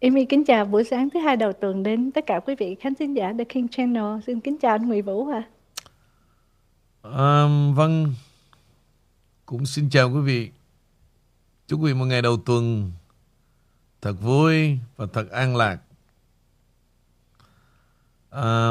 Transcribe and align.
Amy 0.00 0.24
kính 0.24 0.44
chào 0.44 0.64
buổi 0.64 0.84
sáng 0.84 1.10
thứ 1.10 1.20
hai 1.20 1.36
đầu 1.36 1.52
tuần 1.52 1.82
đến 1.82 2.12
tất 2.12 2.26
cả 2.26 2.40
quý 2.46 2.54
vị 2.58 2.76
khán 2.80 2.94
thính 2.94 3.16
giả 3.16 3.32
The 3.38 3.44
King 3.44 3.68
Channel. 3.68 4.20
Xin 4.26 4.40
kính 4.40 4.58
chào 4.58 4.74
anh 4.74 4.88
Nguyễn 4.88 5.04
Vũ 5.04 5.28
ạ. 5.28 5.42
À, 7.02 7.46
vâng, 7.74 8.14
cũng 9.46 9.66
xin 9.66 9.90
chào 9.90 10.10
quý 10.10 10.20
vị. 10.20 10.50
Chúc 11.66 11.80
quý 11.80 11.92
vị 11.92 11.98
một 11.98 12.04
ngày 12.04 12.22
đầu 12.22 12.36
tuần 12.36 12.92
thật 14.00 14.12
vui 14.20 14.78
và 14.96 15.06
thật 15.12 15.30
an 15.30 15.56
lạc. 15.56 15.78
À, 18.30 18.70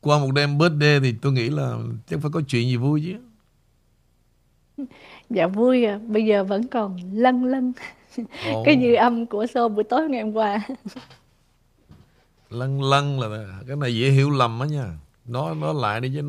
qua 0.00 0.18
một 0.18 0.30
đêm 0.34 0.58
birthday 0.58 1.00
thì 1.00 1.14
tôi 1.22 1.32
nghĩ 1.32 1.50
là 1.50 1.78
chắc 2.06 2.20
phải 2.22 2.30
có 2.30 2.40
chuyện 2.48 2.68
gì 2.68 2.76
vui 2.76 3.02
chứ. 3.06 3.16
Dạ 5.30 5.46
vui 5.46 5.84
à, 5.84 5.98
bây 6.06 6.24
giờ 6.24 6.44
vẫn 6.44 6.66
còn 6.66 6.98
lân 7.12 7.44
lân 7.44 7.72
Ồ. 8.52 8.62
cái 8.64 8.78
dư 8.82 8.94
âm 8.94 9.26
của 9.26 9.44
show 9.44 9.68
buổi 9.68 9.84
tối 9.84 10.08
ngày 10.08 10.22
hôm 10.22 10.32
qua. 10.32 10.60
Lân 12.50 12.82
lân 12.82 13.20
là 13.20 13.60
cái 13.66 13.76
này 13.76 13.96
dễ 13.96 14.10
hiểu 14.10 14.30
lầm 14.30 14.60
á 14.60 14.66
nha. 14.66 14.98
Nói 15.24 15.54
nói 15.54 15.74
lại 15.74 16.00
đi 16.00 16.12
chứ 16.14 16.22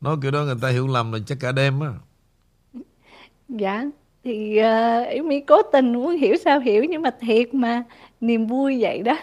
nói 0.00 0.16
kiểu 0.22 0.30
đó 0.30 0.44
người 0.44 0.54
ta 0.62 0.68
hiểu 0.68 0.86
lầm 0.86 1.12
là 1.12 1.18
chắc 1.26 1.38
cả 1.40 1.52
đêm 1.52 1.80
á. 1.80 1.92
Dạ 3.48 3.84
thì 4.24 4.58
uh, 4.60 5.16
Amy 5.16 5.40
cố 5.40 5.62
tình 5.72 5.92
muốn 5.92 6.16
hiểu 6.16 6.36
sao 6.44 6.60
hiểu 6.60 6.84
nhưng 6.84 7.02
mà 7.02 7.10
thiệt 7.20 7.54
mà 7.54 7.84
niềm 8.20 8.46
vui 8.46 8.78
vậy 8.80 9.02
đó. 9.02 9.16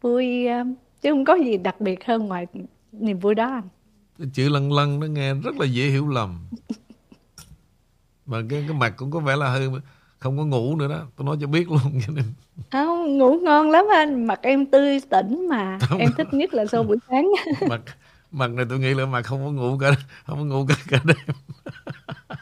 Vui 0.00 0.46
uh, 0.60 0.66
chứ 1.00 1.10
không 1.10 1.24
có 1.24 1.34
gì 1.34 1.56
đặc 1.56 1.80
biệt 1.80 2.04
hơn 2.04 2.26
ngoài 2.26 2.46
niềm 2.92 3.18
vui 3.18 3.34
đó 3.34 3.48
anh. 3.48 3.68
Cái 4.18 4.28
chữ 4.34 4.48
lân 4.48 4.72
lân 4.72 5.00
nó 5.00 5.06
nghe 5.06 5.34
rất 5.34 5.56
là 5.60 5.66
dễ 5.66 5.84
hiểu 5.84 6.08
lầm. 6.08 6.38
Mà 8.26 8.38
cái 8.50 8.64
cái 8.68 8.76
mặt 8.76 8.94
cũng 8.96 9.10
có 9.10 9.20
vẻ 9.20 9.36
là 9.36 9.48
hơi 9.48 9.68
không 10.26 10.38
có 10.38 10.44
ngủ 10.44 10.76
nữa 10.76 10.88
đó. 10.88 11.00
Tôi 11.16 11.24
nói 11.26 11.36
cho 11.40 11.46
biết 11.46 11.70
luôn. 11.70 11.80
cho 12.06 12.12
nên 12.12 12.24
Không, 12.72 13.18
ngủ 13.18 13.38
ngon 13.42 13.70
lắm 13.70 13.84
anh, 13.94 14.26
mặt 14.26 14.40
em 14.42 14.66
tươi 14.66 15.00
tỉnh 15.10 15.48
mà. 15.48 15.78
Không. 15.80 15.98
Em 15.98 16.10
thích 16.16 16.26
nhất 16.32 16.54
là 16.54 16.64
show 16.64 16.82
buổi 16.82 16.96
sáng. 17.10 17.30
mặt 17.68 17.80
mặt 18.32 18.50
này 18.50 18.66
tôi 18.68 18.78
nghĩ 18.78 18.94
là 18.94 19.06
mặt 19.06 19.22
không 19.26 19.44
có 19.44 19.50
ngủ 19.50 19.78
cả 19.80 19.90
không 20.26 20.38
có 20.38 20.44
ngủ 20.44 20.66
cả 20.68 20.74
cả 20.88 21.00
đêm. 21.04 21.16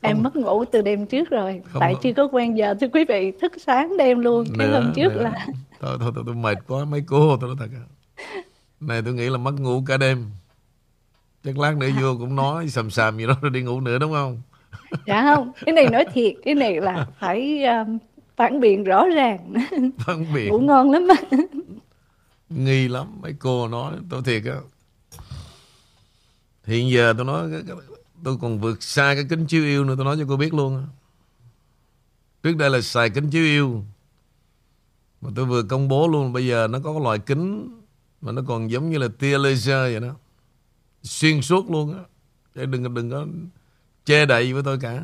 Em 0.00 0.22
mất 0.22 0.36
ngủ 0.36 0.64
từ 0.64 0.82
đêm 0.82 1.06
trước 1.06 1.30
rồi, 1.30 1.62
Không 1.72 1.80
tại 1.80 1.94
có- 1.94 2.00
chưa 2.02 2.12
có 2.12 2.28
quen 2.32 2.56
giờ 2.58 2.74
thưa 2.80 2.86
quý 2.92 3.04
vị, 3.08 3.32
thức 3.40 3.52
sáng 3.66 3.96
đêm 3.96 4.18
luôn. 4.18 4.44
Cái 4.58 4.68
Nữa, 4.68 4.80
hôm 4.80 4.92
trước 4.96 5.12
nữa. 5.14 5.22
là 5.22 5.46
thôi 5.80 5.96
thôi 6.00 6.12
tôi, 6.14 6.24
tôi 6.26 6.34
mệt 6.34 6.58
quá 6.68 6.84
mấy 6.84 7.02
cô 7.06 7.36
tôi 7.40 7.48
nói 7.48 7.56
thật 7.60 7.78
này 8.80 9.02
tôi 9.02 9.14
nghĩ 9.14 9.28
là 9.30 9.38
mất 9.38 9.54
ngủ 9.60 9.82
cả 9.86 9.96
đêm 9.96 10.24
chắc 11.44 11.58
lát 11.58 11.76
nữa 11.76 11.88
vô 12.02 12.16
cũng 12.18 12.36
nói 12.36 12.68
sầm 12.68 12.90
sàm 12.90 13.16
gì 13.18 13.26
đó 13.26 13.34
rồi 13.42 13.50
đi 13.50 13.62
ngủ 13.62 13.80
nữa 13.80 13.98
đúng 13.98 14.12
không 14.12 14.40
dạ 15.06 15.22
không, 15.22 15.52
cái 15.66 15.72
này 15.72 15.88
nói 15.88 16.04
thiệt, 16.12 16.34
cái 16.44 16.54
này 16.54 16.80
là 16.80 17.06
phải 17.18 17.64
um, 17.64 17.98
phản 18.36 18.60
biện 18.60 18.84
rõ 18.84 19.06
ràng. 19.08 19.54
phân 19.98 20.22
ngủ 20.22 20.28
biệt 20.34 20.50
ngon 20.62 20.90
lắm. 20.90 21.08
nghi 22.48 22.88
lắm 22.88 23.06
mấy 23.20 23.34
cô 23.38 23.68
nói 23.68 23.94
tôi 24.10 24.22
thiệt 24.22 24.44
á. 24.44 24.56
Hiện 26.64 26.90
giờ 26.90 27.14
tôi 27.16 27.26
nói 27.26 27.50
tôi 28.24 28.36
còn 28.40 28.60
vượt 28.60 28.82
xa 28.82 29.14
cái 29.14 29.24
kính 29.30 29.46
chiếu 29.46 29.64
yêu 29.64 29.84
nữa 29.84 29.94
tôi 29.96 30.04
nói 30.04 30.16
cho 30.18 30.24
cô 30.28 30.36
biết 30.36 30.54
luôn 30.54 30.86
trước 32.42 32.56
đây 32.56 32.70
là 32.70 32.80
xài 32.80 33.10
kính 33.10 33.30
chiếu 33.30 33.44
yêu 33.44 33.84
mà 35.20 35.30
tôi 35.36 35.44
vừa 35.44 35.62
công 35.62 35.88
bố 35.88 36.08
luôn 36.08 36.32
bây 36.32 36.46
giờ 36.46 36.68
nó 36.70 36.78
có 36.84 36.92
cái 36.92 37.02
loại 37.02 37.18
kính 37.18 37.76
mà 38.20 38.32
nó 38.32 38.42
còn 38.46 38.70
giống 38.70 38.90
như 38.90 38.98
là 38.98 39.08
tia 39.18 39.38
laser 39.38 39.92
vậy 39.92 40.00
đó. 40.00 40.14
Xuyên 41.02 41.42
suốt 41.42 41.70
luôn 41.70 41.94
á. 41.94 42.00
Đừng 42.54 42.94
đừng 42.94 43.10
có 43.10 43.26
che 44.08 44.26
đậy 44.26 44.52
với 44.52 44.62
tôi 44.62 44.78
cả 44.80 45.02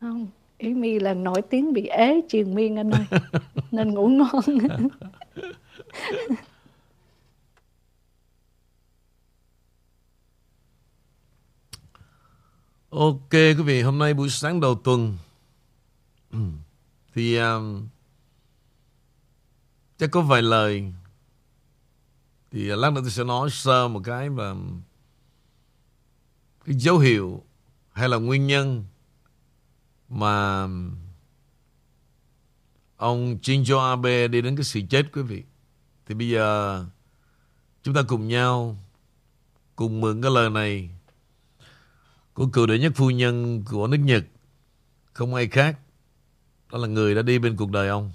Không, 0.00 0.28
Amy 0.58 0.98
là 0.98 1.14
nổi 1.14 1.42
tiếng 1.50 1.72
bị 1.72 1.86
ế 1.86 2.20
triền 2.28 2.54
miên 2.54 2.76
anh 2.76 2.90
ơi. 2.90 3.06
Nên 3.70 3.94
ngủ 3.94 4.08
ngon. 4.08 4.42
Ok 12.90 13.30
quý 13.30 13.54
vị, 13.54 13.82
hôm 13.82 13.98
nay 13.98 14.14
buổi 14.14 14.28
sáng 14.28 14.60
đầu 14.60 14.74
tuần 14.84 15.16
thì 17.14 17.36
um, 17.36 17.86
chắc 19.98 20.10
có 20.10 20.20
vài 20.20 20.42
lời 20.42 20.92
thì 22.50 22.60
lát 22.60 22.92
nữa 22.92 23.00
tôi 23.00 23.10
sẽ 23.10 23.24
nói 23.24 23.50
sơ 23.50 23.88
một 23.88 24.00
cái 24.04 24.28
và 24.28 24.54
dấu 26.76 26.98
hiệu 26.98 27.44
hay 27.92 28.08
là 28.08 28.16
nguyên 28.16 28.46
nhân 28.46 28.84
mà 30.08 30.66
ông 32.96 33.38
Shinzo 33.42 33.90
Abe 33.90 34.28
đi 34.28 34.42
đến 34.42 34.56
cái 34.56 34.64
sự 34.64 34.80
chết, 34.90 35.12
quý 35.12 35.22
vị. 35.22 35.42
Thì 36.06 36.14
bây 36.14 36.28
giờ 36.28 36.84
chúng 37.82 37.94
ta 37.94 38.02
cùng 38.08 38.28
nhau, 38.28 38.76
cùng 39.76 40.00
mượn 40.00 40.22
cái 40.22 40.30
lời 40.30 40.50
này 40.50 40.90
của 42.34 42.46
cựu 42.46 42.66
đệ 42.66 42.78
nhất 42.78 42.92
phu 42.96 43.10
nhân 43.10 43.64
của 43.70 43.86
nước 43.86 43.96
Nhật, 43.96 44.24
không 45.12 45.34
ai 45.34 45.48
khác, 45.48 45.78
đó 46.72 46.78
là 46.78 46.88
người 46.88 47.14
đã 47.14 47.22
đi 47.22 47.38
bên 47.38 47.56
cuộc 47.56 47.70
đời 47.70 47.88
ông 47.88 48.12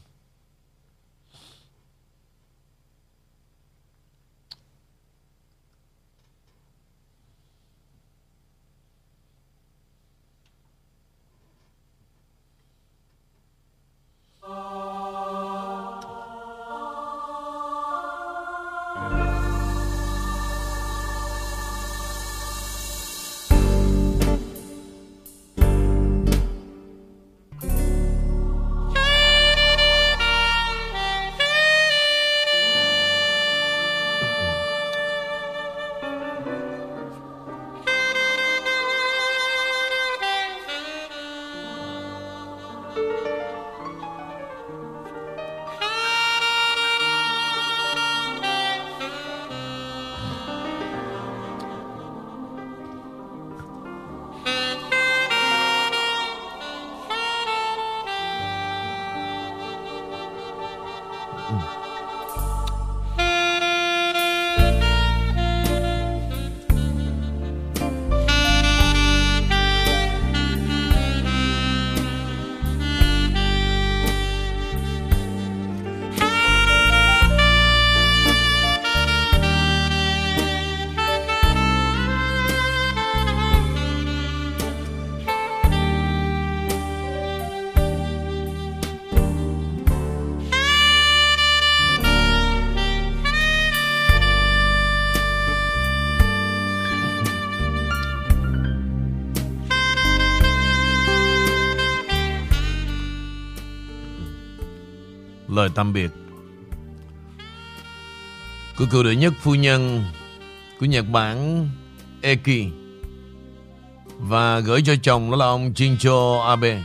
lời 105.63 105.71
tạm 105.75 105.93
biệt. 105.93 106.11
Của 108.77 108.85
cựu 108.91 109.03
đệ 109.03 109.15
nhất 109.15 109.33
phu 109.41 109.55
nhân 109.55 110.05
của 110.79 110.85
Nhật 110.85 111.05
Bản, 111.09 111.69
Eki, 112.21 112.67
và 114.17 114.59
gửi 114.59 114.81
cho 114.85 114.95
chồng 115.03 115.31
đó 115.31 115.37
là 115.37 115.45
ông 115.45 115.73
Shinzo 115.73 116.41
Abe. 116.41 116.83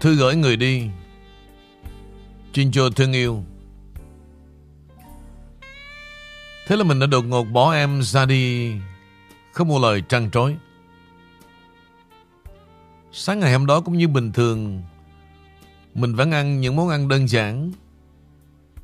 Thư 0.00 0.14
gửi 0.14 0.36
người 0.36 0.56
đi 0.56 0.88
Shinzo 2.54 2.90
thương 2.90 3.12
yêu. 3.12 3.44
Thế 6.66 6.76
là 6.76 6.84
mình 6.84 7.00
đã 7.00 7.06
đột 7.06 7.24
ngột 7.24 7.44
bỏ 7.44 7.72
em 7.72 8.02
ra 8.02 8.24
đi, 8.24 8.72
Không 9.52 9.68
một 9.68 9.78
lời 9.78 10.02
trăn 10.08 10.30
trối. 10.30 10.56
Sáng 13.12 13.40
ngày 13.40 13.52
hôm 13.52 13.66
đó 13.66 13.80
cũng 13.80 13.98
như 13.98 14.08
bình 14.08 14.32
thường 14.32 14.82
mình 15.94 16.14
vẫn 16.14 16.30
ăn 16.30 16.60
những 16.60 16.76
món 16.76 16.88
ăn 16.88 17.08
đơn 17.08 17.28
giản. 17.28 17.72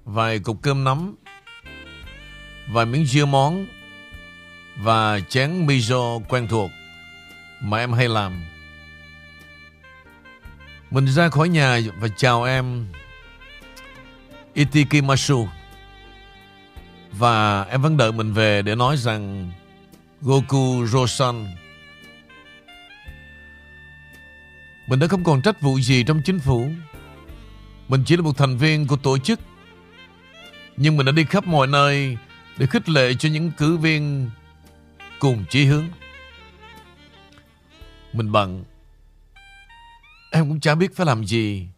Vài 0.05 0.39
cục 0.39 0.63
cơm 0.63 0.85
nắm 0.85 1.15
Vài 2.69 2.87
miếng 2.87 3.07
dưa 3.07 3.25
món. 3.25 3.67
Và 4.77 5.21
chén 5.21 5.67
miso 5.67 6.19
quen 6.29 6.49
thuộc 6.49 6.71
Mà 7.61 7.79
em 7.79 7.93
hay 7.93 8.09
làm. 8.09 8.43
Mình 10.91 11.07
ra 11.07 11.29
khỏi 11.29 11.49
nhà 11.49 11.79
và 11.99 12.09
chào 12.17 12.45
em 12.45 12.87
Itikimasu 14.55 15.49
Và 17.13 17.63
em 17.63 17.83
vẫn 17.83 17.97
đợi 17.97 18.13
mình 18.13 18.33
về 18.33 18.63
để 18.63 18.75
nói 18.75 18.97
rằng 18.97 19.53
Goku 20.21 20.87
Rosan. 20.87 21.47
Mình 24.87 24.99
đã 24.99 25.07
không 25.07 25.25
còn 25.25 25.43
trách 25.43 25.61
vụ 25.61 25.81
gì 25.81 26.05
trong 26.05 26.23
chính 26.25 26.39
phủ. 26.39 26.69
Mình 27.89 28.03
chỉ 28.07 28.17
là 28.17 28.23
một 28.23 28.37
thành 28.37 28.57
viên 28.57 28.87
của 28.87 28.97
tổ 28.97 29.19
chức. 29.19 29.41
Nhưng 30.77 30.97
mình 30.97 31.07
đã 31.07 31.13
đi 31.13 31.25
khắp 31.25 31.47
mọi 31.47 31.67
nơi 31.67 32.19
Để 32.59 32.67
khích 32.67 32.89
lệ 32.89 33.15
cho 33.15 33.29
những 33.29 33.51
cử 33.57 33.77
viên 33.77 34.31
Cùng 35.19 35.45
chí 35.51 35.65
hướng. 35.65 35.89
Mình 38.13 38.33
bận 38.33 38.65
Em 40.31 40.49
cũng 40.49 40.61
chả 40.61 40.75
biết 40.75 40.97
phải 40.97 41.07
làm 41.07 41.25
gì 41.25 41.69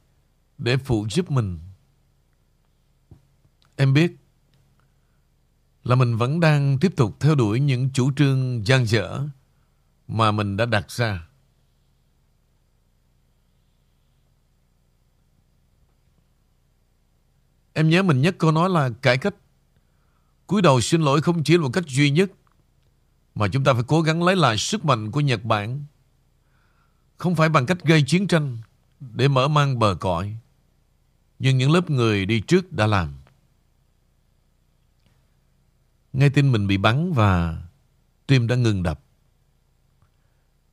Để 0.59 0.77
phụ 0.77 1.07
giúp 1.11 1.31
mình. 1.31 1.59
Em 3.77 3.95
biết 3.95 4.13
Là 5.85 5.95
mình 5.95 6.17
vẫn 6.17 6.41
đang 6.41 6.79
tiếp 6.79 6.93
tục 6.97 7.17
theo 7.21 7.35
đuổi 7.35 7.61
những 7.61 7.91
chủ 7.93 8.13
trương 8.13 8.67
gian 8.67 8.87
dở 8.87 9.23
Mà 10.09 10.33
mình 10.33 10.57
đã 10.57 10.67
đặt 10.67 10.91
ra. 10.91 11.30
Em 17.81 17.89
nhớ 17.89 18.03
mình 18.03 18.21
nhất 18.21 18.35
câu 18.39 18.53
nói 18.53 18.71
là 18.71 18.91
cải 19.03 19.19
cách. 19.19 19.35
cúi 20.47 20.63
đầu 20.63 20.81
xin 20.81 21.03
lỗi 21.03 21.23
không 21.23 21.45
chỉ 21.45 21.57
là 21.57 21.63
một 21.63 21.71
cách 21.73 21.87
duy 21.87 22.11
nhất, 22.11 22.31
mà 23.35 23.49
chúng 23.49 23.65
ta 23.65 23.73
phải 23.73 23.83
cố 23.87 24.03
gắng 24.03 24.23
lấy 24.23 24.37
lại 24.37 24.59
sức 24.59 24.85
mạnh 24.85 25.11
của 25.11 25.21
Nhật 25.21 25.45
Bản. 25.45 25.85
Không 27.17 27.35
phải 27.35 27.49
bằng 27.49 27.67
cách 27.67 27.85
gây 27.85 28.03
chiến 28.07 28.27
tranh 28.27 28.59
để 29.01 29.29
mở 29.29 29.49
mang 29.49 29.79
bờ 29.79 29.97
cõi, 30.01 30.37
nhưng 31.39 31.59
những 31.59 31.71
lớp 31.71 31.91
người 31.91 32.27
đi 32.27 32.41
trước 32.41 32.73
đã 32.73 32.87
làm. 32.87 33.15
Nghe 36.13 36.29
tin 36.29 36.53
mình 36.53 36.67
bị 36.67 36.77
bắn 36.77 37.13
và 37.13 37.63
tim 38.27 38.47
đã 38.47 38.57
ngừng 38.57 38.83
đập. 38.83 39.01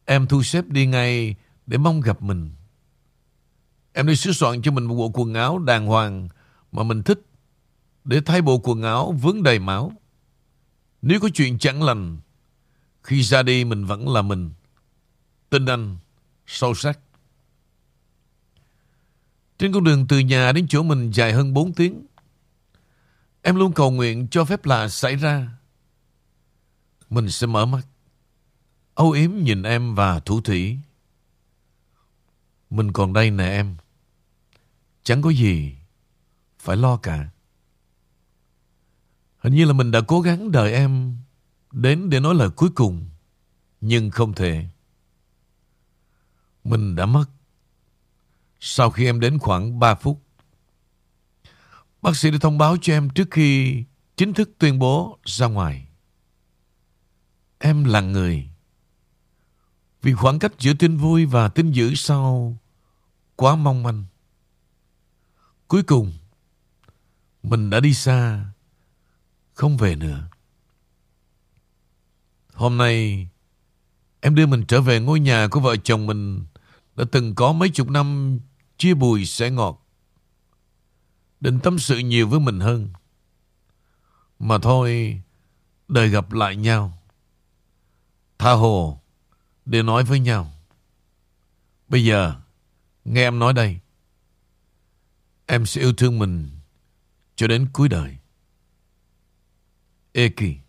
Em 0.06 0.28
thu 0.28 0.44
xếp 0.44 0.66
đi 0.68 0.86
ngay 0.86 1.36
để 1.66 1.78
mong 1.78 2.02
gặp 2.02 2.22
mình. 2.22 2.52
Em 3.94 4.08
đi 4.08 4.16
sửa 4.16 4.32
soạn 4.32 4.62
cho 4.62 4.72
mình 4.72 4.84
một 4.84 4.96
bộ 4.96 5.12
quần 5.14 5.34
áo 5.34 5.60
đàng 5.60 5.88
hoàng 5.88 6.30
mà 6.78 6.84
mình 6.84 7.04
thích 7.04 7.22
để 8.04 8.22
thay 8.26 8.42
bộ 8.42 8.58
quần 8.64 8.82
áo 8.82 9.16
vướng 9.22 9.44
đầy 9.44 9.60
máu. 9.60 9.92
Nếu 11.02 11.20
có 11.20 11.30
chuyện 11.34 11.60
chẳng 11.60 11.84
lành, 11.84 12.18
khi 13.04 13.22
ra 13.22 13.44
đi 13.44 13.64
mình 13.64 13.86
vẫn 13.86 14.10
là 14.10 14.22
mình. 14.22 14.52
Tin 15.50 15.66
anh, 15.66 15.98
sâu 16.48 16.74
sắc. 16.74 17.00
Trên 19.58 19.74
con 19.74 19.84
đường 19.84 20.08
từ 20.08 20.20
nhà 20.20 20.52
đến 20.52 20.68
chỗ 20.70 20.84
mình 20.84 21.12
dài 21.12 21.34
hơn 21.34 21.54
4 21.54 21.74
tiếng, 21.74 22.06
em 23.42 23.56
luôn 23.56 23.74
cầu 23.74 23.92
nguyện 23.92 24.28
cho 24.32 24.46
phép 24.46 24.66
lạ 24.66 24.90
xảy 24.90 25.16
ra. 25.16 25.50
Mình 27.10 27.30
sẽ 27.30 27.48
mở 27.48 27.66
mắt, 27.66 27.88
âu 28.94 29.12
yếm 29.12 29.32
nhìn 29.32 29.64
em 29.64 29.96
và 29.96 30.20
thủ 30.20 30.42
thủy. 30.42 30.78
Mình 32.70 32.94
còn 32.94 33.14
đây 33.14 33.32
nè 33.32 33.50
em. 33.50 33.76
Chẳng 35.04 35.22
có 35.22 35.30
gì 35.30 35.77
phải 36.68 36.78
lo 36.78 36.98
cả. 36.98 37.30
Hình 39.38 39.54
như 39.54 39.66
là 39.66 39.74
mình 39.74 39.92
đã 39.92 40.02
cố 40.08 40.22
gắng 40.22 40.52
đợi 40.52 40.74
em 40.74 41.18
đến 41.72 42.10
để 42.10 42.20
nói 42.20 42.36
lời 42.36 42.50
cuối 42.50 42.70
cùng, 42.76 43.10
nhưng 43.82 44.10
không 44.10 44.34
thể. 44.34 44.66
Mình 46.64 46.96
đã 46.96 47.06
mất 47.06 47.26
sau 48.60 48.92
khi 48.92 49.06
em 49.06 49.20
đến 49.20 49.40
khoảng 49.40 49.80
3 49.80 49.96
phút. 49.96 50.22
Bác 52.02 52.16
sĩ 52.16 52.32
đã 52.32 52.38
thông 52.42 52.58
báo 52.58 52.78
cho 52.82 52.94
em 52.94 53.10
trước 53.10 53.28
khi 53.32 53.84
chính 54.18 54.34
thức 54.34 54.52
tuyên 54.58 54.80
bố 54.80 55.20
ra 55.24 55.48
ngoài. 55.48 55.88
Em 57.60 57.84
là 57.84 58.02
người. 58.02 58.50
Vì 60.02 60.14
khoảng 60.14 60.40
cách 60.40 60.54
giữa 60.60 60.74
tin 60.74 60.98
vui 60.98 61.26
và 61.26 61.50
tin 61.50 61.72
dữ 61.72 61.96
sau 61.96 62.58
quá 63.36 63.56
mong 63.56 63.84
manh. 63.84 64.06
Cuối 65.68 65.84
cùng, 65.84 66.14
mình 67.50 67.70
đã 67.70 67.80
đi 67.80 67.94
xa, 67.94 68.46
không 69.54 69.78
về 69.78 69.96
nữa. 69.96 70.30
Hôm 72.54 72.78
nay, 72.78 73.28
em 74.20 74.36
đưa 74.36 74.46
mình 74.46 74.66
trở 74.68 74.82
về 74.82 75.00
ngôi 75.00 75.20
nhà 75.20 75.48
của 75.52 75.60
vợ 75.60 75.76
chồng 75.78 76.06
mình 76.06 76.46
đã 76.96 77.06
từng 77.12 77.36
có 77.36 77.54
mấy 77.54 77.70
chục 77.70 77.90
năm 77.90 78.40
chia 78.78 78.94
bùi 78.94 79.26
sẻ 79.26 79.52
ngọt. 79.52 79.86
Định 81.40 81.60
tâm 81.60 81.80
sự 81.80 81.98
nhiều 81.98 82.28
với 82.28 82.40
mình 82.40 82.60
hơn. 82.60 82.90
Mà 84.40 84.58
thôi, 84.58 85.22
đời 85.88 86.10
gặp 86.10 86.32
lại 86.32 86.56
nhau. 86.56 86.98
Tha 88.38 88.52
hồ 88.52 89.02
để 89.66 89.84
nói 89.84 90.04
với 90.04 90.20
nhau. 90.20 90.54
Bây 91.88 92.06
giờ, 92.06 92.36
nghe 93.06 93.22
em 93.22 93.40
nói 93.40 93.54
đây. 93.54 93.80
Em 95.46 95.66
sẽ 95.66 95.82
yêu 95.82 95.94
thương 95.94 96.20
mình 96.20 96.57
cho 97.38 97.48
đến 97.48 97.68
cuối 97.74 97.90
đời. 97.90 98.18
Eki 100.12 100.67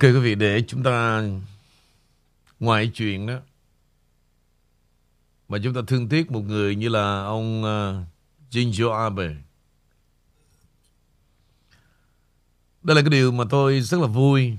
Ok 0.00 0.04
quý 0.04 0.20
vị 0.20 0.34
để 0.34 0.62
chúng 0.68 0.82
ta 0.82 1.22
ngoài 2.60 2.90
chuyện 2.94 3.26
đó 3.26 3.38
mà 5.48 5.58
chúng 5.64 5.74
ta 5.74 5.80
thương 5.86 6.08
tiếc 6.08 6.30
một 6.30 6.40
người 6.40 6.76
như 6.76 6.88
là 6.88 7.22
ông 7.22 7.64
ờ, 7.64 8.00
uh, 8.00 8.06
Shinzo 8.50 8.92
Abe. 8.92 9.28
Đây 12.82 12.96
là 12.96 13.02
cái 13.02 13.10
điều 13.10 13.32
mà 13.32 13.44
tôi 13.50 13.80
rất 13.80 14.00
là 14.00 14.06
vui 14.06 14.52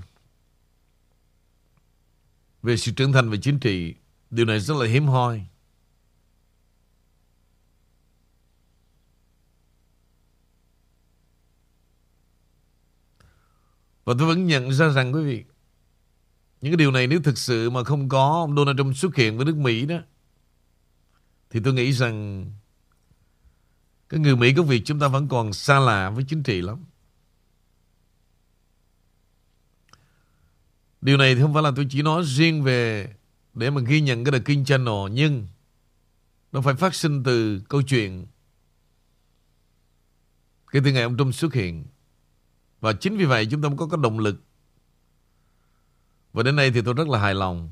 về 2.62 2.76
sự 2.76 2.92
trưởng 2.92 3.12
thành 3.12 3.30
về 3.30 3.38
chính 3.42 3.58
trị. 3.58 3.94
Điều 4.30 4.46
này 4.46 4.60
rất 4.60 4.76
là 4.76 4.86
hiếm 4.86 5.06
hoi. 5.06 5.46
Và 14.04 14.14
tôi 14.18 14.28
vẫn 14.28 14.46
nhận 14.46 14.72
ra 14.72 14.88
rằng, 14.88 15.14
quý 15.14 15.24
vị, 15.24 15.44
những 16.60 16.72
cái 16.72 16.76
điều 16.76 16.90
này 16.90 17.06
nếu 17.06 17.20
thực 17.22 17.38
sự 17.38 17.70
mà 17.70 17.84
không 17.84 18.08
có 18.08 18.40
ông 18.40 18.56
Donald 18.56 18.78
Trump 18.78 18.96
xuất 18.96 19.16
hiện 19.16 19.36
với 19.36 19.46
nước 19.46 19.56
Mỹ 19.56 19.86
đó, 19.86 19.98
thì 21.50 21.60
tôi 21.64 21.74
nghĩ 21.74 21.92
rằng 21.92 22.46
cái 24.08 24.20
người 24.20 24.36
Mỹ 24.36 24.54
có 24.56 24.62
việc 24.62 24.82
chúng 24.84 24.98
ta 24.98 25.08
vẫn 25.08 25.28
còn 25.28 25.52
xa 25.52 25.80
lạ 25.80 26.10
với 26.10 26.24
chính 26.28 26.42
trị 26.42 26.60
lắm. 26.60 26.84
Điều 31.00 31.16
này 31.16 31.34
thì 31.34 31.40
không 31.40 31.54
phải 31.54 31.62
là 31.62 31.72
tôi 31.76 31.86
chỉ 31.90 32.02
nói 32.02 32.22
riêng 32.26 32.62
về 32.62 33.14
để 33.54 33.70
mà 33.70 33.80
ghi 33.80 34.00
nhận 34.00 34.24
cái 34.24 34.32
The 34.32 34.44
King 34.44 34.64
Channel, 34.64 35.12
nhưng 35.12 35.46
nó 36.52 36.60
phải 36.60 36.74
phát 36.74 36.94
sinh 36.94 37.22
từ 37.22 37.60
câu 37.68 37.82
chuyện 37.82 38.26
kể 40.72 40.80
từ 40.84 40.92
ngày 40.92 41.02
ông 41.02 41.16
Trump 41.16 41.34
xuất 41.34 41.54
hiện. 41.54 41.84
Và 42.82 42.92
chính 42.92 43.16
vì 43.16 43.24
vậy 43.24 43.46
chúng 43.50 43.62
ta 43.62 43.68
mới 43.68 43.78
có 43.78 43.86
cái 43.86 43.98
động 44.02 44.18
lực. 44.18 44.36
Và 46.32 46.42
đến 46.42 46.56
nay 46.56 46.70
thì 46.70 46.82
tôi 46.84 46.94
rất 46.94 47.08
là 47.08 47.18
hài 47.18 47.34
lòng. 47.34 47.70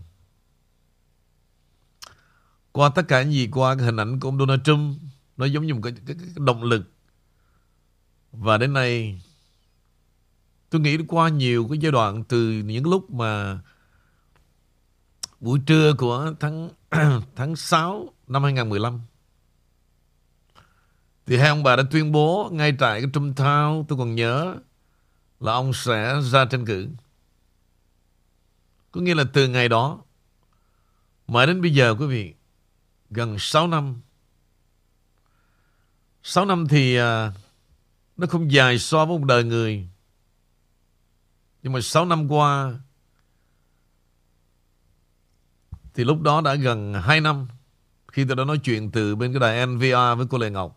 Qua 2.73 2.91
tất 2.95 3.03
cả 3.09 3.23
những 3.23 3.33
gì 3.33 3.49
qua 3.53 3.75
cái 3.75 3.85
hình 3.85 3.97
ảnh 3.97 4.21
của 4.21 4.29
ông 4.29 4.39
Donald 4.39 4.63
Trump 4.65 5.01
nó 5.37 5.47
giống 5.47 5.67
như 5.67 5.75
một 5.75 5.81
cái, 5.85 5.93
cái, 6.07 6.17
cái 6.19 6.29
động 6.37 6.63
lực. 6.63 6.93
Và 8.33 8.59
đến 8.59 8.73
nay 8.73 9.21
tôi 10.71 10.81
nghĩ 10.81 10.99
qua 11.09 11.29
nhiều 11.29 11.67
cái 11.71 11.79
giai 11.79 11.93
đoạn 11.93 12.25
từ 12.25 12.51
những 12.51 12.91
lúc 12.91 13.11
mà 13.11 13.61
buổi 15.41 15.61
trưa 15.67 15.95
của 15.99 16.35
tháng 16.41 16.71
tháng 17.37 17.57
6 17.57 18.09
năm 18.27 18.43
2015 18.43 19.01
thì 21.27 21.37
hai 21.37 21.49
ông 21.49 21.63
bà 21.63 21.77
đã 21.77 21.83
tuyên 21.91 22.13
bố 22.13 22.51
ngay 22.53 22.73
tại 22.79 23.01
cái 23.01 23.11
trung 23.13 23.35
thao 23.35 23.85
tôi 23.89 23.99
còn 23.99 24.15
nhớ 24.15 24.57
là 25.41 25.53
ông 25.53 25.73
sẽ 25.73 26.21
ra 26.23 26.45
tranh 26.45 26.67
cử. 26.67 26.89
Có 28.93 29.01
nghĩa 29.01 29.15
là 29.15 29.25
từ 29.33 29.49
ngày 29.49 29.69
đó 29.69 30.03
mà 31.29 31.47
đến 31.47 31.63
bây 31.63 31.75
giờ 31.75 31.95
quý 31.99 32.07
vị 32.07 32.35
gần 33.11 33.39
6 33.39 33.67
năm 33.67 34.01
6 36.23 36.45
năm 36.45 36.69
thì 36.69 36.97
à, 36.97 37.33
nó 38.17 38.27
không 38.27 38.53
dài 38.53 38.79
so 38.79 39.05
với 39.05 39.19
một 39.19 39.25
đời 39.25 39.45
người. 39.45 39.89
Nhưng 41.63 41.73
mà 41.73 41.81
6 41.81 42.05
năm 42.05 42.29
qua 42.33 42.75
thì 45.95 46.05
lúc 46.05 46.23
đó 46.23 46.41
đã 46.41 46.55
gần 46.55 46.95
2 46.95 47.21
năm 47.21 47.49
khi 48.13 48.25
tôi 48.25 48.37
đã 48.37 48.45
nói 48.45 48.59
chuyện 48.59 48.91
từ 48.91 49.17
bên 49.17 49.33
cái 49.33 49.41
đài 49.41 49.67
NVR 49.67 50.19
với 50.19 50.27
cô 50.31 50.39
Lê 50.39 50.51
Ngọc 50.51 50.77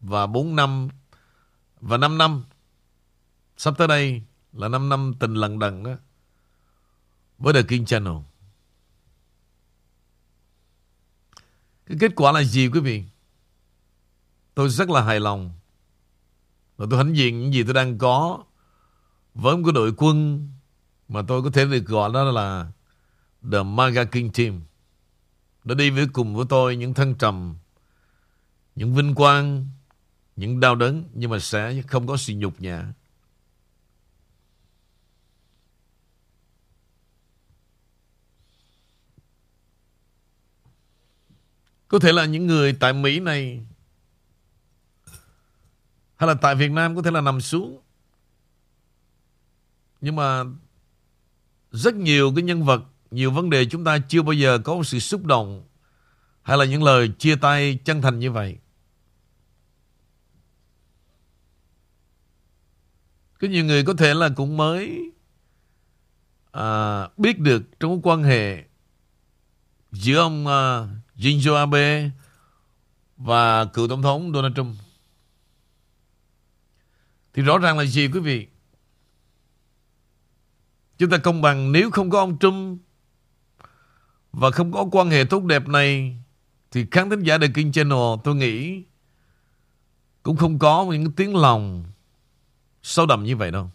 và 0.00 0.26
4 0.26 0.56
năm 0.56 0.88
và 1.80 1.96
5 1.96 2.18
năm 2.18 2.44
sắp 3.56 3.74
tới 3.78 3.88
đây 3.88 4.22
là 4.52 4.68
5 4.68 4.88
năm 4.88 5.14
tình 5.18 5.34
lần 5.34 5.58
đần 5.58 5.82
đó 5.82 5.94
với 7.38 7.54
The 7.54 7.62
King 7.62 7.84
Channel. 7.84 8.16
Cái 11.86 11.96
kết 12.00 12.12
quả 12.16 12.32
là 12.32 12.42
gì 12.42 12.68
quý 12.68 12.80
vị? 12.80 13.04
Tôi 14.54 14.68
rất 14.68 14.90
là 14.90 15.02
hài 15.02 15.20
lòng. 15.20 15.52
Và 16.76 16.86
tôi 16.90 16.98
hãnh 16.98 17.16
diện 17.16 17.40
những 17.40 17.54
gì 17.54 17.62
tôi 17.62 17.74
đang 17.74 17.98
có 17.98 18.44
với 19.34 19.56
một 19.56 19.62
cái 19.64 19.72
đội 19.72 19.94
quân 19.96 20.48
mà 21.08 21.22
tôi 21.28 21.42
có 21.42 21.50
thể 21.50 21.64
được 21.64 21.86
gọi 21.86 22.10
đó 22.14 22.24
là 22.24 22.72
The 23.52 23.62
Maga 23.62 24.04
King 24.04 24.30
Team. 24.32 24.60
Đã 25.64 25.74
đi 25.74 25.90
với 25.90 26.06
cùng 26.12 26.34
với 26.34 26.46
tôi 26.48 26.76
những 26.76 26.94
thăng 26.94 27.14
trầm, 27.14 27.56
những 28.74 28.94
vinh 28.94 29.14
quang, 29.14 29.68
những 30.36 30.60
đau 30.60 30.74
đớn 30.74 31.04
nhưng 31.14 31.30
mà 31.30 31.38
sẽ 31.38 31.82
không 31.82 32.06
có 32.06 32.16
sự 32.16 32.34
nhục 32.36 32.60
nhã. 32.60 32.92
Có 41.94 42.00
thể 42.00 42.12
là 42.12 42.24
những 42.24 42.46
người 42.46 42.72
tại 42.72 42.92
Mỹ 42.92 43.20
này 43.20 43.60
hay 46.16 46.28
là 46.28 46.34
tại 46.34 46.54
Việt 46.54 46.70
Nam 46.70 46.96
có 46.96 47.02
thể 47.02 47.10
là 47.10 47.20
nằm 47.20 47.40
xuống. 47.40 47.80
Nhưng 50.00 50.16
mà 50.16 50.44
rất 51.70 51.94
nhiều 51.94 52.32
cái 52.36 52.42
nhân 52.42 52.64
vật, 52.64 52.82
nhiều 53.10 53.30
vấn 53.30 53.50
đề 53.50 53.66
chúng 53.66 53.84
ta 53.84 53.98
chưa 54.08 54.22
bao 54.22 54.32
giờ 54.32 54.58
có 54.64 54.74
một 54.74 54.84
sự 54.84 54.98
xúc 54.98 55.24
động 55.24 55.64
hay 56.42 56.58
là 56.58 56.64
những 56.64 56.82
lời 56.82 57.12
chia 57.18 57.36
tay 57.36 57.78
chân 57.84 58.02
thành 58.02 58.18
như 58.18 58.30
vậy. 58.30 58.58
Có 63.40 63.48
nhiều 63.48 63.64
người 63.64 63.84
có 63.84 63.94
thể 63.98 64.14
là 64.14 64.28
cũng 64.36 64.56
mới 64.56 65.10
à, 66.52 67.08
biết 67.16 67.38
được 67.38 67.62
trong 67.80 68.00
quan 68.02 68.22
hệ 68.22 68.64
giữa 69.92 70.18
ông 70.18 70.46
uh, 70.46 71.03
Shinzo 71.16 71.54
Abe 71.54 72.10
và 73.16 73.64
cựu 73.64 73.88
tổng 73.88 74.02
thống 74.02 74.32
Donald 74.34 74.56
Trump. 74.56 74.76
Thì 77.34 77.42
rõ 77.42 77.58
ràng 77.58 77.78
là 77.78 77.84
gì, 77.84 78.08
quý 78.08 78.20
vị? 78.20 78.46
Chúng 80.98 81.10
ta 81.10 81.18
công 81.18 81.42
bằng, 81.42 81.72
nếu 81.72 81.90
không 81.90 82.10
có 82.10 82.18
ông 82.18 82.38
Trump 82.38 82.80
và 84.32 84.50
không 84.50 84.72
có 84.72 84.86
quan 84.92 85.10
hệ 85.10 85.24
tốt 85.24 85.44
đẹp 85.44 85.68
này, 85.68 86.16
thì 86.70 86.86
khán 86.90 87.10
thính 87.10 87.22
giả 87.22 87.38
The 87.38 87.48
King 87.54 87.72
Channel, 87.72 87.98
tôi 88.24 88.34
nghĩ, 88.34 88.82
cũng 90.22 90.36
không 90.36 90.58
có 90.58 90.84
những 90.84 91.12
tiếng 91.12 91.36
lòng 91.36 91.84
sâu 92.82 93.06
đậm 93.06 93.24
như 93.24 93.36
vậy 93.36 93.50
đâu. 93.50 93.70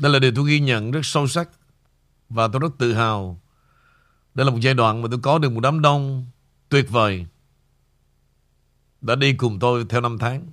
Đây 0.00 0.12
là 0.12 0.18
điều 0.18 0.32
tôi 0.36 0.50
ghi 0.50 0.60
nhận 0.60 0.90
rất 0.90 1.00
sâu 1.02 1.26
sắc 1.28 1.50
và 2.28 2.48
tôi 2.48 2.60
rất 2.60 2.78
tự 2.78 2.94
hào. 2.94 3.40
Đây 4.34 4.46
là 4.46 4.52
một 4.52 4.58
giai 4.60 4.74
đoạn 4.74 5.02
mà 5.02 5.08
tôi 5.10 5.20
có 5.22 5.38
được 5.38 5.52
một 5.52 5.60
đám 5.60 5.82
đông 5.82 6.26
tuyệt 6.68 6.90
vời 6.90 7.26
đã 9.00 9.14
đi 9.14 9.32
cùng 9.32 9.58
tôi 9.58 9.86
theo 9.88 10.00
năm 10.00 10.18
tháng. 10.18 10.46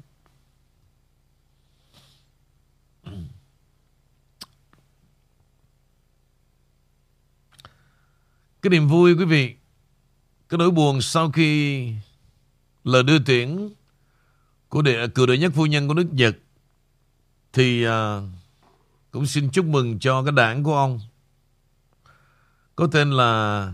Cái 8.62 8.70
niềm 8.70 8.88
vui 8.88 9.14
quý 9.14 9.26
vị, 9.26 9.56
cái 10.50 10.58
nỗi 10.58 10.72
buồn 10.72 11.02
sau 11.02 11.32
khi 11.32 11.94
lời 12.84 13.04
đưa 13.04 13.20
tuyển 13.20 13.70
của 14.70 14.82
đệ, 14.82 15.08
cựu 15.08 15.26
đệ 15.26 15.38
nhất 15.38 15.52
phu 15.56 15.66
nhân 15.66 15.88
của 15.88 15.94
nước 15.94 16.08
Nhật 16.12 16.38
thì 17.54 17.88
uh, 17.88 17.92
cũng 19.18 19.26
xin 19.26 19.50
chúc 19.50 19.66
mừng 19.66 20.00
cho 20.00 20.24
cái 20.24 20.32
đảng 20.32 20.64
của 20.64 20.76
ông 20.76 21.00
có 22.76 22.88
tên 22.92 23.12
là 23.12 23.74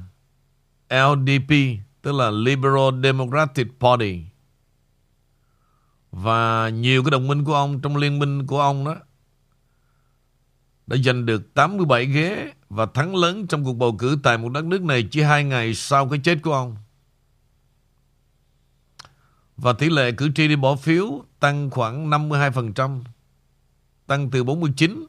LDP 0.89 1.53
tức 2.01 2.11
là 2.11 2.31
Liberal 2.31 3.03
Democratic 3.03 3.67
Party 3.79 4.21
và 6.11 6.69
nhiều 6.69 7.03
cái 7.03 7.11
đồng 7.11 7.27
minh 7.27 7.43
của 7.43 7.53
ông 7.53 7.81
trong 7.81 7.97
liên 7.97 8.19
minh 8.19 8.47
của 8.47 8.61
ông 8.61 8.85
đó 8.85 8.95
đã 10.87 10.97
giành 10.97 11.25
được 11.25 11.53
87 11.53 12.05
ghế 12.05 12.51
và 12.69 12.85
thắng 12.85 13.15
lớn 13.15 13.47
trong 13.47 13.63
cuộc 13.63 13.73
bầu 13.73 13.95
cử 13.99 14.17
tại 14.23 14.37
một 14.37 14.49
đất 14.49 14.65
nước 14.65 14.81
này 14.81 15.07
chỉ 15.11 15.21
hai 15.21 15.43
ngày 15.43 15.73
sau 15.73 16.09
cái 16.09 16.19
chết 16.23 16.39
của 16.43 16.53
ông. 16.53 16.77
Và 19.57 19.73
tỷ 19.73 19.89
lệ 19.89 20.11
cử 20.11 20.31
tri 20.35 20.47
đi 20.47 20.55
bỏ 20.55 20.75
phiếu 20.75 21.23
tăng 21.39 21.69
khoảng 21.69 22.09
52%, 22.09 23.01
tăng 24.07 24.29
từ 24.29 24.43
49 24.43 25.07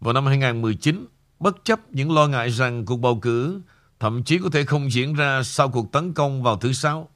vào 0.00 0.14
năm 0.14 0.26
2019, 0.26 1.06
bất 1.40 1.56
chấp 1.64 1.80
những 1.90 2.12
lo 2.12 2.26
ngại 2.26 2.50
rằng 2.50 2.84
cuộc 2.86 2.96
bầu 2.96 3.18
cử 3.22 3.60
thậm 4.00 4.24
chí 4.24 4.38
có 4.38 4.50
thể 4.52 4.64
không 4.64 4.92
diễn 4.92 5.14
ra 5.14 5.42
sau 5.42 5.68
cuộc 5.68 5.92
tấn 5.92 6.12
công 6.12 6.42
vào 6.42 6.56
thứ 6.56 6.72
Sáu. 6.72 7.08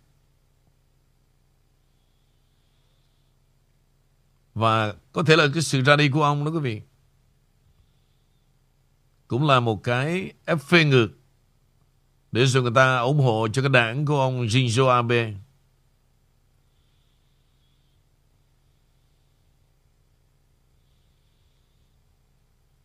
Và 4.55 4.95
có 5.13 5.23
thể 5.23 5.37
là 5.37 5.47
cái 5.55 5.63
sự 5.63 5.81
ra 5.81 5.97
đi 5.97 6.09
của 6.09 6.23
ông 6.23 6.45
đó 6.45 6.51
quý 6.51 6.59
vị. 6.59 6.83
Cũng 9.29 9.47
là 9.47 9.61
một 9.61 9.83
cái 9.83 10.33
ép 10.45 10.61
phê 10.61 10.85
ngược 10.85 11.09
để 12.33 12.47
rồi 12.47 12.63
người 12.63 12.73
ta 12.75 12.99
ủng 12.99 13.21
hộ 13.21 13.49
cho 13.53 13.63
cái 13.63 13.69
đảng 13.69 14.07
của 14.07 14.21
ông 14.21 14.47
Shinzo 14.47 14.89
Abe. 14.89 15.33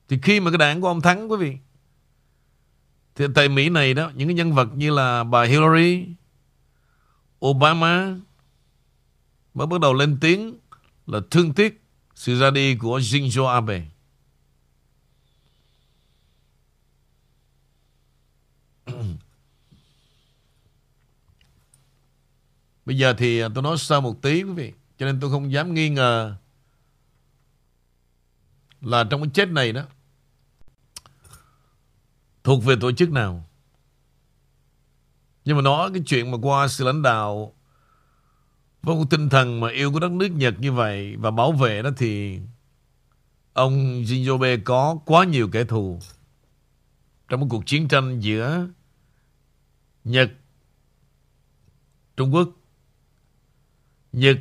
Thì 0.10 0.20
khi 0.24 0.40
mà 0.40 0.52
cái 0.52 0.58
đảng 0.58 0.82
của 0.82 0.88
ông 0.88 1.02
thắng, 1.02 1.32
quý 1.32 1.38
vị, 1.38 1.58
Thì 3.16 3.26
tại 3.36 3.50
Mỹ 3.50 3.70
này 3.70 3.94
đó, 3.94 4.12
Những 4.16 4.28
cái 4.28 4.36
nhân 4.36 4.54
vật 4.54 4.68
như 4.76 4.92
là 4.92 5.24
bà 5.24 5.44
Hillary, 5.44 6.06
Obama, 7.46 8.16
Mới 9.54 9.68
bắt 9.68 9.80
đầu 9.80 9.94
lên 9.94 10.18
tiếng 10.22 10.58
Là 11.08 11.20
thương 11.32 11.54
tiếc 11.54 11.82
sự 12.16 12.40
ra 12.40 12.52
đi 12.52 12.76
của 12.76 13.00
Shinzo 13.00 13.46
Abe. 13.46 13.82
Bây 22.86 22.98
giờ 22.98 23.14
thì 23.18 23.42
tôi 23.56 23.64
nói 23.64 23.78
sau 23.78 24.02
một 24.02 24.22
tí, 24.22 24.44
quý 24.44 24.52
vị, 24.52 24.74
Cho 24.98 25.06
nên 25.06 25.20
tôi 25.20 25.32
không 25.32 25.52
dám 25.52 25.74
nghi 25.74 25.90
ngờ 25.90 26.36
Là 28.82 29.04
trong 29.10 29.22
cái 29.22 29.30
chết 29.34 29.50
này 29.50 29.72
đó 29.72 29.84
thuộc 32.50 32.64
về 32.64 32.76
tổ 32.82 32.92
chức 32.92 33.12
nào. 33.12 33.46
Nhưng 35.46 35.56
mà 35.56 35.62
nói 35.62 35.90
cái 35.94 36.04
chuyện 36.06 36.32
mà 36.32 36.38
qua 36.42 36.68
sự 36.68 36.86
lãnh 36.86 37.02
đạo 37.02 37.54
với 38.82 38.96
một 38.96 39.06
tinh 39.10 39.30
thần 39.30 39.60
mà 39.60 39.70
yêu 39.70 39.92
của 39.92 40.00
đất 40.00 40.12
nước 40.12 40.28
Nhật 40.28 40.54
như 40.60 40.72
vậy 40.72 41.16
và 41.16 41.32
bảo 41.32 41.52
vệ 41.52 41.82
đó 41.82 41.90
thì 41.98 42.40
ông 43.54 44.04
Shinzo 44.04 44.32
Abe 44.32 44.58
có 44.58 45.00
quá 45.06 45.26
nhiều 45.26 45.50
kẻ 45.52 45.64
thù 45.64 46.00
trong 47.28 47.40
một 47.40 47.48
cuộc 47.50 47.66
chiến 47.66 47.88
tranh 47.88 48.20
giữa 48.20 48.68
Nhật, 50.04 50.32
Trung 52.18 52.34
Quốc, 52.34 52.50
Nhật 54.12 54.38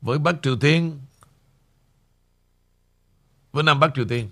với 0.00 0.18
Bắc 0.18 0.36
Triều 0.42 0.56
Tiên 0.58 1.00
với 3.52 3.64
Nam 3.64 3.80
Bắc 3.80 3.94
Triều 3.94 4.04
Tiên. 4.08 4.30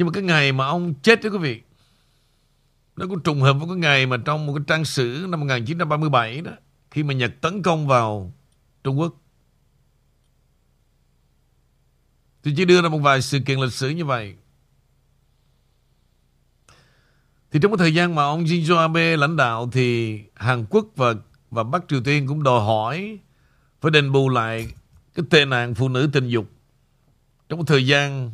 Nhưng 0.00 0.06
mà 0.06 0.12
cái 0.12 0.22
ngày 0.22 0.52
mà 0.52 0.66
ông 0.66 0.94
chết 1.02 1.22
đó 1.22 1.30
quý 1.30 1.38
vị, 1.38 1.62
Nó 2.96 3.06
cũng 3.06 3.22
trùng 3.22 3.40
hợp 3.40 3.52
với 3.52 3.68
cái 3.68 3.76
ngày 3.76 4.06
mà 4.06 4.16
trong 4.24 4.46
một 4.46 4.52
cái 4.56 4.64
trang 4.66 4.84
sử 4.84 5.26
năm 5.28 5.40
1937 5.40 6.40
đó, 6.40 6.52
Khi 6.90 7.02
mà 7.02 7.14
Nhật 7.14 7.32
tấn 7.40 7.62
công 7.62 7.86
vào 7.86 8.32
Trung 8.84 9.00
Quốc. 9.00 9.14
Thì 12.42 12.54
chỉ 12.56 12.64
đưa 12.64 12.82
ra 12.82 12.88
một 12.88 12.98
vài 12.98 13.22
sự 13.22 13.40
kiện 13.46 13.60
lịch 13.60 13.72
sử 13.72 13.88
như 13.88 14.04
vậy. 14.04 14.34
Thì 17.50 17.60
trong 17.62 17.72
cái 17.72 17.78
thời 17.78 17.94
gian 17.94 18.14
mà 18.14 18.22
ông 18.22 18.44
Shinzo 18.44 18.76
Abe 18.76 19.16
lãnh 19.16 19.36
đạo 19.36 19.70
Thì 19.72 20.20
Hàn 20.34 20.66
Quốc 20.70 20.86
và 20.96 21.14
và 21.50 21.62
Bắc 21.62 21.82
Triều 21.88 22.02
Tiên 22.02 22.26
cũng 22.26 22.42
đòi 22.42 22.60
hỏi 22.60 23.18
Phải 23.80 23.90
đền 23.90 24.12
bù 24.12 24.28
lại 24.28 24.72
cái 25.14 25.24
tệ 25.30 25.44
nạn 25.44 25.74
phụ 25.74 25.88
nữ 25.88 26.10
tình 26.12 26.28
dục 26.28 26.50
Trong 27.48 27.58
cái 27.58 27.66
thời 27.66 27.86
gian 27.86 28.30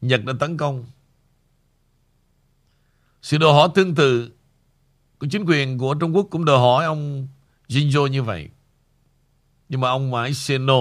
Nhật 0.00 0.24
đã 0.24 0.32
tấn 0.40 0.56
công 0.56 0.84
sự 3.22 3.38
đòi 3.38 3.52
hỏi 3.52 3.68
tương 3.74 3.94
tự 3.94 4.30
của 5.18 5.26
chính 5.30 5.44
quyền 5.44 5.78
của 5.78 5.94
Trung 5.94 6.16
Quốc 6.16 6.26
cũng 6.30 6.44
đòi 6.44 6.58
hỏi 6.58 6.84
ông 6.84 7.28
Jinzo 7.68 8.06
như 8.06 8.22
vậy. 8.22 8.48
Nhưng 9.68 9.80
mà 9.80 9.88
ông 9.88 10.10
mãi 10.10 10.34
say 10.34 10.58
no. 10.58 10.80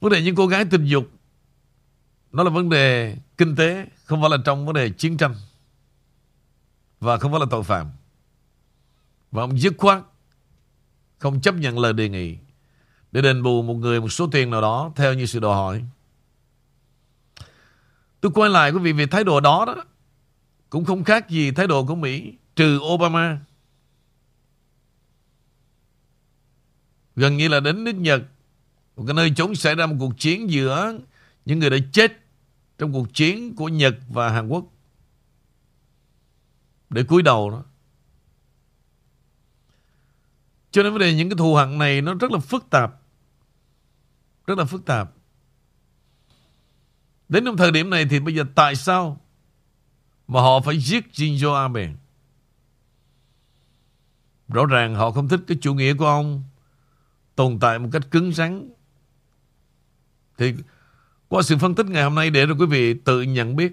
Vấn 0.00 0.12
đề 0.12 0.22
những 0.22 0.34
cô 0.34 0.46
gái 0.46 0.64
tình 0.64 0.84
dục 0.84 1.10
nó 2.32 2.42
là 2.42 2.50
vấn 2.50 2.68
đề 2.68 3.16
kinh 3.38 3.56
tế, 3.56 3.86
không 4.04 4.20
phải 4.20 4.30
là 4.30 4.36
trong 4.44 4.66
vấn 4.66 4.74
đề 4.74 4.90
chiến 4.90 5.16
tranh. 5.16 5.34
Và 7.00 7.18
không 7.18 7.32
phải 7.32 7.40
là 7.40 7.46
tội 7.50 7.62
phạm. 7.62 7.90
Và 9.30 9.42
ông 9.42 9.58
dứt 9.58 9.74
khoát 9.78 10.02
không 11.18 11.40
chấp 11.40 11.54
nhận 11.54 11.78
lời 11.78 11.92
đề 11.92 12.08
nghị 12.08 12.36
để 13.12 13.22
đền 13.22 13.42
bù 13.42 13.62
một 13.62 13.74
người 13.74 14.00
một 14.00 14.08
số 14.08 14.28
tiền 14.32 14.50
nào 14.50 14.60
đó 14.60 14.92
theo 14.96 15.14
như 15.14 15.26
sự 15.26 15.40
đòi 15.40 15.54
hỏi. 15.54 15.84
Tôi 18.22 18.32
quay 18.34 18.50
lại 18.50 18.70
quý 18.70 18.78
vị 18.78 18.92
về 18.92 19.06
thái 19.06 19.24
độ 19.24 19.40
đó 19.40 19.64
đó 19.66 19.84
cũng 20.70 20.84
không 20.84 21.04
khác 21.04 21.28
gì 21.28 21.50
thái 21.50 21.66
độ 21.66 21.86
của 21.86 21.94
Mỹ, 21.94 22.34
trừ 22.56 22.78
Obama. 22.94 23.40
Gần 27.16 27.36
như 27.36 27.48
là 27.48 27.60
đến 27.60 27.84
nước 27.84 27.94
Nhật, 27.94 28.22
một 28.96 29.04
cái 29.06 29.14
nơi 29.14 29.32
chống 29.36 29.54
xảy 29.54 29.74
ra 29.74 29.86
một 29.86 29.96
cuộc 30.00 30.12
chiến 30.18 30.50
giữa 30.50 30.98
những 31.44 31.58
người 31.58 31.70
đã 31.70 31.76
chết 31.92 32.12
trong 32.78 32.92
cuộc 32.92 33.14
chiến 33.14 33.54
của 33.56 33.68
Nhật 33.68 33.94
và 34.08 34.30
Hàn 34.30 34.48
Quốc 34.48 34.64
để 36.90 37.04
cúi 37.04 37.22
đầu 37.22 37.50
đó. 37.50 37.64
Cho 40.70 40.82
nên 40.82 40.92
vấn 40.92 41.00
đề 41.00 41.14
những 41.14 41.28
cái 41.28 41.36
thù 41.36 41.54
hận 41.54 41.78
này 41.78 42.00
nó 42.00 42.14
rất 42.14 42.30
là 42.30 42.38
phức 42.38 42.70
tạp. 42.70 43.00
Rất 44.46 44.58
là 44.58 44.64
phức 44.64 44.84
tạp. 44.84 45.12
Đến 47.32 47.44
trong 47.44 47.56
thời 47.56 47.70
điểm 47.70 47.90
này 47.90 48.06
thì 48.10 48.20
bây 48.20 48.34
giờ 48.34 48.44
tại 48.54 48.76
sao 48.76 49.20
mà 50.28 50.40
họ 50.40 50.60
phải 50.60 50.78
giết 50.78 51.04
Shinzo 51.12 51.54
Abe? 51.54 51.92
Rõ 54.48 54.66
ràng 54.66 54.94
họ 54.94 55.10
không 55.10 55.28
thích 55.28 55.40
cái 55.46 55.58
chủ 55.60 55.74
nghĩa 55.74 55.94
của 55.94 56.06
ông 56.06 56.42
tồn 57.34 57.58
tại 57.60 57.78
một 57.78 57.88
cách 57.92 58.02
cứng 58.10 58.32
rắn. 58.32 58.70
Thì 60.38 60.54
qua 61.28 61.42
sự 61.42 61.56
phân 61.58 61.74
tích 61.74 61.86
ngày 61.86 62.02
hôm 62.02 62.14
nay 62.14 62.30
để 62.30 62.46
rồi 62.46 62.56
quý 62.60 62.66
vị 62.66 62.94
tự 62.94 63.22
nhận 63.22 63.56
biết. 63.56 63.72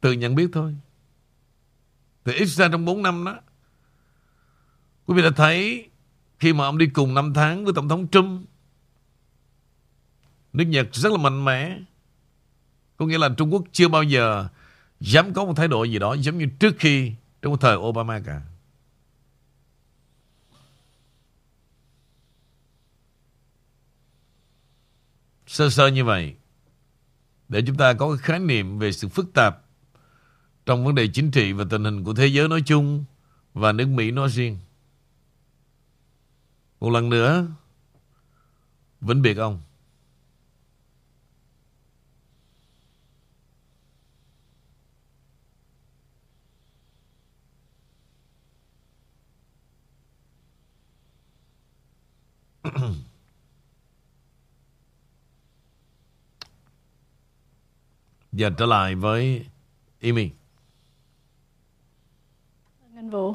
Tự 0.00 0.12
nhận 0.12 0.34
biết 0.34 0.50
thôi. 0.52 0.76
Thì 2.24 2.32
ít 2.32 2.46
ra 2.46 2.68
trong 2.68 2.84
4 2.84 3.02
năm 3.02 3.24
đó, 3.24 3.40
Quý 5.06 5.14
vị 5.14 5.22
đã 5.22 5.30
thấy 5.36 5.88
Khi 6.38 6.52
mà 6.52 6.64
ông 6.64 6.78
đi 6.78 6.86
cùng 6.86 7.14
5 7.14 7.34
tháng 7.34 7.64
với 7.64 7.74
Tổng 7.74 7.88
thống 7.88 8.08
Trump 8.08 8.48
Nước 10.56 10.64
Nhật 10.64 10.88
rất 10.92 11.12
là 11.12 11.18
mạnh 11.18 11.44
mẽ. 11.44 11.78
Có 12.96 13.06
nghĩa 13.06 13.18
là 13.18 13.28
Trung 13.36 13.52
Quốc 13.52 13.64
chưa 13.72 13.88
bao 13.88 14.02
giờ 14.02 14.48
dám 15.00 15.32
có 15.34 15.44
một 15.44 15.52
thái 15.56 15.68
độ 15.68 15.84
gì 15.84 15.98
đó 15.98 16.14
giống 16.14 16.38
như 16.38 16.46
trước 16.60 16.74
khi 16.78 17.12
trong 17.42 17.58
thời 17.58 17.76
Obama 17.76 18.20
cả. 18.20 18.42
Sơ 25.46 25.70
sơ 25.70 25.86
như 25.86 26.04
vậy 26.04 26.34
để 27.48 27.62
chúng 27.66 27.76
ta 27.76 27.92
có 27.92 28.08
cái 28.08 28.18
khái 28.18 28.38
niệm 28.38 28.78
về 28.78 28.92
sự 28.92 29.08
phức 29.08 29.32
tạp 29.34 29.62
trong 30.66 30.84
vấn 30.84 30.94
đề 30.94 31.08
chính 31.08 31.30
trị 31.30 31.52
và 31.52 31.64
tình 31.70 31.84
hình 31.84 32.04
của 32.04 32.14
thế 32.14 32.26
giới 32.26 32.48
nói 32.48 32.62
chung 32.66 33.04
và 33.54 33.72
nước 33.72 33.86
Mỹ 33.86 34.10
nói 34.10 34.28
riêng. 34.28 34.58
Một 36.80 36.90
lần 36.90 37.08
nữa, 37.08 37.46
vĩnh 39.00 39.22
biệt 39.22 39.36
ông. 39.36 39.65
Giờ 58.32 58.50
trở 58.58 58.66
lại 58.66 58.94
với 58.94 59.44
Amy. 60.02 60.30
Anh 62.96 63.10
Vũ. 63.10 63.34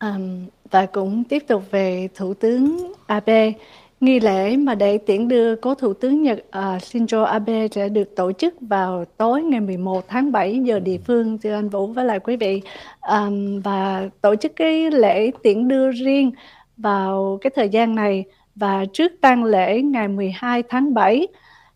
Um, 0.00 0.46
và 0.70 0.86
cũng 0.86 1.24
tiếp 1.24 1.44
tục 1.48 1.70
về 1.70 2.08
Thủ 2.14 2.34
tướng 2.34 2.92
Abe. 3.06 3.52
Nghi 4.00 4.20
lễ 4.20 4.56
mà 4.56 4.74
để 4.74 4.98
tiễn 4.98 5.28
đưa 5.28 5.56
cố 5.56 5.74
Thủ 5.74 5.94
tướng 5.94 6.22
Nhật 6.22 6.38
uh, 6.38 6.82
Shinzo 6.82 7.24
Abe 7.24 7.68
sẽ 7.68 7.88
được 7.88 8.16
tổ 8.16 8.32
chức 8.32 8.54
vào 8.60 9.04
tối 9.16 9.42
ngày 9.42 9.60
11 9.60 10.08
tháng 10.08 10.32
7 10.32 10.58
giờ 10.64 10.78
địa 10.78 10.98
phương 10.98 11.38
thưa 11.38 11.54
anh 11.54 11.68
Vũ 11.68 11.86
với 11.86 12.04
lại 12.04 12.20
quý 12.20 12.36
vị 12.36 12.62
um, 13.00 13.60
và 13.60 14.08
tổ 14.20 14.36
chức 14.36 14.52
cái 14.56 14.90
lễ 14.90 15.30
tiễn 15.42 15.68
đưa 15.68 15.90
riêng 15.90 16.32
vào 16.76 17.38
cái 17.40 17.50
thời 17.54 17.68
gian 17.68 17.94
này 17.94 18.24
và 18.54 18.84
trước 18.92 19.12
tang 19.20 19.44
lễ 19.44 19.82
ngày 19.82 20.08
12 20.08 20.62
tháng 20.68 20.94
7 20.94 21.26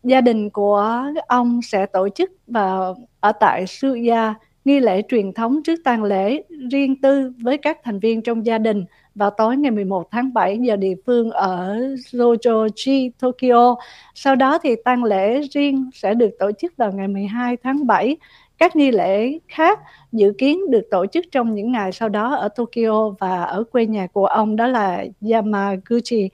gia 0.05 0.21
đình 0.21 0.51
của 0.51 1.05
ông 1.27 1.63
sẽ 1.63 1.87
tổ 1.87 2.09
chức 2.09 2.31
vào 2.47 2.97
ở 3.21 3.33
tại 3.33 3.67
Suya 3.67 4.35
nghi 4.65 4.81
lễ 4.81 5.03
truyền 5.09 5.33
thống 5.33 5.63
trước 5.63 5.81
tang 5.85 6.05
lễ 6.05 6.43
riêng 6.71 7.01
tư 7.01 7.33
với 7.43 7.59
các 7.59 7.79
thành 7.85 7.99
viên 7.99 8.23
trong 8.23 8.47
gia 8.47 8.59
đình 8.59 8.85
vào 9.15 9.31
tối 9.31 9.57
ngày 9.57 9.71
11 9.71 10.11
tháng 10.11 10.35
7 10.35 10.59
giờ 10.59 10.77
địa 10.77 10.95
phương 11.07 11.31
ở 11.31 11.79
Zojoji, 12.13 13.11
Tokyo. 13.19 13.77
Sau 14.15 14.37
đó 14.37 14.59
thì 14.63 14.77
tang 14.85 15.05
lễ 15.05 15.41
riêng 15.41 15.91
sẽ 15.95 16.15
được 16.15 16.31
tổ 16.39 16.51
chức 16.59 16.77
vào 16.77 16.93
ngày 16.93 17.09
12 17.09 17.57
tháng 17.63 17.87
7. 17.87 18.17
Các 18.59 18.77
nghi 18.77 18.91
lễ 18.91 19.39
khác 19.49 19.81
dự 20.13 20.33
kiến 20.39 20.71
được 20.71 20.83
tổ 20.91 21.07
chức 21.07 21.25
trong 21.33 21.55
những 21.55 21.73
ngày 21.73 21.93
sau 21.93 22.09
đó 22.09 22.35
ở 22.35 22.49
Tokyo 22.49 23.11
và 23.11 23.45
ở 23.45 23.65
quê 23.65 23.87
nhà 23.87 24.07
của 24.07 24.27
ông 24.27 24.57
đó 24.57 24.67
là 24.67 25.05
Yamaguchi 25.31 26.29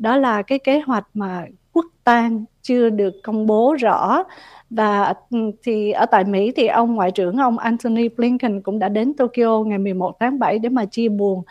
đó 0.00 0.16
là 0.16 0.42
cái 0.42 0.58
kế 0.58 0.80
hoạch 0.80 1.06
mà 1.14 1.46
quốc 1.72 1.86
tang 2.04 2.44
chưa 2.62 2.90
được 2.90 3.14
công 3.22 3.46
bố 3.46 3.76
rõ 3.80 4.24
và 4.70 5.14
ừ, 5.30 5.38
thì 5.62 5.90
ở 5.90 6.06
tại 6.06 6.24
Mỹ 6.24 6.52
thì 6.56 6.66
ông 6.66 6.94
ngoại 6.94 7.10
trưởng 7.10 7.36
ông 7.36 7.58
Anthony 7.58 8.08
Blinken 8.08 8.62
cũng 8.62 8.78
đã 8.78 8.88
đến 8.88 9.14
Tokyo 9.14 9.62
ngày 9.66 9.78
11 9.78 10.16
tháng 10.20 10.38
7 10.38 10.58
để 10.58 10.68
mà 10.68 10.84
chia 10.84 11.08
buồn 11.08 11.42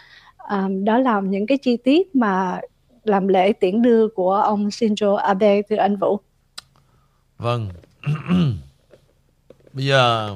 um, 0.49 0.83
đó 0.83 0.97
là 0.97 1.21
những 1.21 1.47
cái 1.47 1.57
chi 1.57 1.77
tiết 1.77 2.15
mà 2.15 2.59
làm 3.03 3.27
lễ 3.27 3.53
tiễn 3.53 3.81
đưa 3.81 4.07
của 4.07 4.33
ông 4.33 4.67
Shinzo 4.67 5.15
Abe 5.15 5.61
thưa 5.61 5.75
anh 5.75 5.97
Vũ. 5.97 6.19
Vâng. 7.37 7.69
Bây 9.73 9.85
giờ 9.85 10.35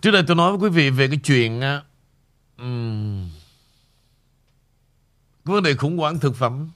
trước 0.00 0.10
đây 0.10 0.22
tôi 0.26 0.36
nói 0.36 0.56
với 0.56 0.60
quý 0.60 0.76
vị 0.76 0.90
về 0.90 1.08
cái 1.08 1.18
chuyện 1.24 1.60
um, 2.58 3.28
cái 5.44 5.54
vấn 5.54 5.62
đề 5.62 5.74
khủng 5.74 5.98
hoảng 5.98 6.18
thực 6.18 6.36
phẩm 6.36 6.68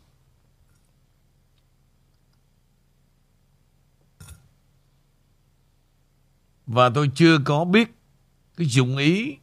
Và 6.67 6.91
tôi 6.95 7.11
chưa 7.15 7.39
có 7.45 7.65
biết 7.65 7.95
cái 8.57 8.67
dụng 8.67 8.97
ý 8.97 9.37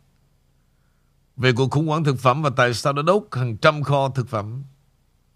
về 1.37 1.53
cuộc 1.53 1.71
khủng 1.71 1.87
hoảng 1.87 2.03
thực 2.03 2.19
phẩm 2.19 2.41
và 2.41 2.49
tại 2.55 2.73
sao 2.73 2.93
nó 2.93 3.01
đốt 3.01 3.23
hàng 3.31 3.57
trăm 3.57 3.83
kho 3.83 4.09
thực 4.09 4.29
phẩm. 4.29 4.63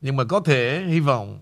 Nhưng 0.02 0.16
mà 0.16 0.24
có 0.24 0.40
thể, 0.40 0.86
hy 0.88 1.00
vọng, 1.00 1.40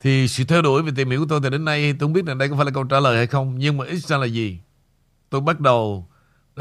thì 0.00 0.28
sự 0.28 0.44
theo 0.44 0.62
đuổi 0.62 0.82
về 0.82 0.92
tìm 0.96 1.10
hiểu 1.10 1.20
của 1.20 1.26
tôi 1.28 1.40
từ 1.42 1.50
đến 1.50 1.64
nay 1.64 1.92
tôi 1.92 1.98
không 1.98 2.12
biết 2.12 2.24
là 2.24 2.34
đây 2.34 2.48
có 2.48 2.56
phải 2.56 2.64
là 2.64 2.70
câu 2.70 2.84
trả 2.84 3.00
lời 3.00 3.16
hay 3.16 3.26
không. 3.26 3.58
Nhưng 3.58 3.76
mà 3.76 3.84
ít 3.84 3.98
ra 3.98 4.16
là 4.16 4.26
gì? 4.26 4.58
Tôi 5.30 5.40
bắt 5.40 5.60
đầu 5.60 6.08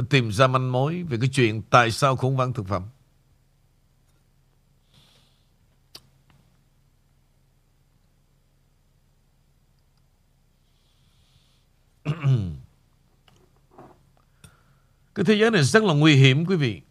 tìm 0.10 0.32
ra 0.32 0.48
manh 0.48 0.72
mối 0.72 1.04
về 1.04 1.18
cái 1.22 1.30
chuyện 1.34 1.62
tại 1.62 1.92
sao 1.92 2.16
khủng 2.16 2.36
hoảng 2.36 2.54
thực 2.54 2.68
phẩm. 2.68 2.84
Cái 15.16 15.26
thế 15.26 15.34
giới 15.34 15.52
này 15.52 15.64
rất 15.64 15.84
là 15.84 15.94
nguy 15.94 16.16
hiểm, 16.16 16.46
quý 16.46 16.56
vị. 16.56 16.82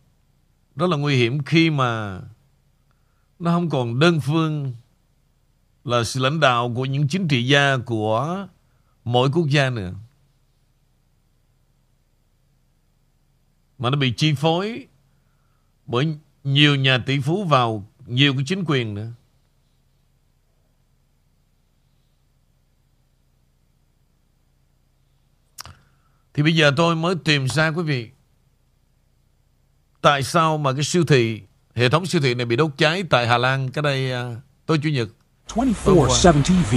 Rất 0.77 0.91
là 0.91 0.97
nguy 0.97 1.17
hiểm 1.17 1.43
khi 1.43 1.71
mà 1.71 2.21
nó 3.39 3.51
không 3.51 3.71
còn 3.71 3.99
đơn 3.99 4.21
phương 4.21 4.73
là 5.85 6.05
sự 6.05 6.21
lãnh 6.21 6.41
đạo 6.41 6.73
của 6.77 6.85
những 6.85 7.09
chính 7.09 7.29
trị 7.29 7.47
gia 7.47 7.77
của 7.77 8.49
mỗi 9.05 9.31
quốc 9.33 9.47
gia 9.49 9.71
nữa. 9.71 9.95
Mà 13.79 13.91
nó 13.91 13.99
bị 13.99 14.13
chi 14.17 14.35
phối 14.35 14.87
bởi 15.87 16.17
nhiều 16.45 16.77
nhà 16.77 16.99
tỷ 16.99 17.21
phú 17.21 17.45
vào, 17.45 17.87
nhiều 18.07 18.33
cái 18.33 18.43
chính 18.47 18.65
quyền 18.67 18.95
nữa. 18.95 19.13
Thì 26.37 26.43
bây 26.43 26.55
giờ 26.55 26.73
tôi 26.77 26.97
mới 26.97 27.15
tìm 27.25 27.49
ra, 27.49 27.69
quý 27.69 27.83
vị, 27.83 28.09
Tại 30.03 30.23
sao 30.23 30.59
mà 30.59 30.73
cái 30.73 30.85
siêu 30.85 31.05
thị, 31.05 31.41
Hệ 31.75 31.89
thống 31.89 32.07
siêu 32.07 32.21
thị 32.21 32.35
này 32.35 32.47
bị 32.47 32.57
đốt 32.57 32.71
cháy 32.79 33.05
Tại 33.11 33.27
Hà 33.27 33.39
Lan 33.39 33.71
cái 33.71 33.83
đây 33.83 34.13
à, 34.13 34.37
tối 34.67 34.79
Chủ 34.83 34.89
nhật 34.89 35.09
24-7 35.55 36.43
TV 36.43 36.77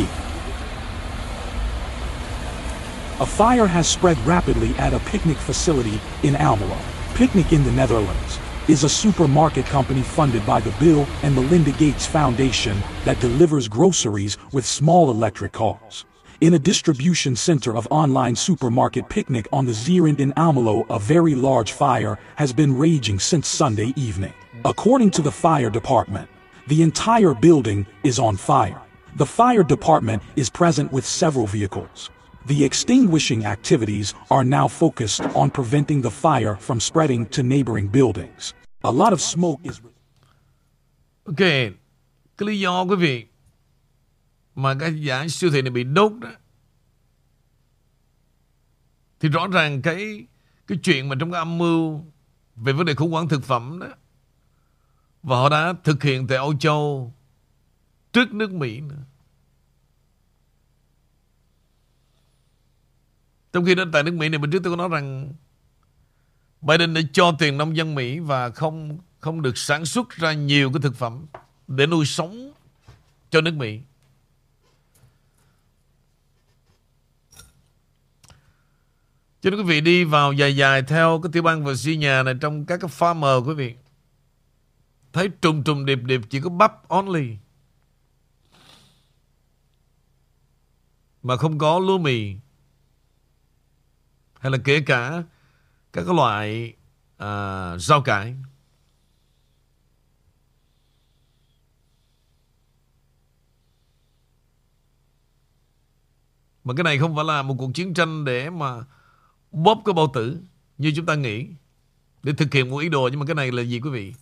A 3.20 3.26
fire 3.26 3.68
has 3.68 3.98
spread 3.98 4.18
rapidly 4.28 4.74
at 4.78 4.94
a 4.94 5.00
picnic 5.12 5.38
facility 5.38 6.00
in 6.22 6.34
Almelo. 6.34 6.78
Picnic 7.16 7.52
in 7.52 7.64
the 7.64 7.72
Netherlands 7.72 8.40
is 8.68 8.84
a 8.84 8.90
supermarket 8.90 9.66
company 9.66 10.02
funded 10.02 10.42
by 10.46 10.62
the 10.62 10.72
Bill 10.80 11.06
and 11.24 11.36
Melinda 11.36 11.72
Gates 11.72 12.08
Foundation 12.08 12.78
that 13.06 13.20
delivers 13.20 13.68
groceries 13.68 14.38
with 14.54 14.66
small 14.66 15.12
electric 15.12 15.52
cars. 15.52 16.06
In 16.42 16.54
a 16.54 16.60
distribution 16.60 17.36
center 17.36 17.76
of 17.76 17.86
online 17.92 18.34
supermarket 18.34 19.10
picnic 19.10 19.46
on 19.52 19.66
the 19.66 19.74
Zeerend 19.74 20.22
in 20.22 20.32
Almelo, 20.38 20.86
a 20.90 20.98
very 20.98 21.36
large 21.36 21.74
fire 21.74 22.18
has 22.38 22.54
been 22.54 22.78
raging 22.78 23.20
since 23.20 23.46
Sunday 23.46 23.92
evening. 23.98 24.34
According 24.64 25.12
to 25.12 25.22
the 25.22 25.34
fire 25.34 25.70
department, 25.70 26.30
the 26.68 26.82
entire 26.82 27.34
building 27.34 27.86
is 28.06 28.20
on 28.20 28.38
fire. 28.38 28.82
The 29.18 29.26
fire 29.26 29.64
department 29.64 30.24
is 30.38 30.50
present 30.50 30.94
with 30.94 31.06
several 31.06 31.46
vehicles. 31.46 32.10
The 32.46 32.64
extinguishing 32.64 33.44
activities 33.46 34.14
are 34.32 34.46
now 34.46 34.70
focused 34.70 35.20
on 35.36 35.50
preventing 35.50 36.02
the 36.02 36.12
fire 36.12 36.56
from 36.56 36.80
spreading 36.80 37.26
to 37.36 37.44
neighboring 37.44 37.90
buildings. 37.90 38.54
A 38.86 38.92
lot 38.92 39.12
of 39.12 39.20
smoke 39.20 39.60
is... 39.66 39.82
Okay, 41.28 41.74
do 42.38 42.46
quý 42.46 42.96
vị 42.96 43.39
mà 44.62 44.76
cái 44.80 45.02
giá 45.02 45.28
siêu 45.28 45.52
thị 45.52 45.62
này 45.62 45.72
bị 45.72 45.84
đốt 45.84 46.12
đó 46.22 46.30
thì 49.20 49.30
rõ 49.30 49.48
ràng 49.48 49.82
cái 49.82 50.28
cái 50.68 50.78
chuyện 50.84 51.10
mà 51.10 51.16
trong 51.20 51.32
cái 51.32 51.40
âm 51.40 51.58
mưu 51.58 52.06
về 52.56 52.74
vấn 52.74 52.86
đề 52.86 52.96
khủng 52.96 53.12
hoảng 53.12 53.30
thực 53.30 53.44
phẩm 53.44 53.80
đó, 53.80 53.88
và 55.24 55.38
họ 55.38 55.50
đã 55.50 55.74
thực 55.84 56.04
hiện 56.04 56.28
tại 56.28 56.38
Âu 56.38 56.58
Châu, 56.58 57.14
trước 58.14 58.34
nước 58.34 58.52
Mỹ 58.52 58.82
nữa. 58.82 59.04
Trong 63.54 63.66
khi 63.66 63.76
đó, 63.76 63.84
tại 63.94 64.04
nước 64.04 64.14
Mỹ 64.14 64.30
này, 64.30 64.40
bên 64.40 64.52
trước 64.52 64.64
tôi 64.64 64.74
có 64.74 64.78
nói 64.78 64.90
rằng 64.90 65.34
Biden 66.62 66.94
đã 66.94 67.02
cho 67.14 67.32
tiền 67.40 67.58
nông 67.58 67.78
dân 67.78 67.96
Mỹ 67.96 68.20
và 68.20 68.50
không 68.50 68.98
không 69.20 69.42
được 69.42 69.58
sản 69.58 69.86
xuất 69.86 70.10
ra 70.10 70.34
nhiều 70.34 70.72
cái 70.74 70.82
thực 70.82 70.96
phẩm 70.96 71.26
để 71.68 71.86
nuôi 71.86 72.06
sống 72.06 72.52
cho 73.30 73.42
nước 73.42 73.54
Mỹ. 73.54 73.80
Cho 79.42 79.50
nên 79.50 79.60
quý 79.60 79.66
vị 79.66 79.82
đi 79.82 80.04
vào 80.04 80.34
dài 80.34 80.56
dài 80.56 80.82
theo 80.82 81.20
cái 81.24 81.32
tiểu 81.34 81.44
bang 81.44 81.66
Virginia 81.66 82.24
này 82.24 82.34
trong 82.42 82.66
các 82.66 82.80
cái 82.82 82.90
farmer 82.90 83.48
quý 83.48 83.54
vị. 83.54 83.76
Thấy 85.14 85.30
trùng 85.42 85.64
trùng 85.64 85.86
điệp 85.86 86.00
điệp 86.04 86.22
chỉ 86.30 86.42
có 86.42 86.50
bắp 86.50 86.88
only. 86.88 87.38
Mà 91.24 91.38
không 91.38 91.58
có 91.58 91.80
lúa 91.80 91.98
mì. 91.98 92.36
Hay 94.40 94.52
là 94.52 94.58
kể 94.64 94.82
cả 94.86 95.24
các 95.94 96.04
cái 96.06 96.16
loại 96.16 96.74
à, 97.18 97.78
rau 97.78 98.02
cải. 98.02 98.36
Mà 106.64 106.74
cái 106.78 106.84
này 106.84 107.00
không 107.00 107.16
phải 107.16 107.26
là 107.26 107.42
một 107.42 107.56
cuộc 107.58 107.72
chiến 107.74 107.94
tranh 107.94 108.26
để 108.26 108.50
mà 108.50 108.86
bóp 109.52 109.82
cái 109.86 109.94
bao 109.94 110.12
tử 110.14 110.42
như 110.78 110.94
chúng 110.96 111.06
ta 111.06 111.16
nghĩ 111.16 111.48
để 112.24 112.34
thực 112.38 112.54
hiện 112.54 112.70
một 112.70 112.78
ý 112.78 112.90
đồ. 112.90 113.10
Nhưng 113.12 113.20
mà 113.20 113.26
cái 113.26 113.36
này 113.36 113.52
là 113.52 113.62
gì 113.62 113.80
quý 113.80 113.90
vị? 113.90 114.14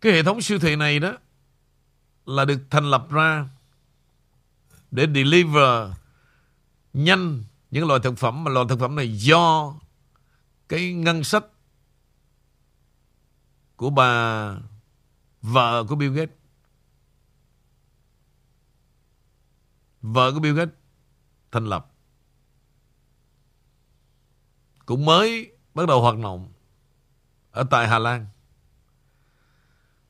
Cái 0.00 0.12
hệ 0.12 0.22
thống 0.22 0.42
siêu 0.42 0.58
thị 0.58 0.76
này 0.76 0.98
đó 0.98 1.12
là 2.26 2.44
được 2.44 2.58
thành 2.70 2.90
lập 2.90 3.10
ra 3.10 3.48
để 4.90 5.06
deliver 5.14 5.90
nhanh 6.92 7.44
những 7.70 7.86
loại 7.88 8.00
thực 8.02 8.18
phẩm. 8.18 8.44
Mà 8.44 8.50
loại 8.50 8.66
thực 8.68 8.80
phẩm 8.80 8.94
này 8.94 9.16
do 9.16 9.74
cái 10.68 10.92
ngân 10.92 11.24
sách 11.24 11.44
của 13.76 13.90
bà 13.90 14.54
vợ 15.42 15.84
của 15.88 15.94
Bill 15.94 16.14
Gates. 16.14 16.36
Vợ 20.02 20.32
của 20.32 20.40
Bill 20.40 20.56
Gates 20.56 20.74
thành 21.52 21.66
lập 21.66 21.95
cũng 24.86 25.04
mới 25.04 25.52
bắt 25.74 25.88
đầu 25.88 26.02
hoạt 26.02 26.18
động 26.18 26.52
ở 27.50 27.64
tại 27.70 27.88
Hà 27.88 27.98
Lan. 27.98 28.26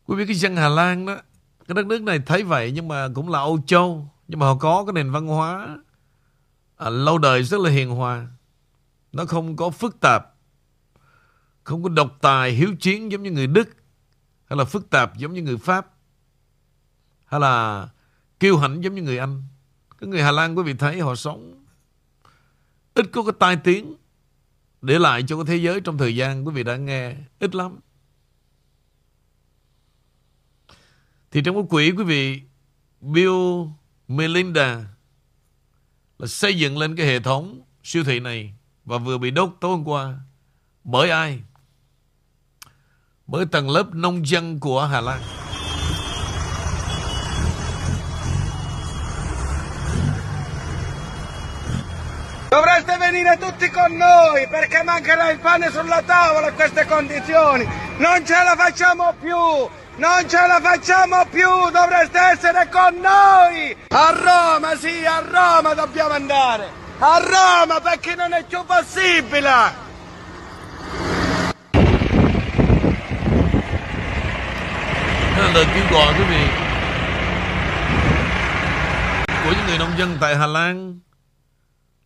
Quý 0.05 0.17
vị 0.17 0.27
cái 0.27 0.37
dân 0.37 0.57
Hà 0.57 0.69
Lan 0.69 1.07
đó, 1.07 1.17
cái 1.69 1.75
đất 1.75 1.87
nước 1.87 2.03
này 2.03 2.19
thấy 2.27 2.43
vậy 2.43 2.73
nhưng 2.73 2.89
mà 2.89 3.09
cũng 3.15 3.29
là 3.29 3.39
Âu 3.39 3.59
Châu, 3.67 4.11
nhưng 4.29 4.39
mà 4.39 4.47
họ 4.47 4.55
có 4.55 4.85
cái 4.85 4.93
nền 4.93 5.11
văn 5.11 5.27
hóa 5.27 5.79
à, 6.77 6.91
lâu 6.91 7.19
đời 7.19 7.43
rất 7.43 7.61
là 7.61 7.71
hiền 7.71 7.91
hòa. 7.91 8.27
Nó 9.13 9.25
không 9.25 9.57
có 9.57 9.71
phức 9.71 10.01
tạp, 10.01 10.35
không 11.65 11.83
có 11.83 11.89
độc 11.89 12.17
tài, 12.21 12.51
hiếu 12.51 12.77
chiến 12.81 13.13
giống 13.13 13.23
như 13.23 13.31
người 13.31 13.47
Đức, 13.47 13.69
hay 14.47 14.57
là 14.57 14.65
phức 14.65 14.91
tạp 14.91 15.17
giống 15.17 15.33
như 15.33 15.43
người 15.43 15.57
Pháp, 15.57 15.95
hay 17.27 17.41
là 17.41 17.89
kiêu 18.41 18.59
hãnh 18.59 18.85
giống 18.85 18.95
như 18.95 19.03
người 19.03 19.19
Anh. 19.19 19.43
Cái 19.99 20.09
người 20.09 20.23
Hà 20.23 20.31
Lan 20.31 20.55
quý 20.59 20.63
vị 20.63 20.75
thấy 20.75 21.01
họ 21.01 21.15
sống 21.15 21.65
ít 22.95 23.07
có 23.13 23.23
cái 23.23 23.33
tai 23.39 23.57
tiếng 23.57 23.97
để 24.83 24.99
lại 24.99 25.25
cho 25.29 25.37
cái 25.37 25.45
thế 25.47 25.57
giới 25.57 25.81
trong 25.81 25.99
thời 25.99 26.17
gian 26.17 26.47
quý 26.47 26.53
vị 26.55 26.63
đã 26.63 26.77
nghe, 26.77 27.17
ít 27.39 27.55
lắm. 27.55 27.81
Thì 31.31 31.43
trong 31.45 31.55
cái 31.55 31.65
quỹ 31.71 31.91
quý 31.91 32.05
vị, 32.05 32.43
Bill 33.01 33.35
Melinda 34.09 34.85
là 36.19 36.27
xây 36.27 36.59
dựng 36.59 36.79
lên 36.79 36.97
cái 36.97 37.07
hệ 37.07 37.21
thống 37.21 37.63
siêu 37.83 38.05
thị 38.05 38.21
này 38.21 38.55
và 38.85 38.99
vừa 38.99 39.19
bị 39.19 39.31
đốt 39.31 39.51
tối 39.61 39.71
hôm 39.71 39.89
qua 39.89 40.21
bởi 40.85 41.11
ai? 41.11 41.43
Bởi 43.27 43.47
tầng 43.47 43.71
lớp 43.71 43.95
nông 43.95 44.29
dân 44.29 44.61
của 44.61 44.87
Hà 44.87 45.01
Lan. 45.01 45.46
Venire 53.11 53.37
tutti 53.39 53.71
con 53.71 53.97
noi 53.97 54.49
perché 54.49 54.83
mancherà 54.83 55.31
il 55.31 55.39
pane 55.39 55.71
sulla 55.71 56.03
tavola 56.05 56.49
a 56.49 56.53
queste 56.53 56.85
condizioni. 56.87 57.67
Non 57.99 58.25
ce 58.27 58.35
la 58.43 58.55
facciamo 58.57 59.15
più. 59.21 59.37
Non 59.99 60.29
ce 60.29 60.47
la 60.47 60.61
facciamo 60.61 61.25
più, 61.31 61.49
dovreste 61.71 62.19
essere 62.19 62.69
con 62.69 63.01
noi! 63.01 63.75
A 63.89 64.13
Roma, 64.13 64.77
sì, 64.77 65.07
a 65.07 65.23
Roma 65.25 65.73
dobbiamo 65.73 66.13
andare! 66.13 66.69
A 66.99 67.19
Roma 67.19 67.81
perché 67.81 68.15
non 68.15 68.35
è 68.35 68.45
più 68.45 68.63
possibile! 68.67 69.85
Lời 75.55 75.67
kêu 75.75 75.85
gọi 75.91 76.15
quý 76.19 76.25
vị 76.25 76.47
của 79.45 79.53
những 79.53 79.67
người 79.67 79.79
nông 79.79 79.99
dân 79.99 80.17
tại 80.21 80.37
Hà 80.37 80.47
Lan 80.47 81.06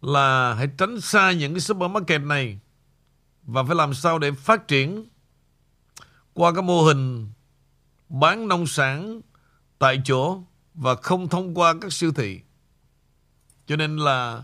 là 0.00 0.54
hãy 0.54 0.68
tránh 0.78 1.00
xa 1.00 1.32
những 1.32 1.54
cái 1.54 1.60
supermarket 1.60 2.20
này 2.20 2.58
và 3.42 3.62
phải 3.62 3.76
làm 3.76 3.94
sao 3.94 4.18
để 4.18 4.32
phát 4.32 4.68
triển 4.68 5.04
qua 6.32 6.52
cái 6.52 6.62
mô 6.62 6.82
hình 6.82 7.28
bán 8.08 8.48
nông 8.48 8.66
sản 8.66 9.20
tại 9.78 10.02
chỗ 10.04 10.42
và 10.74 10.94
không 10.94 11.28
thông 11.28 11.58
qua 11.58 11.74
các 11.80 11.92
siêu 11.92 12.12
thị. 12.12 12.40
Cho 13.66 13.76
nên 13.76 13.96
là 13.96 14.42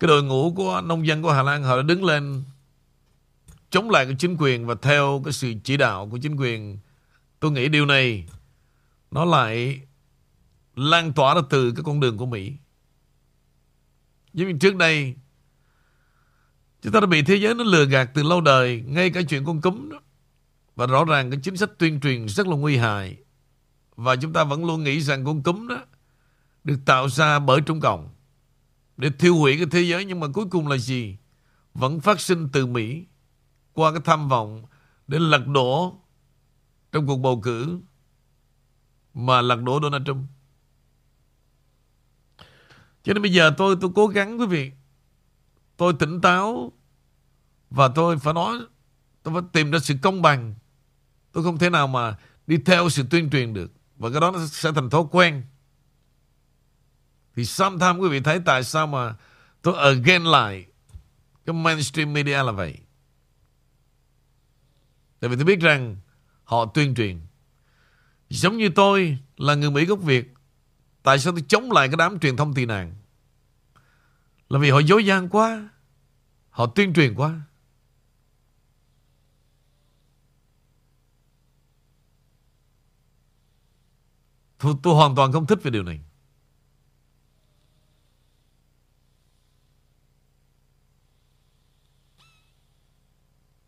cái 0.00 0.08
đội 0.08 0.22
ngũ 0.22 0.52
của 0.56 0.80
nông 0.84 1.06
dân 1.06 1.22
của 1.22 1.32
Hà 1.32 1.42
Lan 1.42 1.62
họ 1.62 1.76
đã 1.76 1.82
đứng 1.82 2.04
lên 2.04 2.44
chống 3.70 3.90
lại 3.90 4.06
cái 4.06 4.14
chính 4.18 4.36
quyền 4.38 4.66
và 4.66 4.74
theo 4.82 5.22
cái 5.24 5.32
sự 5.32 5.54
chỉ 5.64 5.76
đạo 5.76 6.08
của 6.10 6.18
chính 6.18 6.36
quyền 6.36 6.78
tôi 7.40 7.50
nghĩ 7.50 7.68
điều 7.68 7.86
này 7.86 8.28
nó 9.10 9.24
lại 9.24 9.80
lan 10.76 11.12
tỏa 11.12 11.34
ra 11.34 11.40
từ 11.50 11.72
cái 11.76 11.82
con 11.84 12.00
đường 12.00 12.18
của 12.18 12.26
Mỹ. 12.26 12.52
Giống 14.34 14.48
mình 14.48 14.58
trước 14.58 14.76
đây, 14.76 15.14
chúng 16.82 16.92
ta 16.92 17.00
đã 17.00 17.06
bị 17.06 17.22
thế 17.22 17.36
giới 17.36 17.54
nó 17.54 17.64
lừa 17.64 17.84
gạt 17.84 18.10
từ 18.14 18.22
lâu 18.22 18.40
đời, 18.40 18.84
ngay 18.86 19.10
cả 19.10 19.20
chuyện 19.28 19.44
con 19.44 19.60
cúm 19.60 19.88
đó. 19.88 20.00
Và 20.76 20.86
rõ 20.86 21.04
ràng 21.04 21.30
cái 21.30 21.40
chính 21.42 21.56
sách 21.56 21.70
tuyên 21.78 22.00
truyền 22.00 22.28
rất 22.28 22.46
là 22.46 22.56
nguy 22.56 22.76
hại. 22.76 23.16
Và 23.96 24.16
chúng 24.16 24.32
ta 24.32 24.44
vẫn 24.44 24.64
luôn 24.64 24.84
nghĩ 24.84 25.00
rằng 25.00 25.24
con 25.24 25.42
cúm 25.42 25.68
đó 25.68 25.84
được 26.64 26.78
tạo 26.86 27.08
ra 27.08 27.38
bởi 27.38 27.60
Trung 27.60 27.80
Cộng 27.80 28.08
để 28.96 29.10
thiêu 29.18 29.36
hủy 29.36 29.56
cái 29.56 29.66
thế 29.70 29.82
giới. 29.82 30.04
Nhưng 30.04 30.20
mà 30.20 30.26
cuối 30.28 30.44
cùng 30.50 30.68
là 30.68 30.76
gì? 30.76 31.16
Vẫn 31.74 32.00
phát 32.00 32.20
sinh 32.20 32.48
từ 32.52 32.66
Mỹ 32.66 33.06
qua 33.72 33.92
cái 33.92 34.00
tham 34.04 34.28
vọng 34.28 34.64
để 35.06 35.18
lật 35.18 35.46
đổ 35.46 36.00
trong 36.92 37.06
cuộc 37.06 37.16
bầu 37.16 37.40
cử 37.40 37.80
mà 39.14 39.40
lật 39.40 39.62
đổ 39.62 39.80
Donald 39.82 40.06
Trump. 40.06 40.28
Cho 43.02 43.12
nên 43.12 43.22
bây 43.22 43.32
giờ 43.32 43.54
tôi 43.56 43.76
tôi 43.80 43.90
cố 43.94 44.06
gắng, 44.06 44.40
quý 44.40 44.46
vị 44.46 44.70
tôi 45.76 45.92
tỉnh 45.98 46.20
táo 46.20 46.72
và 47.70 47.88
tôi 47.88 48.18
phải 48.18 48.34
nói, 48.34 48.58
tôi 49.22 49.34
phải 49.34 49.42
tìm 49.52 49.70
ra 49.70 49.78
sự 49.78 49.94
công 50.02 50.22
bằng 50.22 50.54
Tôi 51.32 51.44
không 51.44 51.58
thể 51.58 51.70
nào 51.70 51.86
mà 51.86 52.16
đi 52.46 52.58
theo 52.58 52.88
sự 52.88 53.04
tuyên 53.10 53.30
truyền 53.30 53.54
được. 53.54 53.72
Và 53.96 54.10
cái 54.10 54.20
đó 54.20 54.30
nó 54.30 54.46
sẽ 54.46 54.72
thành 54.72 54.90
thói 54.90 55.02
quen. 55.10 55.42
Thì 57.36 57.44
sometimes 57.44 58.00
quý 58.00 58.08
vị 58.08 58.20
thấy 58.20 58.40
tại 58.44 58.64
sao 58.64 58.86
mà 58.86 59.14
tôi 59.62 59.74
again 59.76 60.24
lại 60.24 60.66
cái 61.46 61.54
mainstream 61.54 62.12
media 62.12 62.42
là 62.42 62.52
vậy. 62.52 62.78
Tại 65.20 65.30
vì 65.30 65.36
tôi 65.36 65.44
biết 65.44 65.60
rằng 65.60 65.96
họ 66.44 66.66
tuyên 66.74 66.94
truyền. 66.94 67.20
Giống 68.28 68.56
như 68.56 68.68
tôi 68.74 69.18
là 69.36 69.54
người 69.54 69.70
Mỹ 69.70 69.84
gốc 69.84 70.02
Việt. 70.02 70.34
Tại 71.02 71.18
sao 71.18 71.32
tôi 71.32 71.44
chống 71.48 71.72
lại 71.72 71.88
cái 71.88 71.96
đám 71.96 72.18
truyền 72.18 72.36
thông 72.36 72.54
tị 72.54 72.66
nạn? 72.66 72.94
Là 74.48 74.58
vì 74.58 74.70
họ 74.70 74.78
dối 74.78 75.06
gian 75.06 75.28
quá. 75.28 75.68
Họ 76.50 76.66
tuyên 76.66 76.94
truyền 76.94 77.14
quá. 77.14 77.40
Tôi, 84.58 84.74
tôi 84.82 84.94
hoàn 84.94 85.16
toàn 85.16 85.32
không 85.32 85.46
thích 85.46 85.58
về 85.62 85.70
điều 85.70 85.82
này. 85.82 86.00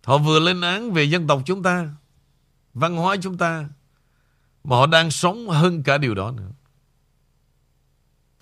Họ 0.05 0.19
vừa 0.19 0.41
lên 0.41 0.61
án 0.61 0.93
về 0.93 1.05
dân 1.05 1.27
tộc 1.27 1.43
chúng 1.47 1.63
ta, 1.63 1.95
văn 2.75 2.97
hóa 2.97 3.17
chúng 3.23 3.39
ta, 3.39 3.69
mà 4.65 4.77
họ 4.77 4.87
đang 4.87 5.11
sống 5.11 5.49
hơn 5.49 5.83
cả 5.83 5.99
điều 5.99 6.15
đó 6.15 6.31
nữa. 6.31 6.51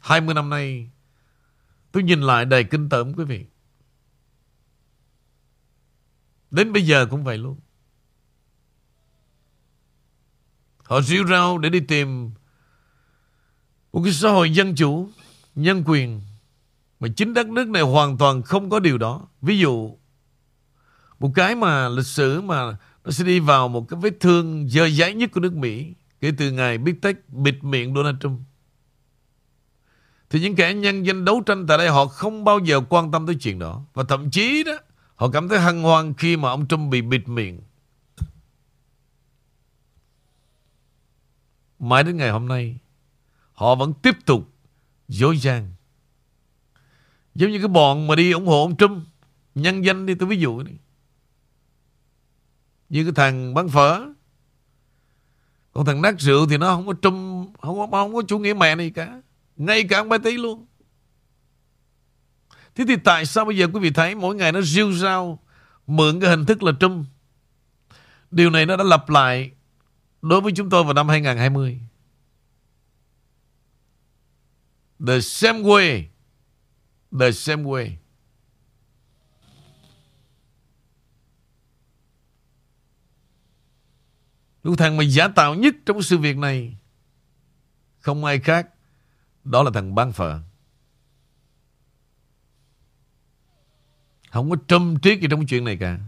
20 0.02 0.34
năm 0.34 0.50
nay, 0.50 0.90
tôi 1.92 2.02
nhìn 2.02 2.20
lại 2.20 2.44
đầy 2.44 2.64
kinh 2.64 2.88
tởm 2.88 3.14
quý 3.14 3.24
vị. 3.24 3.46
Đến 6.50 6.72
bây 6.72 6.86
giờ 6.86 7.06
cũng 7.10 7.24
vậy 7.24 7.38
luôn. 7.38 7.56
Họ 10.84 11.00
ríu 11.00 11.26
rao 11.26 11.58
để 11.58 11.68
đi 11.68 11.80
tìm 11.80 12.30
một 13.92 14.02
cái 14.04 14.12
xã 14.12 14.28
hội 14.28 14.50
dân 14.50 14.74
chủ, 14.74 15.08
nhân 15.54 15.82
quyền 15.86 16.20
mà 17.00 17.08
chính 17.16 17.34
đất 17.34 17.46
nước 17.46 17.68
này 17.68 17.82
hoàn 17.82 18.18
toàn 18.18 18.42
không 18.42 18.70
có 18.70 18.78
điều 18.78 18.98
đó. 18.98 19.28
Ví 19.42 19.58
dụ 19.58 19.98
một 21.18 21.32
cái 21.34 21.54
mà 21.54 21.88
lịch 21.88 22.06
sử 22.06 22.40
mà 22.40 22.76
nó 23.04 23.10
sẽ 23.10 23.24
đi 23.24 23.40
vào 23.40 23.68
một 23.68 23.88
cái 23.88 24.00
vết 24.00 24.20
thương 24.20 24.68
dơ 24.68 24.88
dãi 24.90 25.14
nhất 25.14 25.30
của 25.32 25.40
nước 25.40 25.54
Mỹ 25.54 25.94
kể 26.20 26.32
từ 26.38 26.50
ngày 26.50 26.78
Big 26.78 27.00
Tech 27.00 27.28
bịt 27.28 27.64
miệng 27.64 27.94
Donald 27.94 28.16
Trump. 28.20 28.40
Thì 30.32 30.40
những 30.40 30.54
kẻ 30.54 30.74
nhân 30.74 31.06
danh 31.06 31.24
đấu 31.24 31.42
tranh 31.46 31.66
tại 31.66 31.78
đây 31.78 31.88
họ 31.88 32.06
không 32.06 32.44
bao 32.44 32.58
giờ 32.58 32.80
quan 32.88 33.10
tâm 33.10 33.26
tới 33.26 33.36
chuyện 33.40 33.58
đó. 33.58 33.84
Và 33.94 34.04
thậm 34.08 34.30
chí 34.30 34.64
đó, 34.64 34.72
họ 35.14 35.30
cảm 35.30 35.48
thấy 35.48 35.60
hân 35.60 35.82
hoan 35.82 36.14
khi 36.14 36.36
mà 36.36 36.48
ông 36.48 36.68
Trump 36.68 36.90
bị 36.90 37.02
bịt 37.02 37.28
miệng. 37.28 37.60
Mãi 41.78 42.04
đến 42.04 42.16
ngày 42.16 42.30
hôm 42.30 42.48
nay, 42.48 42.78
Họ 43.52 43.74
vẫn 43.74 43.92
tiếp 44.02 44.16
tục 44.26 44.48
dối 45.08 45.38
gian. 45.38 45.74
Giống 47.34 47.50
như 47.50 47.58
cái 47.58 47.68
bọn 47.68 48.06
mà 48.06 48.14
đi 48.14 48.32
ủng 48.32 48.46
hộ 48.46 48.62
ông 48.62 48.76
Trump. 48.76 49.06
Nhân 49.54 49.84
danh 49.84 50.06
đi 50.06 50.14
tôi 50.14 50.28
ví 50.28 50.36
dụ 50.36 50.62
này. 50.62 50.74
Như 52.88 53.04
cái 53.04 53.12
thằng 53.16 53.54
bán 53.54 53.68
phở. 53.68 54.06
Còn 55.72 55.84
thằng 55.84 56.02
nát 56.02 56.14
rượu 56.18 56.46
thì 56.46 56.56
nó 56.56 56.74
không 56.74 56.86
có 56.86 56.94
Trump, 57.02 57.50
không 57.60 57.78
có, 57.78 57.86
không 57.90 58.14
có 58.14 58.22
chủ 58.28 58.38
nghĩa 58.38 58.54
mẹ 58.54 58.74
này 58.74 58.90
cả. 58.90 59.22
Ngay 59.56 59.84
cả 59.84 59.98
ông 59.98 60.08
Ba 60.08 60.18
Tí 60.18 60.36
luôn. 60.36 60.66
Thế 62.74 62.84
thì 62.88 62.96
tại 63.04 63.26
sao 63.26 63.44
bây 63.44 63.56
giờ 63.56 63.66
quý 63.72 63.80
vị 63.80 63.90
thấy 63.90 64.14
mỗi 64.14 64.34
ngày 64.34 64.52
nó 64.52 64.60
rêu 64.60 64.92
rao, 64.92 65.42
mượn 65.86 66.20
cái 66.20 66.30
hình 66.30 66.44
thức 66.46 66.62
là 66.62 66.72
Trump. 66.80 67.06
Điều 68.30 68.50
này 68.50 68.66
nó 68.66 68.76
đã 68.76 68.84
lặp 68.84 69.08
lại 69.08 69.50
đối 70.22 70.40
với 70.40 70.52
chúng 70.56 70.70
tôi 70.70 70.84
vào 70.84 70.94
năm 70.94 71.08
2020. 71.08 71.80
The 75.06 75.20
same 75.20 75.58
way. 75.58 76.04
The 77.20 77.32
same 77.32 77.62
way. 77.62 77.90
Lúc 84.62 84.78
thằng 84.78 84.96
mà 84.96 85.04
giả 85.04 85.28
tạo 85.28 85.54
nhất 85.54 85.74
trong 85.86 86.02
sự 86.02 86.18
việc 86.18 86.36
này, 86.36 86.76
Không 87.98 88.24
ai 88.24 88.38
khác 88.38 88.68
đó 89.44 89.62
là 89.62 89.70
thằng 89.74 89.94
bán 89.94 90.12
phở 90.12 90.40
Không 94.30 94.50
có 94.50 94.56
trâm 94.68 95.00
triết 95.02 95.20
gì 95.20 95.26
trong 95.30 95.46
chuyện 95.46 95.64
này 95.64 95.76
cả. 95.76 95.98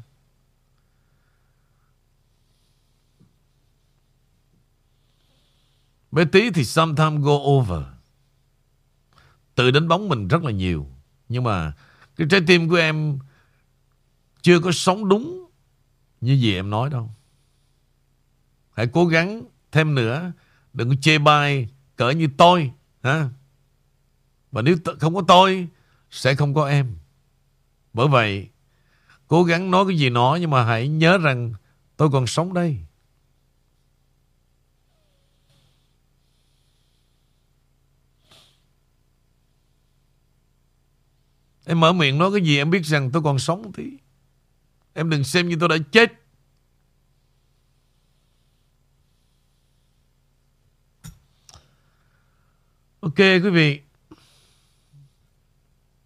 Bé 6.13 6.25
tí 6.25 6.51
thì 6.51 6.65
sometimes 6.65 7.25
go 7.25 7.33
over. 7.33 7.83
Tự 9.55 9.71
đánh 9.71 9.89
bóng 9.89 10.09
mình 10.09 10.29
rất 10.29 10.43
là 10.45 10.51
nhiều. 10.51 10.89
Nhưng 11.29 11.45
mà 11.45 11.73
Cái 12.17 12.27
trái 12.31 12.41
tim 12.47 12.69
của 12.69 12.77
em 12.77 13.19
Chưa 14.43 14.61
có 14.61 14.73
sống 14.73 15.09
đúng 15.09 15.51
Như 16.21 16.33
gì 16.33 16.55
em 16.55 16.71
nói 16.71 16.91
đâu. 16.91 17.11
Hãy 18.73 18.87
cố 18.93 19.07
gắng 19.07 19.43
thêm 19.73 19.95
nữa. 19.95 20.33
Đừng 20.73 20.89
có 20.89 20.95
chê 21.01 21.19
bai, 21.19 21.69
Cỡ 21.97 22.11
như 22.11 22.29
tôi 22.37 22.73
ha? 23.05 23.29
Và 24.53 24.63
nếu 24.63 24.77
không 25.01 25.15
có 25.15 25.23
tôi, 25.29 25.69
Sẽ 26.11 26.35
không 26.35 26.55
có 26.55 26.69
em 26.69 26.97
Bởi 27.93 28.09
vậy, 28.09 28.49
Cố 29.29 29.45
gắng 29.45 29.71
nói 29.71 29.85
cái 29.89 29.99
gì 29.99 30.11
nói 30.11 30.41
Nhưng 30.41 30.51
mà 30.51 30.65
hãy 30.65 30.89
nhớ 30.89 31.19
rằng 31.19 31.53
Tôi 31.97 32.11
còn 32.13 32.27
sống 32.27 32.55
đây 32.55 32.79
Em 41.65 41.81
mở 41.81 41.93
miệng 41.93 42.19
nói 42.19 42.31
cái 42.33 42.41
gì 42.41 42.59
em 42.59 42.71
biết 42.71 42.85
rằng 42.85 43.11
tôi 43.11 43.23
còn 43.23 43.39
sống 43.39 43.73
tí. 43.73 43.85
Em 44.95 45.11
đừng 45.11 45.25
xem 45.25 45.49
như 45.49 45.57
tôi 45.61 45.69
đã 45.69 45.77
chết. 45.93 46.24
Ok, 53.05 53.19
quý 53.19 53.51
vị. 53.51 53.81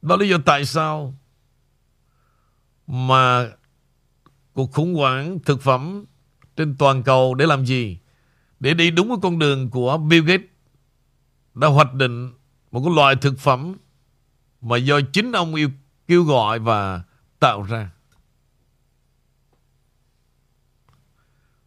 Đó 0.03 0.17
lý 0.17 0.29
do 0.29 0.39
tại 0.47 0.65
sao 0.65 1.15
Mà 2.87 3.51
cuộc 4.53 4.73
khủng 4.73 4.95
hoảng 4.95 5.39
thực 5.45 5.63
phẩm 5.63 6.05
trên 6.57 6.77
toàn 6.77 7.03
cầu 7.03 7.35
để 7.35 7.47
làm 7.47 7.67
gì? 7.67 7.99
Để 8.61 8.75
đi 8.75 8.91
đúng 8.91 9.09
cái 9.09 9.17
con 9.23 9.39
đường 9.39 9.71
của 9.71 9.99
Bill 9.99 10.27
Gates 10.27 10.47
đã 11.55 11.69
hoạch 11.69 11.95
định 11.95 12.33
một 12.71 12.83
cái 12.85 12.95
loại 12.97 13.17
thực 13.17 13.39
phẩm 13.39 13.77
mà 14.61 14.77
do 14.77 15.01
chính 15.13 15.33
ông 15.33 15.55
yêu 15.55 15.71
kêu 16.07 16.25
gọi 16.25 16.59
và 16.59 17.03
tạo 17.39 17.63
ra. 17.63 17.91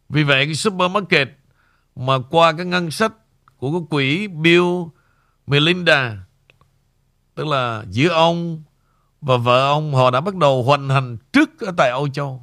Vì 0.08 0.22
vậy, 0.22 0.46
cái 0.46 0.54
supermarket 0.54 1.28
mà 1.96 2.18
qua 2.30 2.52
cái 2.52 2.66
ngân 2.66 2.90
sách 2.90 3.12
của 3.56 3.72
cái 3.72 3.86
quỹ 3.90 4.28
Bill 4.28 4.64
Melinda 5.46 6.16
tức 7.34 7.46
là 7.46 7.84
giữa 7.90 8.08
ông 8.08 8.62
và 9.20 9.36
vợ 9.36 9.68
ông 9.68 9.94
họ 9.94 10.10
đã 10.10 10.20
bắt 10.20 10.34
đầu 10.34 10.62
hoành 10.62 10.88
hành 10.88 11.16
trước 11.32 11.60
ở 11.60 11.72
tại 11.76 11.90
Âu 11.90 12.08
Châu. 12.08 12.42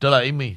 Trở 0.00 0.10
lại 0.10 0.24
Amy. 0.24 0.54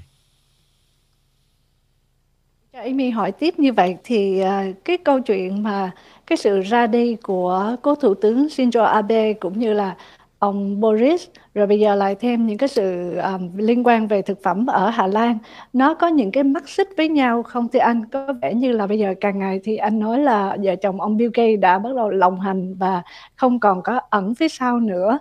Cho 2.73 2.79
Amy 2.79 3.09
hỏi 3.09 3.31
tiếp 3.31 3.59
như 3.59 3.73
vậy 3.73 3.97
thì 4.03 4.41
uh, 4.43 4.75
cái 4.85 4.97
câu 4.97 5.19
chuyện 5.19 5.63
mà 5.63 5.91
cái 6.27 6.37
sự 6.37 6.61
ra 6.61 6.87
đi 6.87 7.15
của 7.15 7.75
cố 7.81 7.95
thủ 7.95 8.13
tướng 8.13 8.47
Shinzo 8.47 8.83
Abe 8.83 9.33
cũng 9.33 9.59
như 9.59 9.73
là 9.73 9.97
ông 10.39 10.79
Boris. 10.79 11.27
Rồi 11.53 11.67
bây 11.67 11.79
giờ 11.79 11.95
lại 11.95 12.15
thêm 12.15 12.47
những 12.47 12.57
cái 12.57 12.69
sự 12.69 13.15
um, 13.15 13.57
liên 13.57 13.87
quan 13.87 14.07
về 14.07 14.21
thực 14.21 14.43
phẩm 14.43 14.65
ở 14.65 14.89
Hà 14.89 15.07
Lan. 15.07 15.37
Nó 15.73 15.93
có 15.93 16.07
những 16.07 16.31
cái 16.31 16.43
mắc 16.43 16.69
xích 16.69 16.89
với 16.97 17.09
nhau 17.09 17.43
không 17.43 17.67
thì 17.73 17.79
anh? 17.79 18.09
Có 18.09 18.33
vẻ 18.41 18.53
như 18.53 18.71
là 18.71 18.87
bây 18.87 18.99
giờ 18.99 19.13
càng 19.21 19.39
ngày 19.39 19.59
thì 19.63 19.77
anh 19.77 19.99
nói 19.99 20.19
là 20.19 20.57
vợ 20.63 20.75
chồng 20.81 21.01
ông 21.01 21.17
Bill 21.17 21.31
Gates 21.33 21.59
đã 21.59 21.79
bắt 21.79 21.89
đầu 21.95 22.09
lồng 22.09 22.39
hành 22.39 22.75
và 22.75 23.01
không 23.35 23.59
còn 23.59 23.81
có 23.83 23.99
ẩn 24.09 24.35
phía 24.35 24.49
sau 24.49 24.79
nữa. 24.79 25.19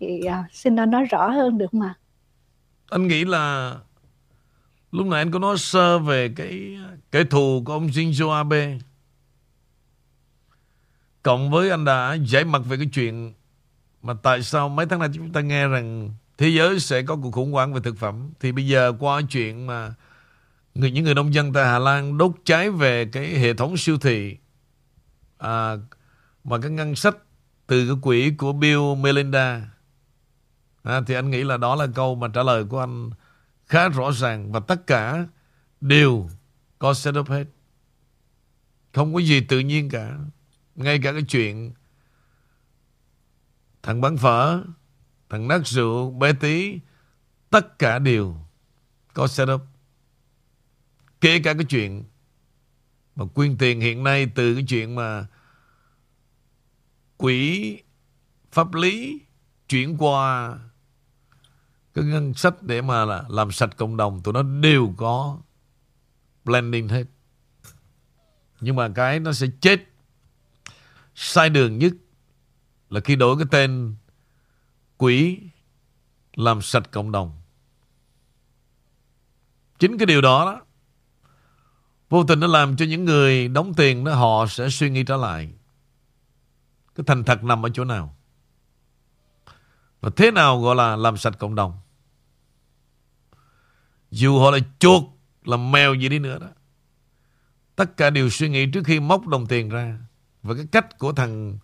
Thì 0.00 0.20
uh, 0.26 0.52
xin 0.52 0.76
anh 0.76 0.90
nói 0.90 1.04
rõ 1.04 1.28
hơn 1.28 1.58
được 1.58 1.74
mà. 1.74 1.94
Anh 2.90 3.08
nghĩ 3.08 3.24
là 3.24 3.74
lúc 4.92 5.06
nãy 5.06 5.20
anh 5.20 5.30
có 5.30 5.38
nói 5.38 5.56
sơ 5.58 5.98
về 5.98 6.30
cái 6.36 6.78
cái 7.10 7.24
thù 7.24 7.62
của 7.64 7.72
ông 7.72 7.86
Shinzo 7.86 8.30
Abe. 8.30 8.78
Cộng 11.22 11.50
với 11.50 11.70
anh 11.70 11.84
đã 11.84 12.16
giải 12.26 12.44
mặt 12.44 12.62
về 12.68 12.76
cái 12.76 12.86
chuyện 12.92 13.32
mà 14.06 14.14
tại 14.22 14.42
sao 14.42 14.68
mấy 14.68 14.86
tháng 14.86 14.98
nay 14.98 15.08
chúng 15.14 15.32
ta 15.32 15.40
nghe 15.40 15.68
rằng 15.68 16.10
thế 16.38 16.48
giới 16.48 16.80
sẽ 16.80 17.02
có 17.02 17.16
cuộc 17.16 17.30
khủng 17.30 17.52
hoảng 17.52 17.74
về 17.74 17.80
thực 17.84 17.98
phẩm? 17.98 18.30
Thì 18.40 18.52
bây 18.52 18.66
giờ 18.66 18.92
qua 18.98 19.20
chuyện 19.30 19.66
mà 19.66 19.94
người 20.74 20.90
những 20.90 21.04
người 21.04 21.14
nông 21.14 21.34
dân 21.34 21.52
tại 21.52 21.64
Hà 21.64 21.78
Lan 21.78 22.18
đốt 22.18 22.32
cháy 22.44 22.70
về 22.70 23.04
cái 23.04 23.38
hệ 23.38 23.54
thống 23.54 23.76
siêu 23.76 23.98
thị 23.98 24.36
à, 25.38 25.76
mà 26.44 26.58
cái 26.58 26.70
ngân 26.70 26.96
sách 26.96 27.16
từ 27.66 27.86
cái 27.86 27.96
quỹ 28.02 28.30
của 28.30 28.52
Bill 28.52 28.80
Melinda 29.00 29.62
à, 30.82 31.00
thì 31.06 31.14
anh 31.14 31.30
nghĩ 31.30 31.44
là 31.44 31.56
đó 31.56 31.74
là 31.74 31.86
câu 31.94 32.14
mà 32.14 32.28
trả 32.28 32.42
lời 32.42 32.64
của 32.64 32.80
anh 32.80 33.10
khá 33.66 33.88
rõ 33.88 34.12
ràng 34.12 34.52
và 34.52 34.60
tất 34.60 34.86
cả 34.86 35.26
đều 35.80 36.30
có 36.78 36.94
setup 36.94 37.28
hết. 37.28 37.44
Không 38.94 39.14
có 39.14 39.20
gì 39.20 39.40
tự 39.40 39.58
nhiên 39.58 39.88
cả. 39.90 40.18
Ngay 40.74 41.00
cả 41.02 41.12
cái 41.12 41.22
chuyện 41.22 41.72
Thằng 43.86 44.00
bán 44.00 44.16
phở, 44.16 44.62
Thằng 45.28 45.48
nát 45.48 45.66
rượu, 45.66 46.10
bé 46.10 46.32
tí, 46.32 46.78
Tất 47.50 47.78
cả 47.78 47.98
đều 47.98 48.36
Có 49.14 49.26
setup 49.26 49.62
Kể 51.20 51.40
cả 51.44 51.54
cái 51.54 51.64
chuyện 51.64 52.04
Mà 53.16 53.24
quyên 53.34 53.58
tiền 53.58 53.80
hiện 53.80 54.04
nay 54.04 54.30
từ 54.34 54.54
cái 54.54 54.64
chuyện 54.68 54.94
mà 54.94 55.26
Quỹ 57.16 57.78
Pháp 58.52 58.74
lý 58.74 59.20
Chuyển 59.68 59.96
qua 59.98 60.58
Cái 61.94 62.04
ngân 62.04 62.34
sách 62.34 62.62
để 62.62 62.82
mà 62.82 63.04
là 63.04 63.24
làm 63.28 63.52
sạch 63.52 63.76
cộng 63.76 63.96
đồng, 63.96 64.22
Tụi 64.22 64.34
nó 64.34 64.42
đều 64.42 64.94
có 64.96 65.38
Blending 66.44 66.88
hết. 66.88 67.04
Nhưng 68.60 68.76
mà 68.76 68.88
cái 68.94 69.20
nó 69.20 69.32
sẽ 69.32 69.46
chết 69.60 69.80
Sai 71.14 71.50
đường 71.50 71.78
nhất 71.78 71.92
là 72.90 73.00
khi 73.00 73.16
đổi 73.16 73.36
cái 73.36 73.46
tên 73.50 73.96
quỹ 74.96 75.40
làm 76.34 76.62
sạch 76.62 76.90
cộng 76.90 77.12
đồng. 77.12 77.42
Chính 79.78 79.98
cái 79.98 80.06
điều 80.06 80.20
đó 80.20 80.44
đó 80.44 80.62
vô 82.08 82.24
tình 82.24 82.40
nó 82.40 82.46
làm 82.46 82.76
cho 82.76 82.84
những 82.84 83.04
người 83.04 83.48
đóng 83.48 83.74
tiền 83.74 84.04
đó 84.04 84.14
họ 84.14 84.46
sẽ 84.46 84.68
suy 84.68 84.90
nghĩ 84.90 85.04
trở 85.04 85.16
lại. 85.16 85.52
Cái 86.94 87.04
thành 87.06 87.24
thật 87.24 87.44
nằm 87.44 87.66
ở 87.66 87.68
chỗ 87.74 87.84
nào? 87.84 88.16
Và 90.00 90.10
thế 90.16 90.30
nào 90.30 90.60
gọi 90.60 90.76
là 90.76 90.96
làm 90.96 91.16
sạch 91.16 91.38
cộng 91.38 91.54
đồng? 91.54 91.78
Dù 94.10 94.38
họ 94.38 94.50
là 94.50 94.58
chuột, 94.78 95.02
là 95.44 95.56
mèo 95.56 95.94
gì 95.94 96.08
đi 96.08 96.18
nữa 96.18 96.38
đó. 96.38 96.46
Tất 97.76 97.96
cả 97.96 98.10
đều 98.10 98.30
suy 98.30 98.48
nghĩ 98.48 98.70
trước 98.70 98.82
khi 98.84 99.00
móc 99.00 99.26
đồng 99.26 99.46
tiền 99.46 99.68
ra. 99.68 99.98
Và 100.42 100.54
cái 100.54 100.66
cách 100.72 100.98
của 100.98 101.12
thằng 101.12 101.58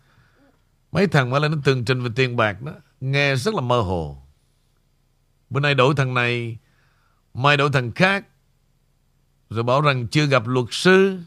Mấy 0.92 1.06
thằng 1.06 1.30
mà 1.30 1.38
lên 1.38 1.52
nó 1.52 1.58
tường 1.64 1.84
trình 1.84 2.02
về 2.02 2.10
tiền 2.16 2.36
bạc 2.36 2.62
đó, 2.62 2.72
Nghe 3.00 3.36
rất 3.36 3.54
là 3.54 3.60
mơ 3.60 3.80
hồ. 3.80 4.22
Bữa 5.50 5.60
nay 5.60 5.74
đổi 5.74 5.94
thằng 5.96 6.14
này, 6.14 6.58
Mai 7.34 7.56
đổi 7.56 7.70
thằng 7.72 7.92
khác, 7.92 8.26
Rồi 9.50 9.64
bảo 9.64 9.80
rằng 9.80 10.08
chưa 10.08 10.26
gặp 10.26 10.46
luật 10.46 10.66
sư. 10.70 11.18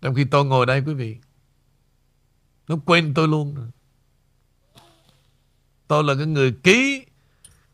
Trong 0.00 0.14
khi 0.14 0.24
tôi 0.24 0.44
ngồi 0.44 0.66
đây 0.66 0.82
quý 0.86 0.94
vị, 0.94 1.16
Nó 2.68 2.76
quên 2.84 3.14
tôi 3.14 3.28
luôn 3.28 3.54
rồi. 3.54 3.70
Tôi 5.88 6.04
là 6.04 6.14
cái 6.14 6.26
người 6.26 6.52
ký 6.62 7.04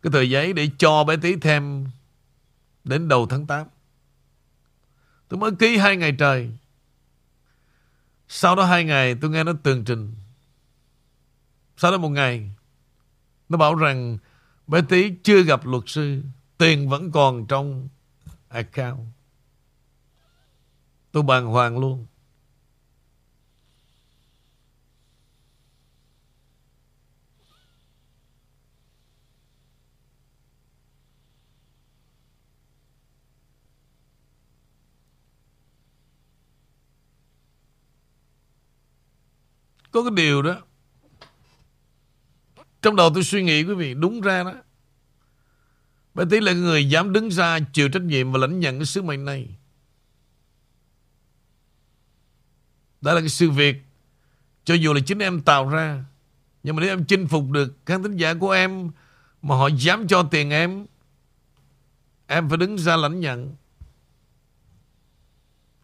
Cái 0.03 0.11
tờ 0.13 0.21
giấy 0.21 0.53
để 0.53 0.71
cho 0.79 1.05
bé 1.05 1.17
tí 1.17 1.37
thêm 1.37 1.87
Đến 2.85 3.09
đầu 3.09 3.27
tháng 3.27 3.47
8 3.47 3.67
Tôi 5.29 5.41
mới 5.41 5.51
ký 5.59 5.77
hai 5.77 5.97
ngày 5.97 6.13
trời 6.19 6.51
sau 8.29 8.57
đó 8.57 8.65
hai 8.65 8.85
ngày 8.85 9.15
tôi 9.21 9.31
nghe 9.31 9.45
nó 9.45 9.53
tường 9.63 9.85
trình. 9.85 10.15
Sau 11.77 11.91
đó 11.91 11.99
một 11.99 12.09
ngày, 12.09 12.51
nó 13.49 13.59
bảo 13.59 13.75
rằng 13.75 14.19
bé 14.67 14.81
tí 14.89 15.13
chưa 15.23 15.43
gặp 15.43 15.67
luật 15.67 15.83
sư. 15.87 16.23
Tiền 16.59 16.89
vẫn 16.89 17.13
còn 17.13 17.47
trong 17.47 17.89
account. 18.49 19.01
Tôi 21.13 21.23
bàng 21.23 21.47
hoàng 21.47 21.79
luôn. 21.79 22.07
Có 39.97 40.03
cái 40.03 40.11
điều 40.17 40.43
đó. 40.43 40.57
Trong 42.83 42.97
đầu 42.97 43.11
tôi 43.15 43.25
suy 43.25 43.43
nghĩ, 43.43 43.65
quý 43.65 43.75
vị, 43.75 43.95
Đúng 43.95 44.21
ra 44.21 44.45
đó. 44.45 44.53
Bà 46.15 46.25
Tí 46.31 46.41
là 46.41 46.53
người 46.53 46.89
dám 46.89 47.13
đứng 47.13 47.31
ra 47.31 47.59
Chịu 47.73 47.89
trách 47.89 48.03
nhiệm 48.03 48.33
và 48.33 48.39
lãnh 48.39 48.61
nhận 48.61 48.79
cái 48.79 48.87
sứ 48.87 49.03
mệnh 49.03 49.25
này. 49.25 49.49
Đó 53.01 53.15
là 53.15 53.21
cái 53.21 53.29
sự 53.29 53.51
việc, 53.51 53.77
Cho 54.65 54.75
dù 54.75 54.93
là 54.93 55.01
chính 55.07 55.19
em 55.19 55.41
tạo 55.41 55.69
ra, 55.69 56.05
Nhưng 56.63 56.77
mà 56.77 56.81
nếu 56.81 56.93
em 56.93 57.05
chinh 57.05 57.27
phục 57.27 57.51
được 57.51 57.75
Khán 57.87 58.03
thính 58.03 58.17
giả 58.17 58.35
của 58.35 58.51
em 58.51 58.91
Mà 59.43 59.57
họ 59.57 59.67
dám 59.67 60.09
cho 60.09 60.23
tiền 60.23 60.51
em 60.51 60.87
Em 62.27 62.49
phải 62.49 62.59
đứng 62.59 62.79
ra 62.79 62.97
lãnh 62.97 63.21
nhận. 63.21 63.55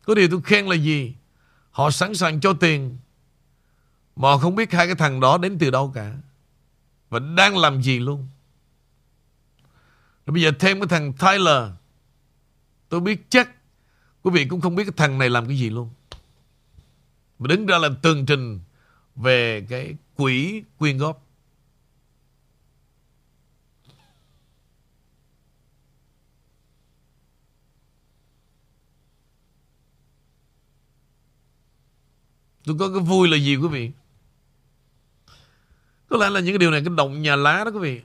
Có 0.03 0.15
điều 0.15 0.29
tôi 0.31 0.43
khen 0.43 0.67
là 0.67 0.77
gì? 0.77 1.15
Họ 1.71 1.91
sẵn 1.91 2.15
sàng 2.15 2.41
cho 2.41 2.53
tiền 2.53 2.99
mà 4.17 4.39
không 4.39 4.55
biết 4.55 4.73
hai 4.73 4.87
cái 4.87 4.95
thằng 4.95 5.21
đó 5.21 5.39
đến 5.39 5.59
từ 5.59 5.71
đâu 5.71 5.93
cả. 5.95 6.15
Và 7.11 7.19
đang 7.19 7.57
làm 7.57 7.83
gì 7.83 7.99
luôn. 7.99 8.29
Rồi 10.27 10.33
bây 10.33 10.43
giờ 10.43 10.51
thêm 10.59 10.81
cái 10.81 10.89
thằng 10.89 11.13
Tyler. 11.13 11.71
Tôi 12.89 13.01
biết 13.01 13.27
chắc 13.31 13.49
Quý 14.23 14.31
vị 14.31 14.45
cũng 14.45 14.61
không 14.61 14.75
biết 14.75 14.85
cái 14.85 14.93
thằng 14.97 15.19
này 15.19 15.31
làm 15.31 15.47
cái 15.47 15.59
gì 15.59 15.71
luôn. 15.71 15.91
Mà 17.39 17.47
đứng 17.49 17.67
ra 17.67 17.79
làm 17.79 17.97
tường 17.97 18.27
trình 18.27 18.61
Về 19.17 19.67
cái 19.69 19.97
quỹ 20.17 20.63
quyên 20.79 20.99
góp. 20.99 21.27
Tôi 32.65 32.77
có 32.79 32.89
cái 32.89 33.01
vui 33.01 33.29
là 33.29 33.37
gì 33.37 33.57
quý 33.57 33.69
vị? 33.69 33.91
Có 36.13 36.19
lẽ 36.19 36.31
là 36.31 36.41
những 36.41 36.53
cái 36.53 36.59
điều 36.59 36.71
này, 36.71 36.83
cái 36.85 36.95
động 36.97 37.23
nhà 37.23 37.37
lá 37.37 37.65
đó 37.65 37.71
quý 37.71 37.79
vị, 37.79 38.01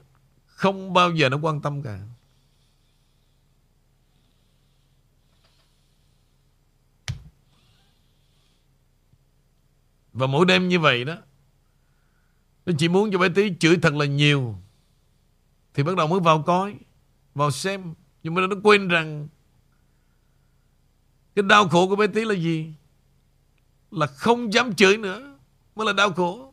Không 0.45 0.93
bao 0.93 1.11
giờ 1.11 1.29
nó 1.29 1.37
quan 1.41 1.61
tâm 1.61 1.81
cả. 1.81 1.99
Và 10.13 10.27
mỗi 10.27 10.45
đêm 10.45 10.67
như 10.67 10.79
vậy 10.79 11.03
đó, 11.03 11.15
Nó 12.65 12.73
chỉ 12.77 12.87
muốn 12.87 13.11
cho 13.11 13.17
bé 13.17 13.29
tí 13.29 13.53
chửi 13.59 13.77
thật 13.81 13.93
là 13.93 14.05
nhiều, 14.05 14.55
Thì 15.73 15.83
bắt 15.83 15.95
đầu 15.95 16.07
mới 16.07 16.19
vào 16.19 16.43
coi, 16.43 16.75
Vào 17.35 17.51
xem. 17.51 17.93
Nhưng 18.23 18.33
mà 18.33 18.41
nó 18.41 18.55
quên 18.63 18.87
rằng 18.87 19.27
Cái 21.35 21.43
đau 21.43 21.67
khổ 21.67 21.87
của 21.87 21.95
bé 21.95 22.07
tí 22.07 22.25
là 22.25 22.33
gì? 22.33 22.73
Là 23.91 24.07
không 24.07 24.53
dám 24.53 24.75
chửi 24.75 24.97
nữa 24.97 25.37
Mới 25.75 25.85
là 25.85 25.93
đau 25.93 26.13
khổ. 26.13 26.46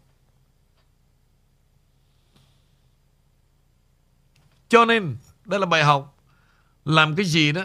Cho 4.75 4.85
nên 4.85 5.17
Đây 5.45 5.61
là 5.61 5.67
bài 5.67 5.85
học. 5.85 6.23
Làm 6.85 7.17
cái 7.17 7.27
gì 7.27 7.53
đó, 7.53 7.65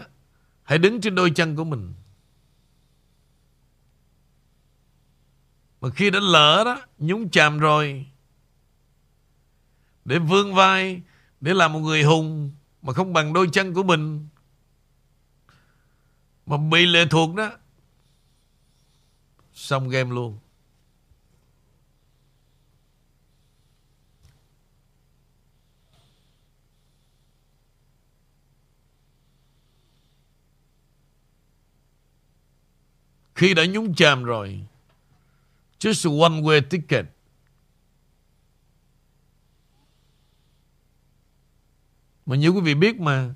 Hãy 0.62 0.78
đứng 0.78 1.00
trên 1.00 1.14
đôi 1.14 1.30
chân 1.30 1.56
của 1.56 1.64
mình. 1.64 1.94
Mà 5.80 5.90
khi 5.90 6.10
đã 6.10 6.20
lỡ 6.20 6.62
đó, 6.64 6.82
Nhúng 6.98 7.30
chàm 7.30 7.58
rồi, 7.58 8.06
Để 10.04 10.18
vươn 10.18 10.54
vai, 10.54 11.02
Để 11.40 11.54
làm 11.54 11.72
một 11.72 11.78
người 11.78 12.02
hùng 12.02 12.52
Mà 12.82 12.92
không 12.92 13.12
bằng 13.12 13.32
đôi 13.32 13.48
chân 13.52 13.74
của 13.74 13.82
mình, 13.82 14.28
Mà 16.46 16.56
bị 16.56 16.86
lệ 16.86 17.04
thuộc 17.10 17.34
đó, 17.34 17.50
Xong 19.52 19.88
game 19.88 20.10
luôn. 20.10 20.38
Khi 33.40 33.54
đã 33.54 33.66
nhúng 33.66 33.94
chàm 33.94 34.24
rồi 34.24 34.60
Just 35.78 36.20
one 36.22 36.40
way 36.40 36.60
ticket. 36.70 37.04
Mà 42.26 42.36
như 42.36 42.48
quý 42.48 42.60
vị 42.60 42.74
biết 42.74 43.00
mà, 43.00 43.34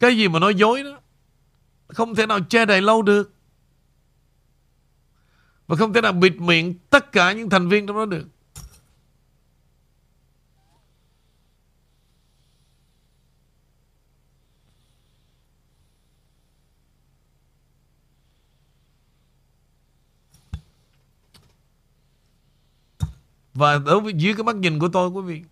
Cái 0.00 0.16
gì 0.16 0.28
mà 0.28 0.38
nói 0.38 0.54
dối 0.54 0.82
đó, 0.82 1.00
Không 1.88 2.14
thể 2.14 2.26
nào 2.26 2.38
che 2.48 2.64
đậy 2.64 2.82
lâu 2.82 3.02
được. 3.02 3.34
Và 5.66 5.76
không 5.76 5.92
thể 5.92 6.00
nào 6.00 6.12
bịt 6.12 6.40
miệng 6.40 6.74
Tất 6.90 7.12
cả 7.12 7.32
những 7.32 7.50
thành 7.50 7.68
viên 7.68 7.86
trong 7.86 7.96
đó 7.96 8.04
được. 8.04 8.28
Và 23.56 23.78
đối 23.78 24.00
với 24.00 24.12
dưới 24.16 24.34
cái 24.34 24.44
mắt 24.44 24.56
nhìn 24.56 24.78
của 24.78 24.88
tôi, 24.88 25.08
quý 25.08 25.22
vị, 25.22 25.42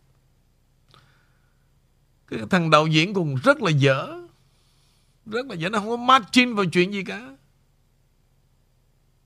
Cái 2.28 2.40
thằng 2.50 2.70
đạo 2.70 2.86
diễn 2.86 3.14
cũng 3.14 3.34
rất 3.34 3.62
là 3.62 3.70
dở. 3.70 4.20
Rất 5.26 5.46
là 5.46 5.54
dở. 5.54 5.68
Nó 5.68 5.78
không 5.78 5.88
có 5.88 5.96
margin 5.96 6.54
vào 6.54 6.64
chuyện 6.64 6.92
gì 6.92 7.04
cả. 7.04 7.36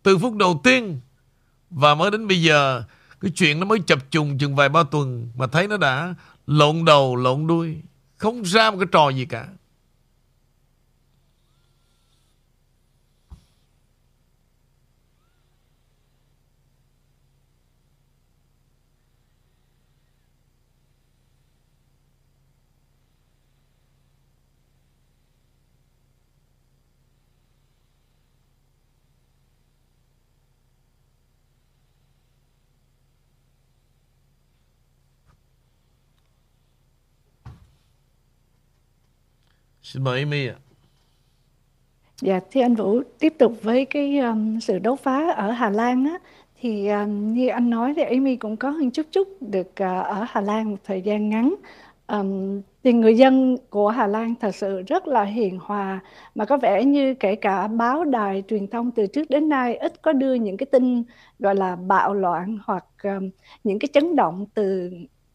Từ 0.03 0.19
phút 0.19 0.37
đầu 0.37 0.61
tiên 0.65 1.01
Và 1.71 1.95
mới 1.95 2.11
đến 2.11 2.27
bây 2.27 2.43
giờ, 2.43 2.83
Cái 3.21 3.31
chuyện 3.35 3.61
nó 3.61 3.67
mới 3.67 3.79
chập 3.87 4.11
trùng 4.11 4.39
chừng 4.39 4.57
vài 4.57 4.69
ba 4.69 4.83
tuần 4.83 5.31
Mà 5.37 5.47
thấy 5.47 5.69
nó 5.69 5.77
đã 5.77 6.15
lộn 6.47 6.85
đầu, 6.85 7.17
lộn 7.17 7.47
đuôi. 7.47 7.83
Không 8.17 8.43
ra 8.43 8.71
một 8.71 8.77
cái 8.79 8.89
trò 8.93 9.09
gì 9.09 9.25
cả. 9.25 9.49
Xin 39.93 40.05
mời 40.05 40.19
Amy 40.19 40.47
ạ. 40.47 40.55
Dạ, 42.21 42.41
thưa 42.51 42.61
anh 42.61 42.75
Vũ, 42.75 43.03
tiếp 43.19 43.35
tục 43.39 43.53
với 43.63 43.85
cái 43.85 44.19
um, 44.19 44.59
sự 44.59 44.79
đấu 44.79 44.97
phá 44.97 45.31
ở 45.37 45.51
Hà 45.51 45.71
Lan 45.71 46.05
á, 46.05 46.19
thì 46.61 46.89
um, 46.89 47.33
như 47.33 47.49
anh 47.49 47.71
nói 47.71 47.95
thì 47.97 48.03
Amy 48.03 48.37
cũng 48.37 48.57
có 48.57 48.71
hơn 48.71 48.91
chút 48.91 49.07
chút 49.13 49.29
được 49.41 49.67
uh, 49.71 50.05
ở 50.05 50.25
Hà 50.29 50.41
Lan 50.41 50.71
một 50.71 50.77
thời 50.85 51.03
gian 51.03 51.29
ngắn. 51.29 51.55
Um, 52.07 52.63
thì 52.85 52.93
người 52.93 53.17
dân 53.17 53.57
của 53.71 53.89
Hà 53.89 54.07
Lan 54.07 54.35
thật 54.41 54.55
sự 54.55 54.83
rất 54.83 55.09
là 55.09 55.23
hiền 55.23 55.59
hòa 55.63 56.01
mà 56.35 56.45
có 56.45 56.57
vẻ 56.57 56.85
như 56.85 57.15
kể 57.15 57.37
cả 57.37 57.69
báo 57.69 58.05
đài 58.05 58.43
truyền 58.49 58.69
thông 58.69 58.91
từ 58.91 59.07
trước 59.07 59.31
đến 59.31 59.49
nay 59.49 59.77
ít 59.77 60.03
có 60.03 60.13
đưa 60.13 60.35
những 60.35 60.57
cái 60.57 60.67
tin 60.67 61.03
gọi 61.39 61.55
là 61.55 61.77
bạo 61.77 62.15
loạn 62.15 62.59
hoặc 62.65 62.85
um, 63.03 63.31
những 63.65 63.79
cái 63.79 63.89
chấn 63.93 64.17
động 64.17 64.47
từ 64.55 64.91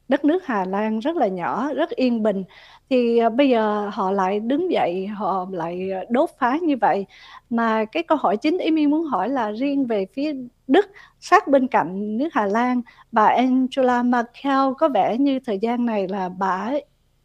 đất 0.07 0.25
nước 0.25 0.45
Hà 0.45 0.65
Lan 0.65 0.99
rất 0.99 1.15
là 1.15 1.27
nhỏ, 1.27 1.73
rất 1.73 1.89
yên 1.89 2.23
bình 2.23 2.43
thì 2.89 3.17
à, 3.17 3.29
bây 3.29 3.49
giờ 3.49 3.89
họ 3.93 4.11
lại 4.11 4.39
đứng 4.39 4.71
dậy 4.71 5.07
họ 5.07 5.47
lại 5.51 5.89
đốt 6.09 6.29
phá 6.39 6.57
như 6.61 6.77
vậy. 6.81 7.05
Mà 7.49 7.85
cái 7.85 8.03
câu 8.03 8.17
hỏi 8.17 8.37
chính 8.37 8.57
Amy 8.57 8.87
muốn 8.87 9.03
hỏi 9.05 9.29
là 9.29 9.51
riêng 9.51 9.85
về 9.85 10.05
phía 10.13 10.33
Đức 10.67 10.85
sát 11.19 11.47
bên 11.47 11.67
cạnh 11.67 12.17
nước 12.17 12.29
Hà 12.33 12.45
Lan 12.45 12.81
bà 13.11 13.25
Angela 13.25 14.03
Merkel 14.03 14.73
có 14.77 14.89
vẻ 14.89 15.17
như 15.17 15.39
thời 15.45 15.57
gian 15.59 15.85
này 15.85 16.07
là 16.07 16.29
bà 16.29 16.71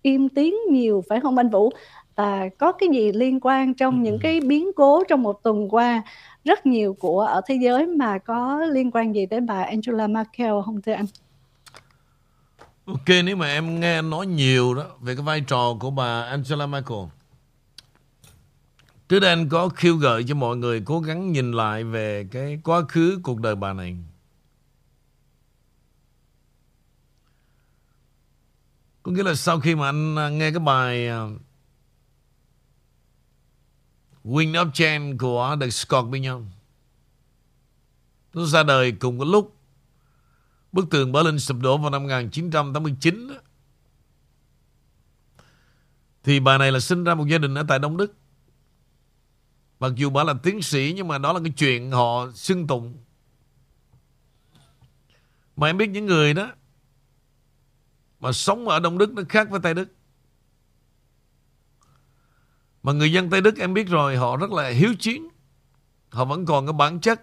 im 0.02 0.28
tiếng 0.28 0.54
nhiều 0.70 1.02
phải 1.09 1.20
không 1.20 1.38
anh 1.38 1.48
Vũ? 1.48 1.70
Và 2.16 2.48
có 2.59 2.72
cái 2.72 2.88
gì 2.92 3.12
liên 3.12 3.40
quan 3.40 3.74
trong 3.74 4.02
những 4.02 4.18
cái 4.18 4.40
biến 4.40 4.70
cố 4.76 5.04
trong 5.09 5.22
một 5.22 5.42
tuần 5.42 5.68
qua 5.74 6.02
rất 6.44 6.66
nhiều 6.66 6.94
của 7.00 7.20
ở 7.20 7.40
thế 7.46 7.54
giới 7.62 7.86
mà 7.86 8.18
có 8.18 8.61
liên 8.70 8.90
quan 8.90 9.14
gì 9.14 9.26
tới 9.26 9.40
bà 9.40 9.62
Angela 9.62 10.06
Merkel 10.06 10.52
không 10.64 10.82
thưa 10.82 10.92
anh? 10.92 11.06
Ok, 12.89 13.09
nếu 13.24 13.36
mà 13.36 13.47
em 13.47 13.80
nghe 13.80 14.03
nói 14.03 14.26
nhiều 14.26 14.74
đó, 14.74 14.86
Về 15.01 15.14
cái 15.14 15.24
vai 15.24 15.41
trò 15.41 15.74
của 15.80 15.91
bà 15.91 16.22
Angela 16.22 16.66
Merkel. 16.66 16.99
Trước 19.09 19.20
đây 19.20 19.30
anh 19.30 19.49
có 19.49 19.68
khiêu 19.68 19.97
gợi 19.97 20.24
cho 20.28 20.34
mọi 20.34 20.57
người 20.57 20.82
Cố 20.84 21.01
gắng 21.01 21.32
nhìn 21.32 21.53
lại 21.53 21.84
về 21.84 22.28
cái 22.30 22.61
quá 22.64 22.82
khứ 22.89 23.20
cuộc 23.22 23.41
đời 23.41 23.55
bà 23.55 23.72
này. 23.72 23.97
Có 29.03 29.12
nghĩa 29.12 29.22
là 29.22 29.34
sau 29.34 29.61
khi 29.61 29.74
mà 29.74 29.89
anh 29.89 30.16
à, 30.18 30.28
nghe 30.28 30.51
cái 30.51 30.61
bài 30.61 31.09
à, 31.09 31.20
Wing 34.24 34.53
of 34.53 34.70
Change 34.70 35.16
của 35.18 35.57
The 35.61 35.70
Scorpion, 35.70 36.47
Nó 38.34 38.45
ra 38.45 38.62
đời 38.62 38.93
cùng 38.93 39.18
cái 39.18 39.26
lúc 39.26 39.57
Bức 40.73 40.91
tường 40.91 41.12
Berlin 41.12 41.39
sụp 41.39 41.57
đổ 41.61 41.79
vào 41.79 41.91
năm 41.91 42.03
1989 42.03 43.29
đó. 43.29 43.35
Thì 46.25 46.41
bà 46.41 46.59
này 46.59 46.73
là 46.73 46.81
sinh 46.81 47.05
ra 47.05 47.14
một 47.14 47.27
gia 47.29 47.39
đình 47.39 47.55
ở 47.55 47.64
tại 47.69 47.79
Đông 47.79 47.97
Đức. 47.97 48.14
Mặc 49.81 49.93
dù 49.97 50.11
bà 50.11 50.25
là 50.25 50.35
tiến 50.43 50.62
sĩ, 50.62 50.93
Nhưng 50.97 51.09
mà 51.09 51.19
đó 51.19 51.33
là 51.33 51.41
cái 51.45 51.53
chuyện 51.57 51.91
họ 51.91 52.31
xưng 52.35 52.66
tụng. 52.66 52.97
Mà 55.57 55.66
em 55.66 55.79
biết 55.79 55.91
những 55.91 56.07
người 56.07 56.35
đó 56.35 56.53
Mà 58.21 58.33
sống 58.33 58.69
ở 58.69 58.81
Đông 58.81 58.99
Đức 58.99 59.12
nó 59.12 59.23
khác 59.29 59.51
với 59.51 59.61
Tây 59.61 59.75
Đức. 59.75 59.89
Mà 62.83 62.93
người 62.93 63.12
dân 63.12 63.31
Tây 63.31 63.41
Đức 63.41 63.59
em 63.59 63.75
biết 63.75 63.89
rồi, 63.89 64.16
Họ 64.16 64.37
rất 64.37 64.51
là 64.51 64.69
hiếu 64.69 64.95
chiến. 64.99 65.29
Họ 66.11 66.25
vẫn 66.25 66.47
còn 66.47 66.66
cái 66.66 66.73
bản 66.73 67.01
chất, 67.01 67.23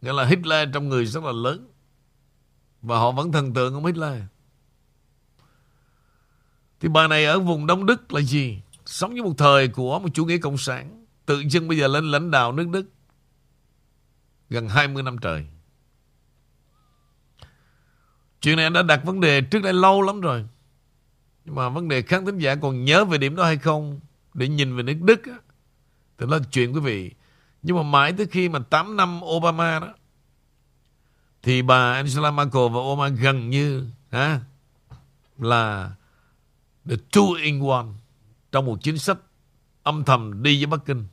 Nghĩa 0.00 0.12
là 0.12 0.24
Hitler 0.24 0.68
trong 0.74 0.88
người 0.88 1.06
rất 1.06 1.24
là 1.24 1.32
lớn 1.32 1.68
và 2.82 2.98
họ 2.98 3.10
vẫn 3.10 3.32
thần 3.32 3.54
tượng 3.54 3.74
ông 3.74 3.86
Hitler. 3.86 4.22
Thì 6.80 6.88
bà 6.88 7.08
này 7.08 7.24
ở 7.24 7.38
vùng 7.38 7.66
Đông 7.66 7.86
Đức 7.86 8.12
là 8.12 8.20
gì? 8.20 8.62
Sống 8.86 9.14
như 9.14 9.22
một 9.22 9.34
thời 9.38 9.68
của 9.68 9.98
một 9.98 10.08
chủ 10.14 10.24
nghĩa 10.24 10.38
cộng 10.38 10.58
sản 10.58 11.04
Tự 11.26 11.42
dưng 11.48 11.68
bây 11.68 11.78
giờ 11.78 11.88
lên 11.88 12.10
lãnh 12.10 12.30
đạo 12.30 12.52
nước 12.52 12.68
Đức 12.68 12.86
Gần 14.50 14.68
20 14.68 15.02
năm 15.02 15.18
trời. 15.18 15.46
Chuyện 18.40 18.56
này 18.56 18.70
đã 18.70 18.82
đặt 18.82 19.04
vấn 19.04 19.20
đề 19.20 19.40
trước 19.40 19.62
đây 19.62 19.72
lâu 19.72 20.02
lắm 20.02 20.20
rồi. 20.20 20.46
Nhưng 21.44 21.54
mà 21.54 21.68
vấn 21.68 21.88
đề 21.88 22.02
khán 22.02 22.26
thính 22.26 22.38
giả 22.38 22.54
còn 22.54 22.84
nhớ 22.84 23.04
về 23.04 23.18
điểm 23.18 23.36
đó 23.36 23.44
hay 23.44 23.58
không 23.58 24.00
Để 24.34 24.48
nhìn 24.48 24.76
về 24.76 24.82
nước 24.82 24.98
Đức 25.00 25.26
á, 25.26 25.38
Thì 26.18 26.26
đó 26.30 26.36
là 26.36 26.44
chuyện 26.52 26.74
quý 26.74 26.80
vị. 26.80 27.12
Nhưng 27.62 27.76
mà 27.76 27.82
mãi 27.82 28.12
tới 28.12 28.26
khi 28.26 28.48
mà 28.48 28.58
8 28.58 28.96
năm 28.96 29.20
Obama 29.24 29.80
đó 29.80 29.94
thì 31.48 31.62
bà 31.62 31.92
Angela 31.92 32.30
Merkel 32.30 32.62
và 32.70 32.80
Obama 32.80 33.08
gần 33.08 33.50
như 33.50 33.90
ha, 34.10 34.40
là 35.38 35.92
the 36.84 36.96
two 37.12 37.34
in 37.34 37.68
one 37.68 37.86
trong 38.52 38.66
một 38.66 38.78
chính 38.82 38.98
sách 38.98 39.18
âm 39.82 40.04
thầm 40.04 40.42
đi 40.42 40.56
với 40.56 40.66
Bắc 40.66 40.86
Kinh. 40.86 41.06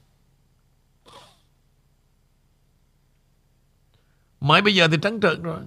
Mãi 4.41 4.61
bây 4.61 4.75
giờ 4.75 4.87
thì 4.87 4.97
trắng 5.01 5.19
trợn 5.21 5.43
rồi. 5.43 5.61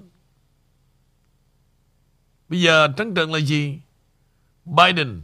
Bây 2.49 2.63
giờ 2.63 2.89
trắng 2.97 3.15
trợn 3.15 3.31
là 3.31 3.39
gì? 3.39 3.81
Biden 4.65 5.23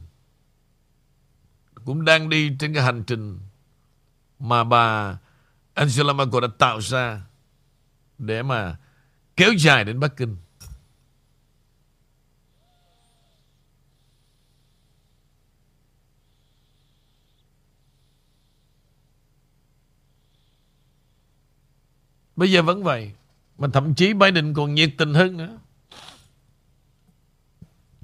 cũng 1.85 2.05
đang 2.05 2.29
đi 2.29 2.57
trên 2.59 2.75
cái 2.75 2.83
hành 2.83 3.05
trình 3.07 3.39
mà 4.39 4.65
bà 4.65 5.19
Angela 5.75 6.13
Merkel 6.13 6.41
đã 6.43 6.49
tạo 6.59 6.81
ra 6.81 7.21
để 8.19 8.43
mà 8.43 8.77
kéo 9.37 9.53
dài 9.53 9.85
đến 9.85 10.01
Bắc 10.01 10.16
Kinh. 10.16 10.37
Bây 22.37 22.53
giờ 22.53 22.62
vẫn 22.62 22.82
vậy. 22.82 23.12
Mà 23.59 23.68
thậm 23.72 23.95
chí 23.95 24.14
Biden 24.14 24.55
còn 24.55 24.74
nhiệt 24.74 24.91
tình 24.99 25.14
hơn 25.14 25.37
nữa. 25.37 25.59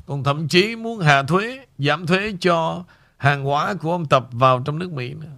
Còn 0.07 0.25
thậm 0.25 0.49
chí 0.49 0.77
muốn 0.77 1.01
hạ 1.01 1.23
thuế, 1.23 1.67
giảm 1.79 2.07
thuế 2.07 2.33
cho 2.41 2.85
hàng 3.17 3.45
hóa 3.45 3.75
của 3.75 3.93
ông 3.93 4.09
Tập 4.09 4.29
vào 4.33 4.63
trong 4.65 4.79
nước 4.79 4.93
Mỹ 4.93 5.15
nữa. 5.15 5.37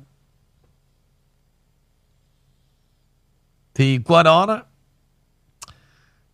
Thì 3.74 3.98
qua 4.04 4.22
đó 4.22 4.46
đó, 4.46 4.62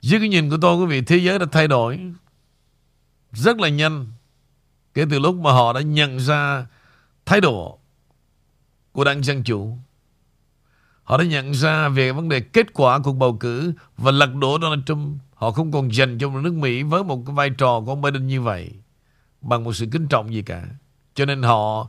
dưới 0.01 0.20
cái 0.20 0.28
nhìn 0.28 0.51
của 0.51 0.59
tôi 0.62 0.76
quý 0.76 0.86
vị, 0.86 1.01
thế 1.01 1.16
giới 1.16 1.38
đã 1.38 1.46
thay 1.53 1.68
đổi 1.68 2.12
rất 3.32 3.59
là 3.59 3.68
nhanh 3.68 4.07
kể 4.94 5.05
từ 5.11 5.18
lúc 5.18 5.36
mà 5.36 5.53
họ 5.53 5.72
đã 5.72 5.80
nhận 5.80 6.18
ra 6.20 6.66
thái 7.26 7.40
độ 7.40 7.78
của 8.92 9.05
đảng 9.05 9.24
Dân 9.24 9.42
Chủ. 9.42 9.78
Họ 11.03 11.16
đã 11.16 11.24
nhận 11.24 11.53
ra 11.55 11.88
về 11.88 12.12
vấn 12.12 12.28
đề 12.28 12.40
kết 12.40 12.72
quả 12.72 12.99
cuộc 12.99 13.12
bầu 13.12 13.36
cử 13.36 13.72
và 13.96 14.11
lật 14.11 14.34
đổ 14.34 14.59
Donald 14.62 14.82
Trump. 14.86 15.20
Họ 15.34 15.51
không 15.51 15.72
còn 15.72 15.94
dành 15.94 16.18
cho 16.18 16.30
nước 16.30 16.55
Mỹ 16.55 16.82
với 16.82 17.05
một 17.05 17.22
cái 17.26 17.34
vai 17.34 17.51
trò 17.51 17.80
của 17.80 17.92
ông 17.92 18.03
Biden 18.03 18.26
như 18.26 18.42
vậy 18.42 18.70
bằng 19.40 19.64
một 19.64 19.72
sự 19.72 19.86
kính 19.92 20.09
trọng 20.09 20.34
gì 20.34 20.42
cả. 20.42 20.66
Cho 21.14 21.24
nên 21.24 21.42
họ 21.42 21.88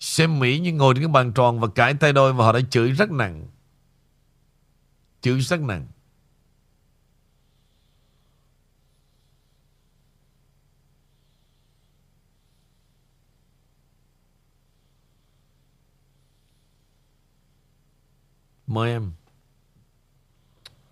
xem 0.00 0.38
Mỹ 0.38 0.58
như 0.58 0.72
ngồi 0.72 0.94
trên 0.94 1.02
cái 1.02 1.12
bàn 1.12 1.32
tròn 1.32 1.60
và 1.60 1.68
cãi 1.68 1.94
tay 1.94 2.12
đôi 2.12 2.32
và 2.32 2.44
họ 2.44 2.52
đã 2.52 2.60
chửi 2.70 2.90
rất 2.90 3.10
nặng. 3.10 3.46
Chửi 5.20 5.40
rất 5.40 5.60
nặng. 5.60 5.86
Mời 18.68 18.90
em. 18.90 19.10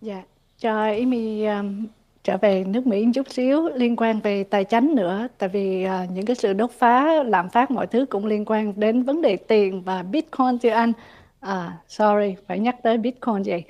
Dạ, 0.00 0.22
cho 0.58 0.82
Amy 0.82 1.44
um, 1.44 1.86
trở 2.24 2.36
về 2.36 2.64
nước 2.64 2.86
Mỹ 2.86 3.04
một 3.04 3.12
chút 3.14 3.30
xíu 3.30 3.68
liên 3.74 3.96
quan 3.96 4.20
về 4.20 4.44
tài 4.44 4.64
chính 4.64 4.94
nữa 4.94 5.28
tại 5.38 5.48
vì 5.48 5.86
uh, 5.86 6.10
những 6.10 6.26
cái 6.26 6.36
sự 6.36 6.52
đốt 6.52 6.70
phá 6.70 7.22
lạm 7.22 7.48
phát 7.48 7.70
mọi 7.70 7.86
thứ 7.86 8.06
cũng 8.06 8.26
liên 8.26 8.44
quan 8.44 8.72
đến 8.76 9.02
vấn 9.02 9.22
đề 9.22 9.36
tiền 9.36 9.82
và 9.82 10.02
Bitcoin 10.02 10.58
thưa 10.62 10.68
anh 10.68 10.92
à, 11.40 11.78
sorry 11.88 12.34
phải 12.46 12.58
nhắc 12.58 12.76
tới 12.82 12.98
Bitcoin 12.98 13.42
vậy 13.46 13.64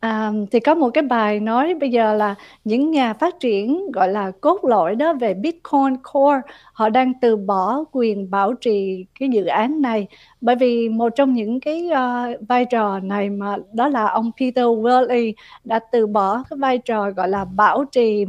À, 0.00 0.32
thì 0.50 0.60
có 0.60 0.74
một 0.74 0.90
cái 0.94 1.02
bài 1.02 1.40
nói 1.40 1.74
bây 1.74 1.90
giờ 1.90 2.14
là 2.14 2.34
những 2.64 2.90
nhà 2.90 3.14
phát 3.14 3.40
triển 3.40 3.90
gọi 3.92 4.08
là 4.08 4.30
cốt 4.40 4.64
lõi 4.64 4.94
đó 4.94 5.12
về 5.12 5.34
Bitcoin 5.34 5.96
Core 6.02 6.40
họ 6.72 6.88
đang 6.88 7.12
từ 7.20 7.36
bỏ 7.36 7.84
quyền 7.92 8.30
bảo 8.30 8.52
trì 8.54 9.06
cái 9.20 9.28
dự 9.28 9.44
án 9.44 9.80
này. 9.82 10.06
Bởi 10.40 10.56
vì 10.56 10.88
một 10.88 11.08
trong 11.16 11.32
những 11.32 11.60
cái 11.60 11.88
uh, 11.90 12.48
vai 12.48 12.64
trò 12.64 12.98
này 13.00 13.30
mà 13.30 13.56
đó 13.72 13.88
là 13.88 14.06
ông 14.06 14.30
Peter 14.40 14.64
Whaley 14.64 15.32
đã 15.64 15.80
từ 15.92 16.06
bỏ 16.06 16.42
cái 16.50 16.56
vai 16.58 16.78
trò 16.78 17.10
gọi 17.10 17.28
là 17.28 17.44
bảo 17.44 17.84
trì 17.92 18.24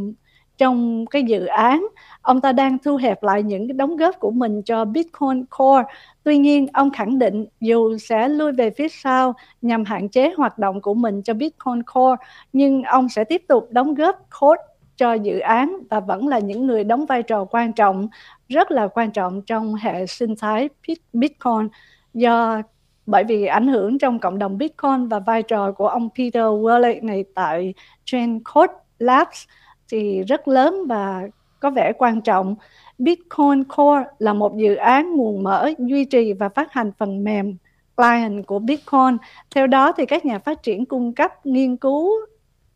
trong 0.58 1.06
cái 1.06 1.24
dự 1.24 1.46
án. 1.46 1.88
Ông 2.22 2.42
ta 2.42 2.52
đang 2.52 2.78
thu 2.78 2.96
hẹp 2.96 3.24
lại 3.24 3.44
những 3.44 3.68
cái 3.68 3.74
đóng 3.74 3.98
góp 3.98 4.20
của 4.20 4.32
mình 4.32 4.62
cho 4.62 4.86
Bitcoin 4.86 5.46
Core. 5.58 5.84
Tuy 6.24 6.38
nhiên, 6.38 6.68
ông 6.74 6.92
khẳng 6.92 7.20
định 7.20 7.46
dù 7.60 7.98
sẽ 7.98 8.30
lui 8.30 8.52
về 8.52 8.70
phía 8.70 8.88
sau 8.88 9.34
nhằm 9.62 9.86
hạn 9.86 10.10
chế 10.10 10.34
hoạt 10.38 10.58
động 10.58 10.82
của 10.82 10.94
mình 10.94 11.22
cho 11.22 11.34
Bitcoin 11.34 11.84
Core, 11.84 12.24
nhưng 12.54 12.84
ông 12.84 13.10
sẽ 13.10 13.24
tiếp 13.24 13.42
tục 13.48 13.68
đóng 13.72 13.94
góp 13.94 14.16
code 14.40 14.62
cho 14.98 15.14
dự 15.14 15.40
án 15.40 15.78
và 15.90 16.00
vẫn 16.00 16.28
là 16.28 16.40
những 16.40 16.68
người 16.68 16.84
đóng 16.84 17.06
vai 17.06 17.24
trò 17.24 17.46
quan 17.46 17.74
trọng, 17.74 18.08
rất 18.50 18.72
là 18.72 18.88
quan 18.88 19.12
trọng 19.12 19.42
trong 19.42 19.76
hệ 19.76 20.06
sinh 20.06 20.36
thái 20.36 20.70
Bitcoin. 21.14 21.68
Do 22.14 22.62
bởi 23.06 23.24
vì 23.24 23.46
ảnh 23.46 23.68
hưởng 23.68 24.00
trong 24.00 24.20
cộng 24.20 24.40
đồng 24.40 24.58
Bitcoin 24.58 25.08
và 25.08 25.20
vai 25.20 25.44
trò 25.44 25.72
của 25.72 25.88
ông 25.88 26.10
Peter 26.18 26.44
Whaley 26.44 27.06
này 27.06 27.26
tại 27.36 27.74
Chain 28.06 28.40
Code 28.54 28.74
Labs 29.00 29.46
thì 29.90 30.24
rất 30.24 30.48
lớn 30.48 30.88
và 30.88 31.28
có 31.60 31.70
vẻ 31.70 31.92
quan 31.98 32.22
trọng. 32.22 32.56
Bitcoin 32.98 33.64
Core 33.64 34.04
là 34.20 34.34
một 34.34 34.58
dự 34.58 34.76
án 34.76 35.16
nguồn 35.16 35.44
mở 35.44 35.70
duy 35.78 36.06
trì 36.06 36.34
và 36.34 36.50
phát 36.50 36.74
hành 36.74 36.92
phần 36.98 37.24
mềm 37.24 37.58
client 37.96 38.48
của 38.48 38.60
Bitcoin. 38.60 39.18
Theo 39.56 39.68
đó 39.68 39.92
thì 39.92 40.06
các 40.06 40.26
nhà 40.26 40.40
phát 40.40 40.64
triển 40.64 40.86
cung 40.86 41.14
cấp 41.14 41.46
nghiên 41.46 41.78
cứu 41.78 42.12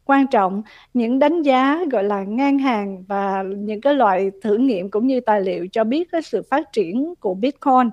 quan 0.05 0.28
trọng 0.28 0.62
những 0.93 1.20
đánh 1.20 1.41
giá 1.41 1.80
gọi 1.91 2.03
là 2.03 2.24
ngang 2.24 2.59
hàng 2.59 3.03
và 3.07 3.43
những 3.43 3.82
cái 3.82 3.93
loại 3.93 4.32
thử 4.41 4.57
nghiệm 4.57 4.89
cũng 4.89 5.07
như 5.07 5.20
tài 5.20 5.41
liệu 5.41 5.68
cho 5.72 5.84
biết 5.84 6.12
cái 6.12 6.22
sự 6.22 6.43
phát 6.49 6.74
triển 6.74 7.14
của 7.20 7.34
Bitcoin. 7.34 7.89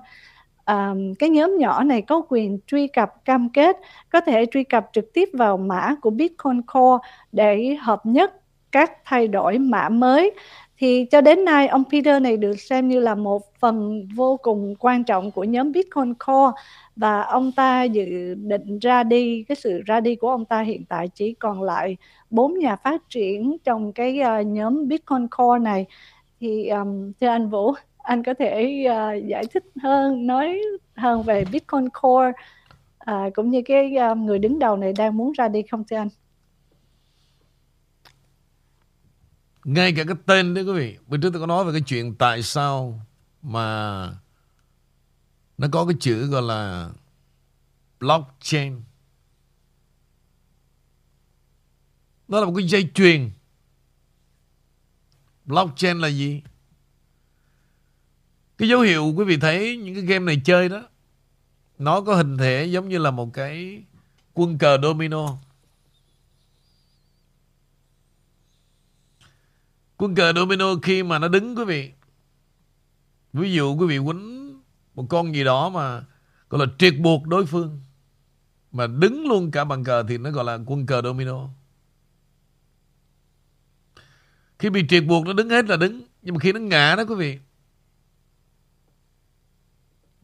À, 0.65 0.93
cái 1.19 1.29
nhóm 1.29 1.57
nhỏ 1.57 1.83
này 1.83 2.01
có 2.01 2.21
quyền 2.29 2.59
truy 2.67 2.87
cập 2.87 3.25
cam 3.25 3.49
kết 3.49 3.77
có 4.09 4.21
thể 4.21 4.45
truy 4.51 4.63
cập 4.63 4.89
trực 4.93 5.13
tiếp 5.13 5.29
vào 5.33 5.57
mã 5.57 5.95
của 6.01 6.09
Bitcoin 6.09 6.61
Core 6.61 7.07
để 7.31 7.77
hợp 7.81 8.05
nhất 8.05 8.33
các 8.71 8.91
thay 9.05 9.27
đổi 9.27 9.57
mã 9.57 9.89
mới. 9.89 10.31
Thì 10.77 11.05
cho 11.05 11.21
đến 11.21 11.45
nay 11.45 11.67
ông 11.67 11.83
Peter 11.91 12.21
này 12.21 12.37
được 12.37 12.55
xem 12.59 12.87
như 12.87 12.99
là 12.99 13.15
một 13.15 13.41
phần 13.59 14.07
vô 14.15 14.37
cùng 14.41 14.75
quan 14.79 15.03
trọng 15.03 15.31
của 15.31 15.43
nhóm 15.43 15.71
Bitcoin 15.71 16.13
Core. 16.13 16.61
Và 16.95 17.21
ông 17.21 17.51
ta 17.51 17.83
dự 17.83 18.33
định 18.33 18.79
ra 18.79 19.03
đi 19.03 19.43
cái 19.47 19.55
sự 19.55 19.81
ra 19.85 19.99
đi 19.99 20.15
của 20.15 20.29
ông 20.29 20.45
ta 20.45 20.61
hiện 20.61 20.85
tại 20.89 21.07
chỉ 21.07 21.33
còn 21.33 21.61
lại 21.61 21.97
bốn 22.29 22.59
nhà 22.59 22.75
phát 22.75 23.09
triển 23.09 23.57
trong 23.63 23.93
cái 23.93 24.19
uh, 24.41 24.47
nhóm 24.47 24.87
Bitcoin 24.87 25.27
Core 25.27 25.59
này. 25.59 25.85
Thì 26.39 26.67
um, 26.67 27.11
thưa 27.21 27.27
anh 27.27 27.49
Vũ 27.49 27.73
anh 27.97 28.23
có 28.23 28.33
thể 28.33 28.85
uh, 28.87 29.25
giải 29.25 29.43
thích 29.53 29.63
hơn 29.83 30.27
nói 30.27 30.61
hơn 30.95 31.23
về 31.23 31.45
Bitcoin 31.51 31.89
Core 32.01 32.31
uh, 33.11 33.33
cũng 33.33 33.49
như 33.49 33.61
cái 33.65 33.95
uh, 34.11 34.17
người 34.17 34.39
đứng 34.39 34.59
đầu 34.59 34.77
này 34.77 34.93
đang 34.97 35.17
muốn 35.17 35.31
ra 35.31 35.47
đi 35.47 35.61
không 35.61 35.83
thưa 35.89 35.97
anh? 35.97 36.09
Ngay 39.69 39.93
cả 39.93 40.03
cái 40.03 40.15
tên 40.25 40.53
đấy 40.53 40.63
quý 40.63 40.73
vị 40.73 40.97
Bữa 41.07 41.17
trước 41.17 41.29
tôi 41.33 41.39
có 41.41 41.45
nói 41.45 41.65
về 41.65 41.71
cái 41.71 41.81
chuyện 41.81 42.15
tại 42.15 42.43
sao 42.43 43.05
Mà 43.41 44.11
Nó 45.57 45.67
có 45.71 45.85
cái 45.85 45.95
chữ 45.99 46.27
gọi 46.27 46.41
là 46.41 46.89
Blockchain. 47.99 48.81
Nó 52.27 52.39
là 52.39 52.45
một 52.45 52.53
cái 52.57 52.67
dây 52.67 52.89
chuyền. 52.93 53.31
Blockchain 55.45 55.99
là 55.99 56.07
gì? 56.07 56.41
Cái 58.57 58.69
dấu 58.69 58.79
hiệu 58.79 59.13
quý 59.17 59.25
vị 59.25 59.37
thấy 59.37 59.77
Những 59.77 59.95
cái 59.95 60.03
game 60.03 60.25
này 60.25 60.41
chơi 60.45 60.69
đó, 60.69 60.83
Nó 61.77 62.01
có 62.01 62.15
hình 62.15 62.37
thể 62.37 62.65
giống 62.65 62.89
như 62.89 62.97
là 62.97 63.11
một 63.11 63.33
cái 63.33 63.83
Quân 64.33 64.57
cờ 64.57 64.77
domino. 64.83 65.37
Quân 69.99 70.15
cờ 70.15 70.33
domino 70.33 70.75
khi 70.83 71.03
mà 71.03 71.19
nó 71.19 71.27
đứng, 71.27 71.55
quý 71.55 71.65
vị. 71.65 71.91
Ví 73.33 73.53
dụ 73.53 73.75
quý 73.75 73.87
vị 73.87 73.99
quýnh 74.05 74.59
Một 74.95 75.05
con 75.09 75.35
gì 75.35 75.43
đó 75.43 75.69
mà 75.69 76.03
Gọi 76.49 76.67
là 76.67 76.73
triệt 76.77 76.93
buộc 76.99 77.27
đối 77.27 77.45
phương, 77.45 77.81
Mà 78.71 78.87
đứng 78.87 79.27
luôn 79.27 79.51
cả 79.51 79.65
bàn 79.65 79.83
cờ 79.83 80.03
Thì 80.03 80.17
nó 80.17 80.31
gọi 80.31 80.45
là 80.45 80.59
quân 80.65 80.85
cờ 80.85 81.01
domino. 81.01 81.47
Khi 84.59 84.69
bị 84.69 84.85
triệt 84.89 85.03
buộc 85.07 85.25
nó 85.25 85.33
đứng 85.33 85.49
hết 85.49 85.65
là 85.65 85.77
đứng, 85.77 86.01
Nhưng 86.21 86.35
mà 86.35 86.39
khi 86.39 86.53
nó 86.53 86.59
ngã 86.59 86.95
đó 86.95 87.03
quý 87.09 87.15
vị, 87.15 87.39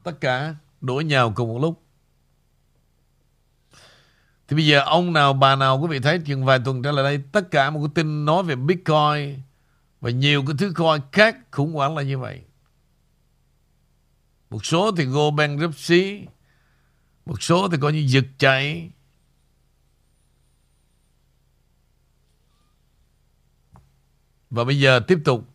Tất 0.03 0.21
cả 0.21 0.55
đổ 0.81 1.01
nhào 1.01 1.33
cùng 1.35 1.53
một 1.53 1.59
lúc. 1.61 1.81
Thì 4.47 4.55
bây 4.55 4.65
giờ 4.65 4.79
ông 4.79 5.13
nào, 5.13 5.33
bà 5.33 5.55
nào, 5.55 5.79
quý 5.79 5.87
vị 5.87 5.99
thấy 5.99 6.19
chừng 6.25 6.45
vài 6.45 6.59
tuần 6.65 6.81
trở 6.81 6.91
lại 6.91 7.03
đây, 7.03 7.23
Tất 7.31 7.51
cả 7.51 7.69
một 7.69 7.79
cái 7.79 7.91
tin 7.95 8.25
nói 8.25 8.43
về 8.43 8.55
Bitcoin 8.55 9.44
và 10.05 10.11
nhiều 10.11 10.43
cái 10.47 10.55
thứ 10.57 10.71
coi 10.75 11.01
khác 11.11 11.37
khủng 11.51 11.73
hoảng 11.73 11.97
là 11.97 12.03
như 12.03 12.17
vậy. 12.19 12.41
Một 14.49 14.65
số 14.65 14.91
thì 14.97 15.05
go 15.05 15.31
bankruptcy, 15.31 16.25
một 17.25 17.43
số 17.43 17.69
thì 17.69 17.77
coi 17.81 17.93
như 17.93 18.05
giật 18.07 18.25
chạy. 18.37 18.91
Và 24.49 24.63
bây 24.63 24.79
giờ 24.79 24.99
tiếp 25.07 25.19
tục 25.25 25.54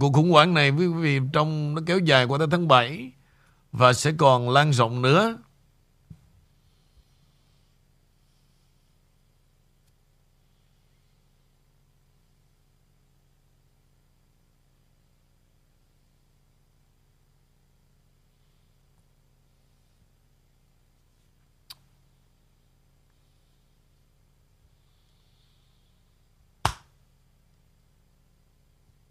Cuộc 0.00 0.12
khủng 0.12 0.30
hoảng 0.30 0.54
này, 0.54 0.70
quý 0.70 0.86
vị, 0.86 1.20
trong, 1.32 1.74
nó 1.74 1.82
kéo 1.86 1.98
dài 1.98 2.24
qua 2.24 2.38
tới 2.38 2.46
tháng 2.50 2.68
7 2.68 3.12
và 3.72 3.92
sẽ 3.92 4.12
còn 4.18 4.50
lan 4.50 4.72
rộng 4.72 5.02
nữa. 5.02 5.36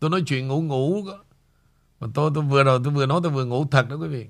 Tôi 0.04 0.10
nói 0.10 0.24
chuyện 0.26 0.48
ngủ 0.48 0.62
ngủ. 0.62 1.04
Mà 2.00 2.08
tôi 2.14 2.32
tôi 2.36 2.44
vừa 2.44 2.64
rồi 2.64 2.80
tôi 2.84 2.94
vừa 2.94 3.06
nói 3.06 3.20
tôi 3.24 3.32
vừa 3.32 3.46
ngủ 3.46 3.66
thật 3.72 3.90
đó 3.90 3.96
quý 3.96 4.08
vị. 4.08 4.28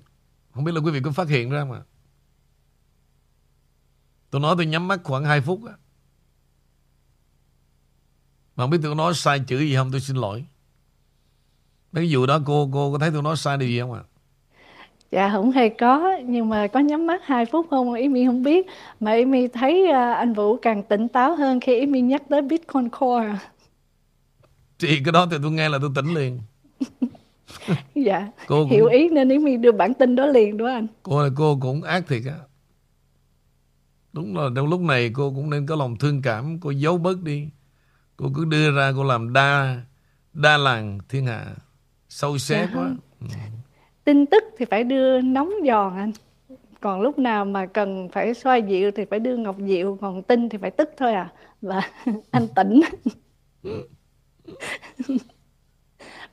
Không 0.54 0.64
biết 0.64 0.72
là 0.72 0.82
quý 0.82 0.92
vị 0.92 1.00
có 1.04 1.12
phát 1.12 1.30
hiện 1.30 1.50
ra 1.50 1.66
mà. 1.66 1.82
Tôi 4.30 4.42
nói 4.42 4.56
tôi 4.58 4.66
nhắm 4.66 4.88
mắt 4.88 5.00
khoảng 5.04 5.26
2 5.26 5.42
phút 5.42 5.66
á. 5.66 5.74
Mà 8.56 8.64
không 8.64 8.70
biết 8.70 8.78
tôi 8.84 8.96
nói 8.96 9.14
sai 9.14 9.40
chữ 9.48 9.60
gì 9.60 9.76
không, 9.76 9.92
tôi 9.92 10.02
xin 10.02 10.18
lỗi. 10.18 10.46
Mấy 11.92 12.04
cái 12.04 12.16
vụ 12.16 12.26
đó 12.26 12.40
cô 12.46 12.70
cô 12.74 12.92
có 12.92 12.98
thấy 13.00 13.10
tôi 13.14 13.24
nói 13.24 13.38
sai 13.38 13.58
điều 13.58 13.70
gì 13.70 13.80
không 13.80 13.94
ạ? 13.94 14.02
À? 14.04 14.10
Dạ 15.12 15.30
không 15.32 15.52
hề 15.52 15.70
có. 15.70 16.18
Nhưng 16.26 16.50
mà 16.50 16.68
có 16.68 16.80
nhắm 16.80 17.08
mắt 17.08 17.22
2 17.26 17.46
phút 17.46 17.68
không, 17.70 17.94
Ý 17.94 18.08
mi 18.08 18.26
không 18.26 18.44
biết. 18.44 18.68
Mà 19.00 19.14
Ý 19.14 19.26
mi 19.26 19.48
thấy 19.48 19.92
à, 19.92 20.14
anh 20.14 20.34
Vũ 20.34 20.58
càng 20.58 20.84
tỉnh 20.84 21.08
táo 21.08 21.36
hơn 21.36 21.60
Khi 21.60 21.80
Ý 21.80 21.86
mi 21.86 22.02
nhắc 22.02 22.24
tới 22.30 22.42
Bitcoin 22.42 22.90
Core. 22.90 23.38
Chị 24.84 25.02
cái 25.06 25.12
đó 25.12 25.28
thì 25.32 25.38
tôi 25.42 25.52
nghe 25.52 25.70
là 25.70 25.78
tôi 25.82 25.90
tỉnh 25.96 26.14
liền. 26.14 26.40
Dạ 27.96 28.28
cô 28.48 28.64
cũng... 28.64 28.70
Hiểu 28.70 28.86
ý 28.86 29.10
nên 29.10 29.30
ý 29.30 29.38
mi 29.38 29.58
đưa 29.58 29.72
bản 29.72 29.94
tin 29.94 30.16
đó 30.16 30.26
liền 30.26 30.58
đó 30.58 30.68
anh? 30.68 30.88
Cô 31.04 31.24
là 31.24 31.30
cô 31.36 31.58
cũng 31.62 31.82
ác 31.82 32.08
thiệt 32.08 32.22
á. 32.26 32.38
Đúng 34.14 34.38
là 34.38 34.50
trong 34.56 34.68
lúc 34.68 34.82
này 34.82 35.12
cô 35.14 35.32
cũng 35.36 35.50
nên 35.50 35.66
có 35.66 35.76
lòng 35.76 35.98
thương 35.98 36.22
cảm 36.22 36.60
Cô 36.60 36.72
giấu 36.72 36.98
bớt 36.98 37.22
đi. 37.22 37.50
Cô 38.18 38.32
cứ 38.36 38.46
đưa 38.46 38.72
ra 38.72 38.94
cô 38.96 39.04
làm 39.04 39.34
đa 39.34 39.82
Đa 40.34 40.58
làng 40.58 41.00
thiên 41.10 41.26
hạ. 41.26 41.46
Sâu 42.10 42.38
xé 42.38 42.68
dạ 42.74 42.80
quá. 42.80 42.96
ừ. 43.22 43.28
Tin 44.04 44.26
tức 44.26 44.44
thì 44.58 44.66
phải 44.66 44.84
đưa 44.84 45.22
nóng 45.22 45.52
giòn 45.68 45.96
anh. 45.96 46.12
Còn 46.82 47.02
lúc 47.02 47.20
nào 47.20 47.46
mà 47.46 47.66
cần 47.66 48.10
phải 48.12 48.34
xoa 48.34 48.58
dịu 48.58 48.92
thì 48.92 49.06
phải 49.06 49.20
đưa 49.20 49.38
ngọc 49.38 49.60
dịu 49.60 49.98
còn 50.02 50.24
tin 50.24 50.50
thì 50.50 50.58
phải 50.58 50.72
tức 50.72 50.90
thôi 50.98 51.14
à. 51.14 51.32
Và 51.62 51.82
anh 52.32 52.48
tỉnh 52.56 52.82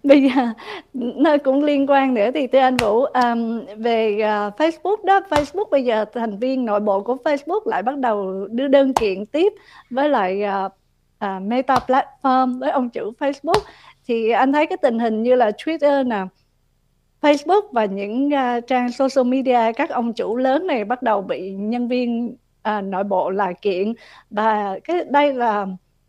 bây 0.03 0.23
giờ 0.23 0.53
nó 0.93 1.37
cũng 1.45 1.65
liên 1.65 1.91
quan 1.91 2.15
nữa 2.15 2.31
thì 2.35 2.47
thưa 2.47 2.59
anh 2.59 2.77
Vũ 2.77 3.05
um, 3.05 3.65
về 3.77 4.15
uh, 4.15 4.55
Facebook 4.61 5.05
đó 5.05 5.21
Facebook 5.31 5.71
bây 5.71 5.85
giờ 5.85 6.05
thành 6.15 6.39
viên 6.39 6.65
nội 6.65 6.81
bộ 6.81 7.01
của 7.01 7.17
Facebook 7.25 7.61
lại 7.65 7.83
bắt 7.83 7.99
đầu 7.99 8.47
đưa 8.51 8.69
đơn 8.69 8.95
kiện 8.95 9.27
tiếp 9.27 9.53
với 9.91 10.09
lại 10.09 10.43
uh, 10.67 10.73
uh, 11.25 11.43
Meta 11.43 11.75
Platform 11.75 12.59
với 12.59 12.71
ông 12.71 12.91
chủ 12.91 13.13
Facebook. 13.19 13.61
Thì 14.07 14.31
anh 14.31 14.53
thấy 14.53 14.67
cái 14.67 14.79
tình 14.83 14.99
hình 14.99 15.23
như 15.23 15.35
là 15.35 15.51
Twitter 15.51 16.09
nè 16.09 16.25
Facebook 17.21 17.63
và 17.73 17.85
những 17.85 18.27
uh, 18.29 18.67
trang 18.67 18.93
social 18.93 19.27
media 19.27 19.73
các 19.77 19.91
ông 19.91 20.13
chủ 20.13 20.37
lớn 20.37 20.67
này 20.67 20.85
bắt 20.85 21.03
đầu 21.03 21.23
bị 21.23 21.51
nhân 21.51 21.89
viên 21.89 22.37
uh, 22.69 22.85
nội 22.85 23.05
bộ 23.05 23.31
là 23.31 23.53
kiện. 23.53 23.93
Và 24.31 24.79
cái 24.85 25.05
đây 25.11 25.35
là 25.35 25.67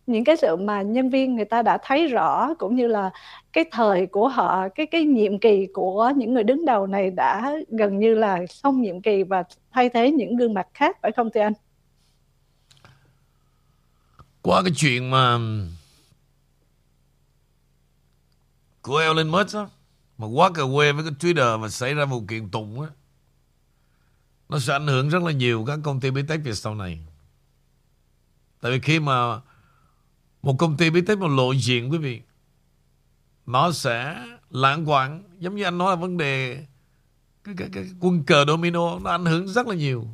những 0.07 0.23
cái 0.23 0.37
sự 0.37 0.55
mà 0.55 0.81
nhân 0.81 1.09
viên 1.09 1.35
người 1.35 1.45
ta 1.45 1.61
đã 1.61 1.77
thấy 1.83 2.07
rõ, 2.07 2.53
cũng 2.53 2.75
như 2.75 2.87
là 2.87 3.11
cái 3.53 3.65
thời 3.71 4.05
của 4.05 4.27
họ, 4.27 4.69
cái 4.75 4.85
cái 4.85 5.03
nhiệm 5.03 5.39
kỳ 5.39 5.67
của 5.73 6.11
những 6.15 6.33
người 6.33 6.43
đứng 6.43 6.65
đầu 6.65 6.87
này 6.87 7.11
đã 7.11 7.53
gần 7.69 7.99
như 7.99 8.15
là 8.15 8.39
xong 8.49 8.81
nhiệm 8.81 9.01
kỳ 9.01 9.23
và 9.23 9.43
thay 9.71 9.89
thế 9.89 10.11
những 10.11 10.35
gương 10.35 10.53
mặt 10.53 10.67
khác, 10.73 10.97
phải 11.01 11.11
không 11.11 11.29
thưa 11.33 11.41
anh? 11.41 11.53
Qua 14.41 14.61
cái 14.61 14.71
chuyện 14.75 15.09
mà 15.09 15.37
của 18.81 18.97
Elon 18.97 19.29
Musk 19.29 19.55
á, 19.55 19.65
mà 20.17 20.27
quá 20.27 20.49
cà 20.53 20.63
quê 20.75 20.91
với 20.91 21.03
cái 21.03 21.13
Twitter 21.19 21.57
và 21.57 21.69
xảy 21.69 21.93
ra 21.93 22.05
vụ 22.05 22.23
kiện 22.27 22.49
tụng 22.49 22.81
á, 22.81 22.87
nó 24.49 24.59
sẽ 24.59 24.73
ảnh 24.73 24.87
hưởng 24.87 25.09
rất 25.09 25.23
là 25.23 25.31
nhiều 25.31 25.65
các 25.67 25.79
công 25.83 25.99
ty 25.99 26.11
bí 26.11 26.21
tách 26.27 26.39
về 26.43 26.53
sau 26.53 26.75
này. 26.75 26.99
Tại 28.61 28.71
vì 28.71 28.79
khi 28.79 28.99
mà 28.99 29.41
một 30.41 30.55
công 30.59 30.77
ty 30.77 30.89
biết 30.89 31.03
tới 31.07 31.15
một 31.15 31.27
lộ 31.27 31.51
diện 31.51 31.91
quý 31.91 31.97
vị. 31.97 32.21
Nó 33.45 33.71
sẽ 33.71 34.25
lãng 34.49 34.89
quảng. 34.89 35.23
Giống 35.39 35.55
như 35.55 35.63
anh 35.63 35.77
nói 35.77 35.89
là 35.89 35.95
vấn 35.95 36.17
đề 36.17 36.65
cái, 37.43 37.55
cái, 37.57 37.69
cái 37.73 37.85
quân 37.99 38.23
cờ 38.23 38.45
domino 38.47 38.99
Nó 38.99 39.11
ảnh 39.11 39.25
hưởng 39.25 39.47
rất 39.47 39.67
là 39.67 39.75
nhiều. 39.75 40.07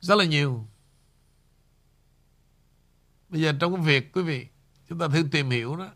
Rất 0.00 0.14
là 0.14 0.24
nhiều. 0.24 0.66
Bây 3.28 3.40
giờ 3.40 3.52
trong 3.60 3.74
cái 3.74 3.84
việc 3.84 4.12
quý 4.12 4.22
vị 4.22 4.46
Chúng 4.88 4.98
ta 4.98 5.08
thử 5.08 5.22
tìm 5.32 5.50
hiểu 5.50 5.76
đó. 5.76 5.88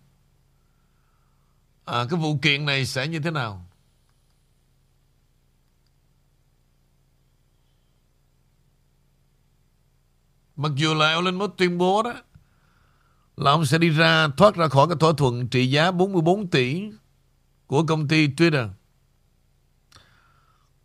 À, 1.85 2.07
Cái 2.11 2.21
vụ 2.21 2.39
kiện 2.43 2.65
này 2.67 2.87
sẽ 2.87 3.09
như 3.09 3.21
thế 3.21 3.31
nào? 3.31 3.65
Mặc 10.57 10.73
dù 10.77 10.95
là 10.95 11.09
Elon 11.09 11.35
Musk 11.35 11.57
tuyên 11.57 11.79
bố 11.79 12.03
đó 12.03 12.15
là 13.39 13.51
ông 13.51 13.67
sẽ 13.67 13.79
đi 13.79 13.89
ra, 13.89 14.29
thoát 14.37 14.55
ra 14.55 14.69
khỏi 14.69 14.87
cái 14.89 14.97
thỏa 15.01 15.13
thuận 15.13 15.49
trị 15.49 15.71
giá 15.71 15.91
44 15.91 16.47
tỷ 16.47 16.83
của 17.67 17.83
công 17.83 18.09
ty 18.09 18.29
Twitter. 18.29 18.69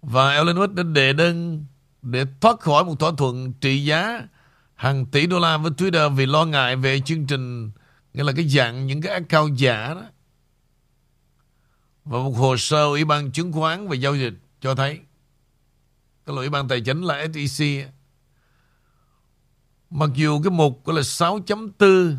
Và 0.01 0.33
Elon 0.33 0.55
Musk 0.55 0.73
đã 0.73 0.83
đệ 0.83 1.13
đơn 1.13 1.65
để 2.01 2.25
thoát 2.41 2.59
khỏi 2.59 2.83
một 2.83 2.99
thỏa 2.99 3.11
thuận 3.17 3.53
trị 3.53 3.85
giá 3.85 4.27
hàng 4.75 5.05
tỷ 5.05 5.27
đô 5.27 5.39
la 5.39 5.57
với 5.57 5.71
Twitter 5.71 6.15
vì 6.15 6.25
lo 6.25 6.45
ngại 6.45 6.75
về 6.75 6.99
chương 6.99 7.27
trình, 7.27 7.71
nghĩa 8.13 8.23
là 8.23 8.33
cái 8.35 8.47
dạng 8.47 8.87
những 8.87 9.01
cái 9.01 9.13
account 9.13 9.57
giả 9.57 9.93
đó. 9.93 10.03
Và 12.05 12.17
một 12.17 12.31
hồ 12.31 12.57
sơ 12.57 12.85
Ủy 12.85 13.05
ban 13.05 13.31
chứng 13.31 13.51
khoán 13.51 13.87
và 13.87 13.95
giao 13.95 14.15
dịch 14.15 14.33
cho 14.61 14.75
thấy 14.75 14.99
cái 16.25 16.35
Ủy 16.35 16.49
ban 16.49 16.67
tài 16.67 16.81
chính 16.81 17.01
là 17.01 17.27
SEC 17.33 17.87
mặc 19.89 20.09
dù 20.13 20.41
cái 20.43 20.51
mục 20.51 20.85
gọi 20.85 20.95
là 20.95 21.01
6.4 21.01 22.15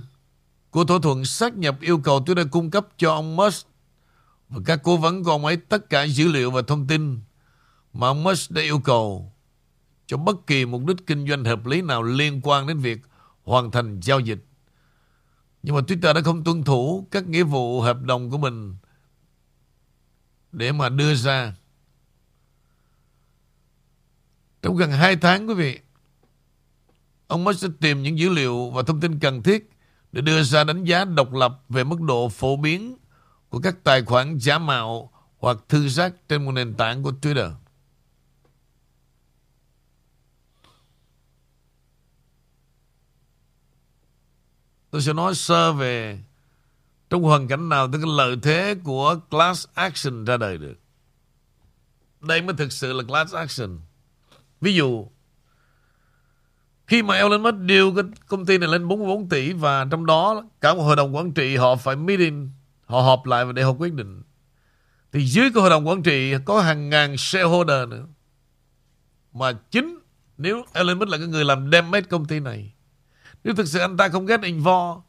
của 0.75 0.85
thỏa 0.85 0.99
thuận 1.03 1.25
xác 1.25 1.57
nhập 1.57 1.81
yêu 1.81 1.99
cầu 1.99 2.23
tôi 2.27 2.37
đã 2.37 2.45
cung 2.51 2.71
cấp 2.71 2.87
cho 2.97 3.13
ông 3.13 3.37
Musk 3.37 3.67
và 4.49 4.61
các 4.67 4.81
cố 4.83 4.97
vấn 4.97 5.25
của 5.25 5.31
ông 5.31 5.45
ấy 5.45 5.57
tất 5.57 5.91
cả 5.91 6.03
dữ 6.03 6.29
liệu 6.29 6.51
và 6.51 6.63
thông 6.63 6.87
tin 6.87 7.21
mà 7.93 8.07
ông 8.07 8.23
Musk 8.23 8.51
đã 8.51 8.63
yêu 8.63 8.79
cầu 8.79 9.33
cho 10.07 10.17
bất 10.17 10.47
kỳ 10.47 10.67
mục 10.67 10.85
đích 10.87 10.97
kinh 11.07 11.29
doanh 11.29 11.45
hợp 11.45 11.67
lý 11.67 11.83
nào 11.83 12.03
liên 12.03 12.41
quan 12.43 12.67
đến 12.67 12.79
việc 12.79 13.01
hoàn 13.45 13.71
thành 13.71 14.01
giao 14.01 14.21
dịch. 14.21 14.45
Nhưng 15.63 15.75
mà 15.75 15.81
Twitter 15.81 16.15
đã 16.15 16.21
không 16.21 16.45
tuân 16.45 16.65
thủ 16.65 17.09
các 17.11 17.27
nghĩa 17.27 17.43
vụ 17.43 17.81
hợp 17.81 18.03
đồng 18.03 18.31
của 18.31 18.39
mình 18.39 18.77
để 20.53 20.73
mà 20.73 20.89
đưa 20.89 21.15
ra. 21.15 21.55
Trong 24.63 24.77
gần 24.77 24.91
2 24.91 25.17
tháng 25.17 25.49
quý 25.49 25.55
vị, 25.55 25.79
ông 27.27 27.45
Musk 27.45 27.61
sẽ 27.61 27.69
tìm 27.81 28.03
những 28.03 28.19
dữ 28.19 28.29
liệu 28.29 28.71
và 28.71 28.83
thông 28.83 29.01
tin 29.01 29.19
cần 29.19 29.43
thiết 29.43 29.74
để 30.15 30.21
đưa 30.21 30.43
ra 30.43 30.65
đánh 30.65 30.85
giá 30.85 31.05
độc 31.05 31.33
lập 31.33 31.61
về 31.69 31.85
mức 31.85 32.01
độ 32.01 32.29
phổ 32.29 32.57
biến 32.57 32.97
của 33.49 33.61
các 33.61 33.85
tài 33.85 34.03
khoản 34.03 34.39
giả 34.39 34.59
mạo 34.59 35.11
hoặc 35.39 35.57
thư 35.69 35.89
giác 35.89 36.15
trên 36.29 36.45
một 36.45 36.53
nền 36.53 36.75
tảng 36.75 37.03
của 37.03 37.13
Twitter. 37.23 37.53
Tôi 44.91 45.03
sẽ 45.03 45.13
nói 45.13 45.35
sơ 45.35 45.73
về 45.73 46.23
trong 47.11 47.23
hoàn 47.23 47.49
cảnh 47.49 47.69
nào 47.69 47.89
tới 47.93 48.01
cái 48.01 48.11
lợi 48.17 48.37
thế 48.43 48.75
của 48.85 49.17
class 49.31 49.69
action 49.75 50.25
ra 50.25 50.37
đời 50.37 50.59
được. 50.59 50.77
Đây 52.21 52.43
mới 52.43 52.57
thực 52.57 52.73
sự 52.73 52.93
là 52.93 53.05
class 53.05 53.35
action. 53.35 53.79
Ví 54.61 54.75
dụ, 54.75 55.09
khi 56.87 57.03
mà 57.03 57.15
Elon 57.15 57.43
Musk 57.43 57.57
điều 57.57 57.95
cái 57.95 58.05
công 58.29 58.47
ty 58.47 58.59
này 58.59 58.69
lên 58.69 58.89
44 58.89 59.29
tỷ 59.29 59.53
và 59.53 59.87
trong 59.91 60.07
đó 60.07 60.45
cả 60.61 60.75
một 60.75 60.83
hội 60.83 60.97
đồng 60.97 61.17
quản 61.17 61.33
trị 61.33 61.57
họ 61.57 61.77
phải 61.77 61.97
meeting, 61.97 62.51
họ 62.85 63.01
họp 63.01 63.27
lại 63.27 63.45
và 63.45 63.53
để 63.53 63.63
họ 63.63 63.73
quyết 63.73 63.95
định. 63.95 64.23
Thì 65.13 65.27
dưới 65.27 65.51
cái 65.55 65.61
hội 65.61 65.71
đồng 65.71 65.89
quản 65.89 66.03
trị 66.03 66.35
có 66.45 66.61
hàng 66.61 66.91
ngàn 66.91 67.17
shareholder 67.17 67.89
nữa. 67.89 68.07
Mà 69.33 69.53
chính 69.71 69.99
nếu 70.39 70.65
Elon 70.73 70.99
Musk 70.99 71.09
là 71.09 71.19
cái 71.19 71.27
người 71.27 71.45
làm 71.45 71.71
damage 71.73 72.07
công 72.11 72.25
ty 72.25 72.41
này. 72.41 72.73
Nếu 73.45 73.55
thực 73.55 73.69
sự 73.69 73.79
anh 73.79 73.97
ta 73.97 74.09
không 74.09 74.27
get 74.27 74.43
involved, 74.43 75.03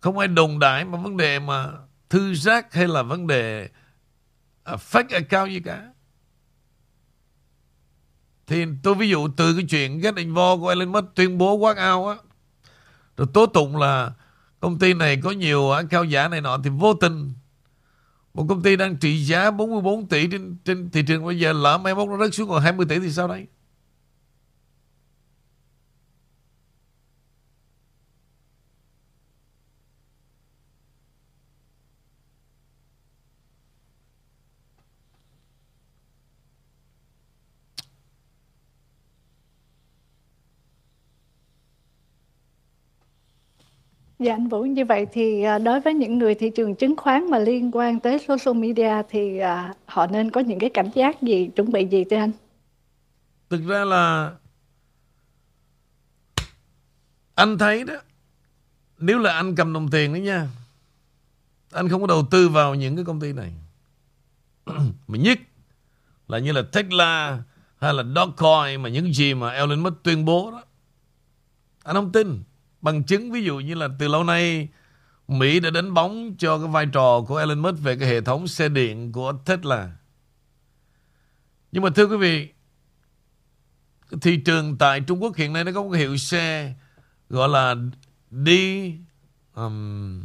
không 0.00 0.18
ai 0.18 0.28
đồng 0.28 0.58
đại 0.58 0.84
mà 0.84 0.98
vấn 0.98 1.16
đề 1.16 1.38
mà 1.38 1.66
thư 2.10 2.34
giác 2.34 2.74
hay 2.74 2.88
là 2.88 3.02
vấn 3.02 3.26
đề 3.26 3.68
uh, 4.74 4.80
fake 4.80 5.14
account 5.14 5.50
gì 5.50 5.60
cả 5.60 5.88
thì 8.50 8.64
tôi 8.82 8.94
ví 8.94 9.08
dụ 9.08 9.28
từ 9.28 9.54
cái 9.54 9.64
chuyện 9.70 10.00
Get 10.00 10.16
Involved 10.16 10.60
của 10.60 10.68
Elon 10.68 10.92
Musk 10.92 11.04
tuyên 11.14 11.38
bố 11.38 11.54
quát 11.54 11.76
ao 11.76 12.08
á. 12.08 12.16
Rồi 13.16 13.28
tố 13.32 13.46
tụng 13.46 13.76
là 13.76 14.12
công 14.60 14.78
ty 14.78 14.94
này 14.94 15.20
có 15.22 15.30
nhiều 15.30 15.70
cao 15.90 16.04
giả 16.04 16.28
này 16.28 16.40
nọ 16.40 16.58
thì 16.64 16.70
vô 16.70 16.94
tình 16.94 17.32
Một 18.34 18.46
công 18.48 18.62
ty 18.62 18.76
đang 18.76 18.96
trị 18.96 19.24
giá 19.24 19.50
44 19.50 20.06
tỷ 20.06 20.26
trên, 20.26 20.56
trên 20.64 20.90
thị 20.90 21.02
trường 21.06 21.26
bây 21.26 21.38
giờ 21.38 21.52
lỡ 21.52 21.78
mai 21.78 21.94
mốt 21.94 22.08
nó 22.08 22.18
rớt 22.18 22.34
xuống 22.34 22.48
còn 22.48 22.62
20 22.62 22.86
tỷ 22.88 22.98
thì 22.98 23.12
sao 23.12 23.28
đấy? 23.28 23.46
Dạ 44.20 44.34
anh 44.34 44.48
Vũ, 44.48 44.62
như 44.62 44.84
vậy 44.84 45.06
thì 45.12 45.42
à, 45.42 45.58
đối 45.58 45.80
với 45.80 45.94
những 45.94 46.18
người 46.18 46.34
thị 46.34 46.50
trường 46.56 46.74
chứng 46.74 46.96
khoán 46.96 47.30
mà 47.30 47.38
liên 47.38 47.70
quan 47.72 48.00
tới 48.00 48.18
social 48.28 48.56
media 48.56 49.02
thì 49.10 49.38
à, 49.38 49.74
họ 49.86 50.06
nên 50.06 50.30
có 50.30 50.40
những 50.40 50.58
cái 50.58 50.70
cảnh 50.70 50.90
giác 50.94 51.22
gì, 51.22 51.50
chuẩn 51.56 51.72
bị 51.72 51.84
gì 51.84 52.04
thưa 52.10 52.16
anh? 52.16 52.32
Thực 53.50 53.66
ra 53.66 53.84
là 53.84 54.32
anh 57.34 57.58
thấy 57.58 57.84
đó 57.84 57.94
nếu 58.98 59.18
là 59.18 59.32
anh 59.32 59.54
cầm 59.56 59.72
đồng 59.72 59.90
tiền 59.90 60.14
đó 60.14 60.18
nha 60.18 60.48
anh 61.72 61.88
không 61.88 62.00
có 62.00 62.06
đầu 62.06 62.26
tư 62.30 62.48
vào 62.48 62.74
những 62.74 62.96
cái 62.96 63.04
công 63.04 63.20
ty 63.20 63.32
này 63.32 63.52
mà 65.08 65.18
nhất 65.18 65.38
là 66.28 66.38
như 66.38 66.52
là 66.52 66.62
Tesla 66.72 67.42
hay 67.78 67.94
là 67.94 68.02
Dogecoin 68.14 68.82
mà 68.82 68.88
những 68.88 69.14
gì 69.14 69.34
mà 69.34 69.50
Elon 69.50 69.80
Musk 69.80 70.02
tuyên 70.02 70.24
bố 70.24 70.50
đó 70.50 70.62
anh 71.84 71.96
không 71.96 72.12
tin 72.12 72.42
bằng 72.80 73.02
chứng 73.02 73.32
ví 73.32 73.44
dụ 73.44 73.58
như 73.58 73.74
là 73.74 73.88
từ 73.98 74.08
lâu 74.08 74.24
nay 74.24 74.68
Mỹ 75.28 75.60
đã 75.60 75.70
đánh 75.70 75.94
bóng 75.94 76.34
cho 76.38 76.58
cái 76.58 76.68
vai 76.68 76.86
trò 76.86 77.22
của 77.28 77.36
Elon 77.36 77.58
Musk 77.58 77.78
về 77.78 77.96
cái 77.96 78.08
hệ 78.08 78.20
thống 78.20 78.48
xe 78.48 78.68
điện 78.68 79.12
của 79.12 79.32
Tesla. 79.44 79.92
Nhưng 81.72 81.82
mà 81.82 81.90
thưa 81.94 82.06
quý 82.06 82.16
vị, 82.16 82.48
thị 84.20 84.36
trường 84.36 84.78
tại 84.78 85.00
Trung 85.00 85.22
Quốc 85.22 85.36
hiện 85.36 85.52
nay 85.52 85.64
nó 85.64 85.72
có 85.72 85.82
một 85.82 85.90
hiệu 85.90 86.16
xe 86.16 86.74
gọi 87.28 87.48
là 87.48 87.74
D 88.30 88.48
um, 89.54 90.24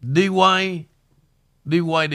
DY 0.00 0.84
DYD 1.64 2.14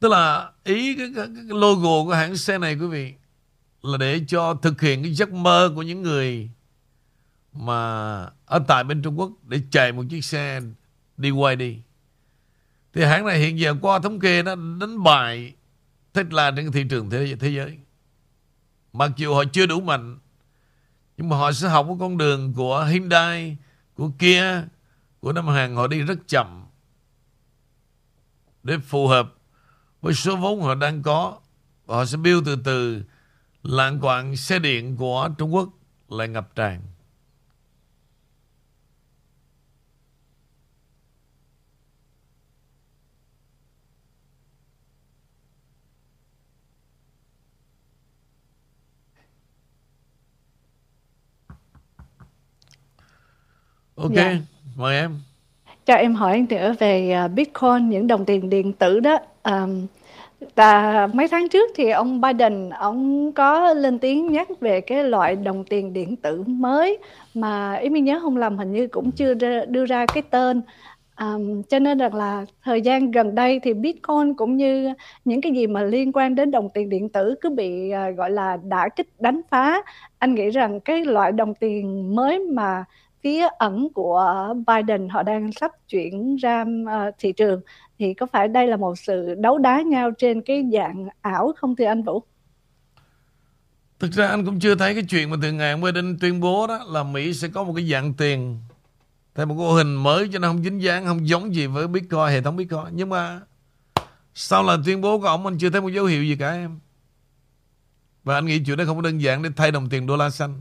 Tức 0.00 0.10
là 0.10 0.52
ý 0.64 0.94
cái, 0.94 1.12
cái, 1.16 1.26
cái 1.34 1.44
logo 1.48 2.04
của 2.04 2.14
hãng 2.14 2.36
xe 2.36 2.58
này 2.58 2.74
quý 2.74 2.86
vị 2.86 3.14
là 3.82 3.98
để 3.98 4.20
cho 4.28 4.54
thực 4.54 4.80
hiện 4.80 5.02
cái 5.02 5.14
giấc 5.14 5.32
mơ 5.32 5.72
của 5.74 5.82
những 5.82 6.02
người 6.02 6.50
mà 7.52 7.74
ở 8.46 8.58
tại 8.68 8.84
bên 8.84 9.02
Trung 9.02 9.18
Quốc 9.18 9.30
để 9.48 9.60
chạy 9.70 9.92
một 9.92 10.04
chiếc 10.10 10.24
xe 10.24 10.60
đi 11.16 11.30
quay 11.30 11.56
đi. 11.56 11.78
Thì 12.92 13.04
hãng 13.04 13.26
này 13.26 13.38
hiện 13.38 13.58
giờ 13.58 13.74
qua 13.82 13.98
thống 13.98 14.20
kê 14.20 14.42
nó 14.42 14.54
đánh 14.54 15.02
bại 15.02 15.54
Tesla 16.12 16.50
trên 16.50 16.72
thị 16.72 16.84
trường 16.90 17.10
thế, 17.10 17.36
thế 17.40 17.48
giới. 17.48 17.78
Mặc 18.92 19.10
dù 19.16 19.34
họ 19.34 19.44
chưa 19.52 19.66
đủ 19.66 19.80
mạnh 19.80 20.18
nhưng 21.16 21.28
mà 21.28 21.36
họ 21.36 21.52
sẽ 21.52 21.68
học 21.68 21.86
cái 21.88 21.96
con 22.00 22.18
đường 22.18 22.54
của 22.54 22.84
Hyundai, 22.84 23.56
của 23.94 24.10
Kia, 24.18 24.62
của 25.20 25.32
Nam 25.32 25.46
Hàn 25.46 25.74
họ 25.74 25.86
đi 25.86 26.00
rất 26.00 26.18
chậm 26.28 26.64
để 28.62 28.78
phù 28.78 29.08
hợp 29.08 29.33
với 30.04 30.14
số 30.14 30.36
vốn 30.36 30.62
họ 30.62 30.74
đang 30.74 31.02
có 31.02 31.38
họ 31.86 32.04
sẽ 32.04 32.16
build 32.16 32.46
từ 32.46 32.56
từ 32.64 33.02
lạng 33.62 34.00
quạng 34.00 34.36
xe 34.36 34.58
điện 34.58 34.96
của 34.96 35.28
Trung 35.38 35.54
Quốc 35.54 35.68
lại 36.08 36.28
ngập 36.28 36.54
tràn. 36.54 36.80
Ok, 53.94 54.12
dạ. 54.14 54.36
mời 54.76 54.96
em. 54.96 55.20
Cho 55.86 55.94
em 55.94 56.14
hỏi 56.14 56.46
nữa 56.50 56.74
về 56.78 57.10
à, 57.10 57.28
Bitcoin, 57.28 57.88
những 57.88 58.06
đồng 58.06 58.24
tiền 58.24 58.50
điện 58.50 58.72
tử 58.72 59.00
đó. 59.00 59.18
Um, 59.44 59.86
và 60.54 61.06
mấy 61.12 61.28
tháng 61.28 61.48
trước 61.48 61.70
thì 61.74 61.90
ông 61.90 62.20
Biden 62.20 62.70
ông 62.70 63.32
có 63.32 63.74
lên 63.74 63.98
tiếng 63.98 64.32
nhắc 64.32 64.48
về 64.60 64.80
cái 64.80 65.04
loại 65.04 65.36
đồng 65.36 65.64
tiền 65.64 65.92
điện 65.92 66.16
tử 66.16 66.42
mới 66.46 66.98
mà 67.34 67.74
ý 67.74 67.88
mình 67.88 68.04
nhớ 68.04 68.18
không 68.22 68.36
lầm 68.36 68.58
hình 68.58 68.72
như 68.72 68.86
cũng 68.86 69.10
chưa 69.10 69.34
đưa 69.68 69.86
ra 69.86 70.06
cái 70.06 70.22
tên. 70.30 70.62
Um, 71.20 71.62
cho 71.62 71.78
nên 71.78 71.98
rằng 71.98 72.14
là 72.14 72.44
thời 72.62 72.80
gian 72.80 73.10
gần 73.10 73.34
đây 73.34 73.60
thì 73.62 73.74
Bitcoin 73.74 74.34
cũng 74.36 74.56
như 74.56 74.92
những 75.24 75.40
cái 75.40 75.52
gì 75.52 75.66
mà 75.66 75.82
liên 75.82 76.12
quan 76.12 76.34
đến 76.34 76.50
đồng 76.50 76.68
tiền 76.74 76.88
điện 76.88 77.08
tử 77.08 77.34
cứ 77.40 77.50
bị 77.50 77.92
uh, 77.92 78.16
gọi 78.16 78.30
là 78.30 78.58
đả 78.64 78.88
kích 78.88 79.08
đánh 79.18 79.40
phá. 79.50 79.82
Anh 80.18 80.34
nghĩ 80.34 80.50
rằng 80.50 80.80
cái 80.80 81.04
loại 81.04 81.32
đồng 81.32 81.54
tiền 81.54 82.16
mới 82.16 82.38
mà 82.38 82.84
phía 83.22 83.48
ẩn 83.58 83.88
của 83.94 84.54
Biden 84.66 85.08
họ 85.08 85.22
đang 85.22 85.52
sắp 85.52 85.72
chuyển 85.88 86.36
ra 86.36 86.62
uh, 86.62 87.14
thị 87.18 87.32
trường 87.32 87.60
thì 87.98 88.14
có 88.14 88.26
phải 88.26 88.48
đây 88.48 88.66
là 88.66 88.76
một 88.76 88.98
sự 88.98 89.34
đấu 89.34 89.58
đá 89.58 89.82
nhau 89.82 90.10
trên 90.18 90.42
cái 90.42 90.64
dạng 90.72 91.08
ảo 91.20 91.52
không 91.56 91.76
thưa 91.76 91.84
anh 91.84 92.02
Vũ? 92.02 92.22
Thực 93.98 94.12
ra 94.12 94.28
anh 94.28 94.44
cũng 94.44 94.60
chưa 94.60 94.74
thấy 94.74 94.94
cái 94.94 95.02
chuyện 95.08 95.30
mà 95.30 95.36
từ 95.42 95.52
ngày 95.52 95.76
Biden 95.76 96.18
tuyên 96.20 96.40
bố 96.40 96.66
đó 96.66 96.84
là 96.88 97.02
Mỹ 97.02 97.34
sẽ 97.34 97.48
có 97.48 97.64
một 97.64 97.72
cái 97.76 97.90
dạng 97.90 98.14
tiền 98.14 98.58
theo 99.34 99.46
một 99.46 99.54
mô 99.54 99.72
hình 99.72 99.94
mới 99.94 100.28
cho 100.32 100.38
nó 100.38 100.48
không 100.48 100.62
dính 100.62 100.82
dáng, 100.82 101.04
không 101.04 101.28
giống 101.28 101.54
gì 101.54 101.66
với 101.66 101.88
Bitcoin, 101.88 102.26
hệ 102.28 102.40
thống 102.40 102.56
Bitcoin. 102.56 102.84
Nhưng 102.92 103.08
mà 103.08 103.40
sau 104.34 104.62
lần 104.62 104.82
tuyên 104.84 105.00
bố 105.00 105.18
của 105.18 105.26
ông 105.26 105.46
anh 105.46 105.58
chưa 105.58 105.70
thấy 105.70 105.80
một 105.80 105.88
dấu 105.88 106.04
hiệu 106.04 106.24
gì 106.24 106.36
cả 106.36 106.52
em. 106.52 106.78
Và 108.24 108.34
anh 108.34 108.46
nghĩ 108.46 108.62
chuyện 108.66 108.76
đó 108.76 108.84
không 108.86 108.96
có 108.96 109.02
đơn 109.02 109.18
giản 109.18 109.42
để 109.42 109.50
thay 109.56 109.70
đồng 109.70 109.88
tiền 109.88 110.06
đô 110.06 110.16
la 110.16 110.30
xanh. 110.30 110.60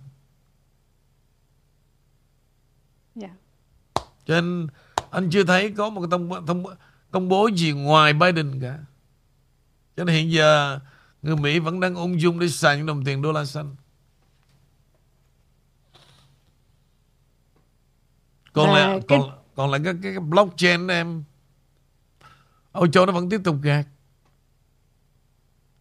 Yeah. 3.21 3.31
Cho 4.25 4.41
nên 4.41 4.67
anh 5.11 5.29
chưa 5.29 5.43
thấy 5.43 5.71
có 5.71 5.89
một 5.89 6.07
thông, 6.11 6.45
thông 6.47 6.65
công 7.13 7.29
bố 7.29 7.47
gì 7.47 7.71
ngoài 7.71 8.13
Biden 8.13 8.61
cả. 8.61 8.79
Cho 9.97 10.03
nên 10.03 10.15
hiện 10.15 10.31
giờ 10.31 10.79
người 11.21 11.35
Mỹ 11.35 11.59
vẫn 11.59 11.79
đang 11.79 11.95
ung 11.95 12.21
dung 12.21 12.39
để 12.39 12.49
xài 12.49 12.77
những 12.77 12.85
đồng 12.85 13.03
tiền 13.05 13.21
đô 13.21 13.31
la 13.31 13.45
xanh. 13.45 13.75
Còn 18.53 18.69
à, 18.69 18.73
lại 18.73 18.99
cái... 19.07 19.19
còn 19.19 19.31
còn 19.55 19.71
lại 19.71 19.81
cái, 19.83 19.93
cái, 20.03 20.11
cái 20.11 20.19
blockchain 20.19 20.87
em 20.87 21.23
Âu 22.71 22.87
Châu 22.87 23.05
nó 23.05 23.11
vẫn 23.11 23.29
tiếp 23.29 23.41
tục 23.43 23.55
gạt. 23.61 23.85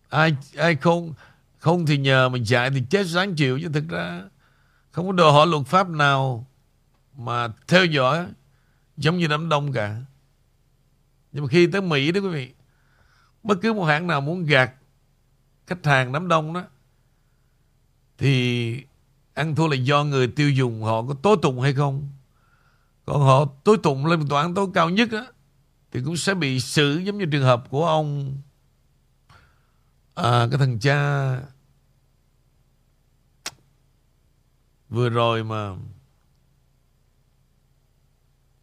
Ai 0.08 0.36
ai 0.56 0.76
không 0.76 1.14
không 1.58 1.86
thì 1.86 1.98
nhờ 1.98 2.28
mình 2.28 2.44
chạy 2.44 2.70
thì 2.70 2.82
chết 2.90 3.06
sáng 3.08 3.34
chịu 3.34 3.58
chứ 3.62 3.68
thực 3.72 3.88
ra 3.88 4.22
không 4.90 5.06
có 5.06 5.12
đồ 5.12 5.32
họ 5.32 5.44
luật 5.44 5.66
pháp 5.66 5.88
nào 5.88 6.46
mà 7.16 7.48
theo 7.68 7.84
dõi 7.84 8.26
giống 8.96 9.18
như 9.18 9.26
đám 9.26 9.48
đông 9.48 9.72
cả. 9.72 10.00
Nhưng 11.32 11.44
mà 11.44 11.48
khi 11.48 11.66
tới 11.66 11.80
Mỹ 11.80 12.12
đó 12.12 12.20
quý 12.20 12.28
vị 12.28 12.52
Bất 13.42 13.58
cứ 13.62 13.72
một 13.72 13.84
hãng 13.84 14.06
nào 14.06 14.20
muốn 14.20 14.44
gạt 14.44 14.72
Khách 15.66 15.84
hàng 15.86 16.12
đám 16.12 16.28
đông 16.28 16.52
đó 16.52 16.64
Thì 18.18 18.84
Ăn 19.34 19.54
thua 19.54 19.68
là 19.68 19.76
do 19.76 20.04
người 20.04 20.28
tiêu 20.28 20.50
dùng 20.50 20.82
Họ 20.82 21.02
có 21.02 21.14
tố 21.22 21.36
tụng 21.36 21.60
hay 21.60 21.74
không. 21.74 22.08
Còn 23.04 23.20
họ 23.20 23.44
tố 23.64 23.76
tụng 23.76 24.06
lên 24.06 24.28
tòa 24.28 24.42
án 24.42 24.54
tối 24.54 24.66
cao 24.74 24.90
nhất 24.90 25.08
đó, 25.12 25.26
Thì 25.92 26.00
cũng 26.04 26.16
sẽ 26.16 26.34
bị 26.34 26.60
xử 26.60 26.98
Giống 26.98 27.18
như 27.18 27.26
trường 27.26 27.42
hợp 27.42 27.64
của 27.70 27.86
ông 27.86 28.36
à, 30.14 30.46
Cái 30.50 30.58
thằng 30.58 30.78
cha 30.78 31.32
Vừa 34.88 35.08
rồi 35.08 35.44
mà 35.44 35.76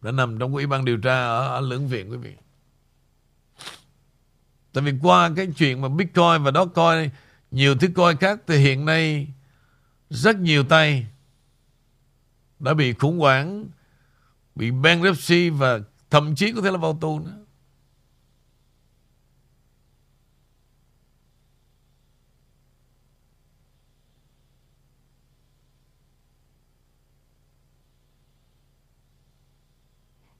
Đã 0.02 0.12
nằm 0.12 0.38
trong 0.38 0.54
ủy 0.54 0.66
ban 0.66 0.84
điều 0.84 0.96
tra 0.96 1.14
Ở, 1.14 1.48
ở 1.48 1.60
lưỡng 1.60 1.88
viện 1.88 2.10
quý 2.10 2.16
vị. 2.16 2.36
Tại 4.72 4.84
vì 4.84 4.92
qua 5.02 5.30
cái 5.36 5.46
chuyện 5.56 5.80
mà 5.80 5.88
Bitcoin 5.88 6.42
và 6.42 6.52
Dogecoin 6.54 7.10
nhiều 7.50 7.74
thứ 7.74 7.88
coin 7.94 8.16
khác 8.16 8.40
thì 8.46 8.56
hiện 8.56 8.84
nay 8.84 9.28
rất 10.10 10.36
nhiều 10.36 10.64
tay 10.64 11.06
đã 12.58 12.74
bị 12.74 12.92
khủng 12.92 13.18
hoảng, 13.18 13.66
bị 14.54 14.70
bankruptcy 14.70 15.50
và 15.50 15.78
thậm 16.10 16.34
chí 16.34 16.52
có 16.52 16.62
thể 16.62 16.70
là 16.70 16.78
vào 16.78 16.98
tù 17.00 17.18
nữa. 17.18 17.40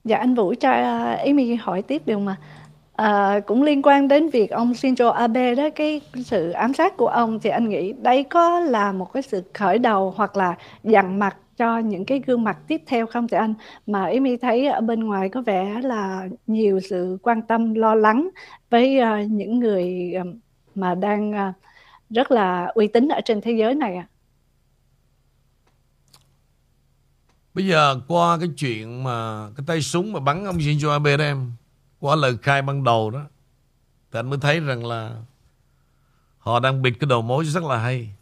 Dạ 0.03 0.17
anh 0.17 0.35
Vũ 0.35 0.53
cho 0.59 0.69
à, 0.71 1.13
Amy 1.13 1.55
hỏi 1.55 1.81
tiếp 1.81 2.01
được 2.05 2.19
mà. 2.19 2.37
À, 3.01 3.39
cũng 3.39 3.63
liên 3.63 3.81
quan 3.81 4.07
đến 4.07 4.29
việc 4.29 4.51
ông 4.51 4.71
Shinzo 4.71 5.11
Abe 5.11 5.55
đó 5.55 5.69
cái 5.75 6.01
sự 6.25 6.51
ám 6.51 6.73
sát 6.73 6.97
của 6.97 7.07
ông 7.07 7.39
thì 7.39 7.49
anh 7.49 7.69
nghĩ 7.69 7.93
đây 7.93 8.23
có 8.23 8.59
là 8.59 8.91
một 8.91 9.13
cái 9.13 9.23
sự 9.23 9.43
khởi 9.53 9.79
đầu 9.79 10.13
hoặc 10.17 10.37
là 10.37 10.55
dằn 10.83 11.19
mặt 11.19 11.37
cho 11.57 11.77
những 11.77 12.05
cái 12.05 12.21
gương 12.25 12.43
mặt 12.43 12.57
tiếp 12.67 12.81
theo 12.87 13.07
không 13.07 13.27
thưa 13.27 13.37
anh? 13.37 13.53
Mà 13.87 14.05
Amy 14.05 14.37
thấy 14.37 14.67
ở 14.67 14.81
bên 14.81 14.99
ngoài 14.99 15.29
có 15.29 15.41
vẻ 15.41 15.81
là 15.83 16.27
nhiều 16.47 16.79
sự 16.89 17.17
quan 17.23 17.41
tâm, 17.41 17.73
lo 17.73 17.95
lắng 17.95 18.29
với 18.69 18.99
uh, 19.01 19.31
những 19.31 19.59
người 19.59 20.13
mà 20.75 20.95
đang 20.95 21.31
uh, 21.31 21.55
rất 22.09 22.31
là 22.31 22.71
uy 22.73 22.87
tín 22.87 23.07
ở 23.07 23.21
trên 23.25 23.41
thế 23.41 23.51
giới 23.51 23.75
này 23.75 23.95
ạ. 23.95 24.07
À. 24.07 24.11
Bây 27.53 27.67
giờ 27.67 27.99
qua 28.07 28.37
cái 28.39 28.49
chuyện 28.57 29.03
mà 29.03 29.47
cái 29.57 29.63
tay 29.67 29.81
súng 29.81 30.13
mà 30.13 30.19
bắn 30.19 30.45
ông 30.45 30.57
Shinzo 30.57 30.91
Abe 30.91 31.17
đó 31.17 31.23
em, 31.23 31.51
qua 32.01 32.15
lời 32.15 32.37
khai 32.41 32.61
ban 32.61 32.83
đầu 32.83 33.11
đó, 33.11 33.21
thì 34.11 34.19
anh 34.19 34.29
mới 34.29 34.39
thấy 34.39 34.59
rằng 34.59 34.85
là 34.85 35.21
họ 36.37 36.59
đang 36.59 36.81
bịt 36.81 36.93
cái 36.99 37.07
đầu 37.07 37.21
mối 37.21 37.45
rất 37.45 37.63
là 37.63 37.77
hay. 37.77 38.13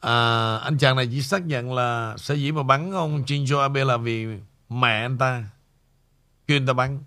À, 0.00 0.56
anh 0.56 0.78
chàng 0.78 0.96
này 0.96 1.08
chỉ 1.10 1.22
xác 1.22 1.46
nhận 1.46 1.74
là 1.74 2.14
sẽ 2.18 2.34
dĩ 2.34 2.52
mà 2.52 2.62
bắn 2.62 2.92
ông 2.92 3.22
Shinzo 3.22 3.60
Abe 3.60 3.84
là 3.84 3.96
vì 3.96 4.26
mẹ 4.68 5.02
anh 5.02 5.18
ta 5.18 5.44
kêu 6.46 6.56
anh 6.56 6.66
ta 6.66 6.72
bắn. 6.72 6.98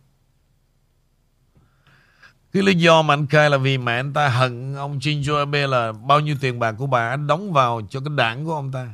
Cái 2.53 2.63
lý 2.63 2.75
do 2.75 3.01
mà 3.01 3.13
anh 3.13 3.27
khai 3.27 3.49
là 3.49 3.57
vì 3.57 3.77
mẹ 3.77 3.95
anh 3.95 4.13
ta 4.13 4.29
hận 4.29 4.75
ông 4.75 4.99
Shinzo 4.99 5.37
Abe 5.37 5.67
là 5.67 5.91
bao 5.91 6.19
nhiêu 6.19 6.35
tiền 6.41 6.59
bạc 6.59 6.71
của 6.71 6.87
bà 6.87 7.09
anh 7.09 7.27
đóng 7.27 7.53
vào 7.53 7.81
cho 7.89 7.99
cái 7.99 8.15
đảng 8.15 8.45
của 8.45 8.53
ông 8.53 8.71
ta. 8.71 8.93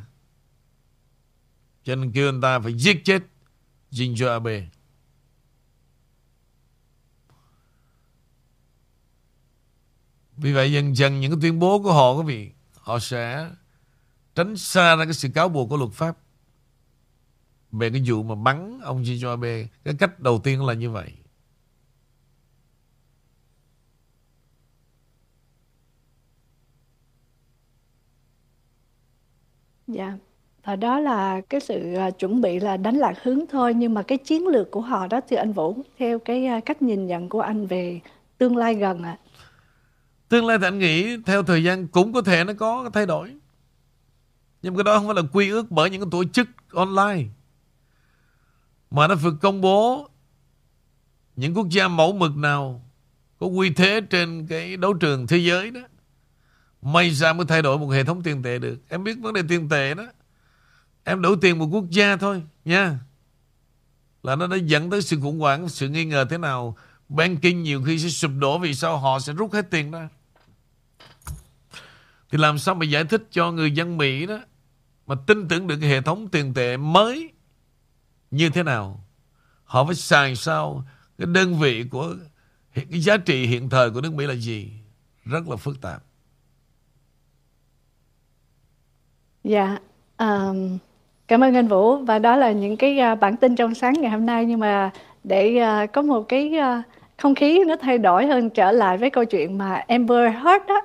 Cho 1.84 1.95
nên 1.95 2.12
kêu 2.12 2.30
anh 2.30 2.41
ta 2.41 2.60
phải 2.60 2.74
giết 2.74 3.02
chết 3.06 3.24
Shinzo 3.91 4.32
Abe. 4.32 4.68
Vì 10.38 10.53
vậy 10.53 10.71
dần 10.71 10.95
dần 10.95 11.19
những 11.19 11.31
cái 11.31 11.39
tuyên 11.41 11.59
bố 11.59 11.83
của 11.83 11.93
họ, 11.93 12.13
quý 12.13 12.23
vị, 12.25 12.51
Họ 12.88 12.99
sẽ 12.99 13.49
tránh 14.35 14.57
xa 14.57 14.95
ra 14.95 15.05
cái 15.05 15.13
sự 15.13 15.29
cáo 15.33 15.49
buộc 15.49 15.69
của 15.69 15.77
luật 15.77 15.91
pháp 15.91 16.17
Về 17.71 17.89
cái 17.89 18.03
vụ 18.05 18.23
mà 18.23 18.35
bắn 18.35 18.79
ông 18.83 19.03
Shinzo 19.03 19.29
Abe 19.29 19.67
Cái 19.83 19.93
cách 19.99 20.19
đầu 20.19 20.39
tiên 20.39 20.65
là 20.65 20.73
như 20.73 20.91
vậy 20.91 21.13
Dạ 29.88 30.17
và 30.63 30.75
đó 30.75 30.99
là 30.99 31.41
cái 31.41 31.61
sự 31.61 31.93
à, 31.93 32.11
chuẩn 32.11 32.41
bị 32.41 32.59
là 32.59 32.77
đánh 32.77 32.95
lạc 32.95 33.23
hướng 33.23 33.47
thôi, 33.47 33.73
nhưng 33.73 33.93
mà 33.93 34.01
cái 34.03 34.17
chiến 34.17 34.47
lược 34.47 34.71
của 34.71 34.81
họ 34.81 35.07
đó 35.07 35.21
thì 35.27 35.35
anh 35.35 35.53
Vũ, 35.53 35.75
theo 35.97 36.19
cái 36.19 36.45
à, 36.45 36.59
cách 36.59 36.81
nhìn 36.81 37.07
nhận 37.07 37.29
của 37.29 37.41
anh 37.41 37.67
về 37.67 37.99
tương 38.38 38.55
lai 38.55 38.75
gần 38.75 39.03
ạ. 39.03 39.17
À. 39.23 39.26
Tương 40.30 40.45
lai 40.45 40.57
thì 40.57 40.67
anh 40.67 40.80
nghĩ 40.80 41.17
theo 41.25 41.43
thời 41.43 41.63
gian 41.63 41.88
cũng 41.88 42.13
có 42.13 42.21
thể 42.21 42.43
nó 42.43 42.53
có 42.53 42.89
thay 42.93 43.05
đổi. 43.05 43.36
Nhưng 44.61 44.75
cái 44.75 44.84
đó 44.84 44.97
không 44.97 45.07
phải 45.07 45.15
là 45.15 45.21
quy 45.32 45.49
ước 45.49 45.71
bởi 45.71 45.89
những 45.89 46.01
cái 46.01 46.09
tổ 46.11 46.23
chức 46.23 46.47
online. 46.71 47.23
Mà 48.91 49.07
nó 49.07 49.15
phải 49.15 49.32
công 49.41 49.61
bố 49.61 50.09
những 51.36 51.53
quốc 51.53 51.69
gia 51.69 51.88
mẫu 51.88 52.13
mực 52.13 52.38
nào 52.38 52.84
có 53.39 53.47
quy 53.47 53.69
thế 53.69 54.01
trên 54.01 54.47
cái 54.47 54.78
đấu 54.78 54.93
trường 54.93 55.28
thế 55.28 55.38
giới 55.38 55.71
đó. 55.71 55.82
May 56.82 57.09
ra 57.09 57.34
mới 57.34 57.45
thay 57.45 57.61
đổi 57.61 57.78
một 57.78 57.88
hệ 57.88 58.03
thống 58.03 58.23
tiền 58.23 58.43
tệ 58.43 58.59
được. 58.59 58.80
Em 58.89 59.03
biết 59.03 59.17
vấn 59.21 59.34
đề 59.34 59.41
tiền 59.49 59.69
tệ 59.69 59.93
đó. 59.93 60.03
Em 61.03 61.21
đổi 61.21 61.38
tiền 61.41 61.59
một 61.59 61.65
quốc 61.71 61.89
gia 61.89 62.17
thôi 62.17 62.43
nha. 62.65 62.99
Là 64.23 64.36
nó 64.36 64.47
đã 64.47 64.57
dẫn 64.57 64.89
tới 64.89 65.01
sự 65.01 65.19
khủng 65.21 65.39
hoảng, 65.39 65.69
sự 65.69 65.89
nghi 65.89 66.05
ngờ 66.05 66.25
thế 66.30 66.38
nào. 66.38 66.78
Banking 67.09 67.63
nhiều 67.63 67.84
khi 67.86 67.99
sẽ 67.99 68.09
sụp 68.09 68.32
đổ 68.38 68.59
vì 68.59 68.73
sao 68.73 68.97
họ 68.97 69.19
sẽ 69.19 69.34
rút 69.34 69.53
hết 69.53 69.71
tiền 69.71 69.91
ra. 69.91 70.09
Thì 72.32 72.38
làm 72.38 72.57
sao 72.57 72.75
mà 72.75 72.86
giải 72.86 73.03
thích 73.03 73.28
cho 73.32 73.51
người 73.51 73.71
dân 73.71 73.97
Mỹ 73.97 74.25
đó 74.25 74.38
mà 75.07 75.15
tin 75.28 75.47
tưởng 75.47 75.67
được 75.67 75.78
cái 75.82 75.89
hệ 75.89 76.01
thống 76.01 76.28
tiền 76.28 76.53
tệ 76.53 76.78
mới 76.78 77.30
như 78.32 78.49
thế 78.49 78.63
nào? 78.63 79.03
Họ 79.63 79.86
phải 79.86 79.95
xài 79.95 80.36
sao 80.36 80.84
cái 81.17 81.28
đơn 81.28 81.59
vị 81.59 81.86
của 81.91 82.15
cái 82.73 82.99
giá 83.01 83.17
trị 83.17 83.45
hiện 83.45 83.69
thời 83.69 83.91
của 83.91 84.01
nước 84.01 84.13
Mỹ 84.13 84.25
là 84.25 84.34
gì? 84.34 84.71
Rất 85.25 85.49
là 85.49 85.55
phức 85.55 85.82
tạp. 85.82 86.03
Dạ, 89.43 89.78
um, 90.17 90.78
cảm 91.28 91.43
ơn 91.43 91.55
anh 91.55 91.67
Vũ 91.67 91.97
và 91.97 92.19
đó 92.19 92.36
là 92.36 92.51
những 92.51 92.78
cái 92.78 92.99
uh, 93.13 93.19
bản 93.19 93.38
tin 93.38 93.55
trong 93.55 93.75
sáng 93.75 93.93
ngày 93.93 94.11
hôm 94.11 94.25
nay 94.25 94.45
nhưng 94.45 94.59
mà 94.59 94.91
để 95.23 95.61
uh, 95.84 95.91
có 95.93 96.01
một 96.01 96.21
cái 96.21 96.53
uh, 96.57 96.86
không 97.17 97.36
khí 97.36 97.63
nó 97.67 97.75
thay 97.82 97.97
đổi 97.97 98.25
hơn 98.25 98.49
trở 98.49 98.71
lại 98.71 98.97
với 98.97 99.09
câu 99.09 99.25
chuyện 99.25 99.57
mà 99.57 99.75
Amber 99.88 100.34
Heard 100.34 100.65
đó 100.67 100.82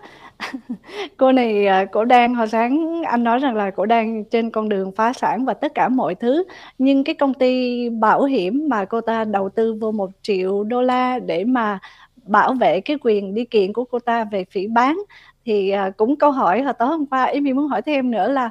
cô 1.17 1.33
này 1.33 1.67
à, 1.67 1.85
cổ 1.85 2.05
đang 2.05 2.35
hồi 2.35 2.49
sáng 2.49 3.03
anh 3.03 3.25
nói 3.25 3.39
rằng 3.39 3.57
là 3.57 3.71
cổ 3.71 3.87
đang 3.87 4.25
trên 4.25 4.51
con 4.51 4.69
đường 4.69 4.93
phá 4.93 5.13
sản 5.13 5.45
và 5.45 5.55
tất 5.55 5.75
cả 5.75 5.89
mọi 5.89 6.15
thứ. 6.15 6.45
Nhưng 6.79 7.05
cái 7.05 7.15
công 7.15 7.35
ty 7.35 7.89
bảo 7.89 8.25
hiểm 8.25 8.69
mà 8.69 8.85
cô 8.85 9.01
ta 9.01 9.25
đầu 9.25 9.49
tư 9.49 9.75
vô 9.81 9.93
một 9.93 10.11
triệu 10.23 10.65
đô 10.65 10.83
la 10.83 11.19
để 11.19 11.45
mà 11.45 11.79
bảo 12.25 12.55
vệ 12.55 12.81
cái 12.81 12.97
quyền 13.03 13.35
đi 13.35 13.45
kiện 13.45 13.73
của 13.73 13.85
cô 13.85 13.99
ta 13.99 14.25
về 14.25 14.45
phỉ 14.51 14.67
bán 14.67 14.99
thì 15.45 15.71
à, 15.71 15.91
cũng 15.97 16.17
câu 16.17 16.31
hỏi 16.31 16.63
hồi 16.63 16.75
tối 16.79 16.89
hôm 16.89 17.07
qua 17.07 17.25
em 17.25 17.45
muốn 17.45 17.69
hỏi 17.69 17.83
thêm 17.83 18.11
nữa 18.11 18.29
là 18.29 18.51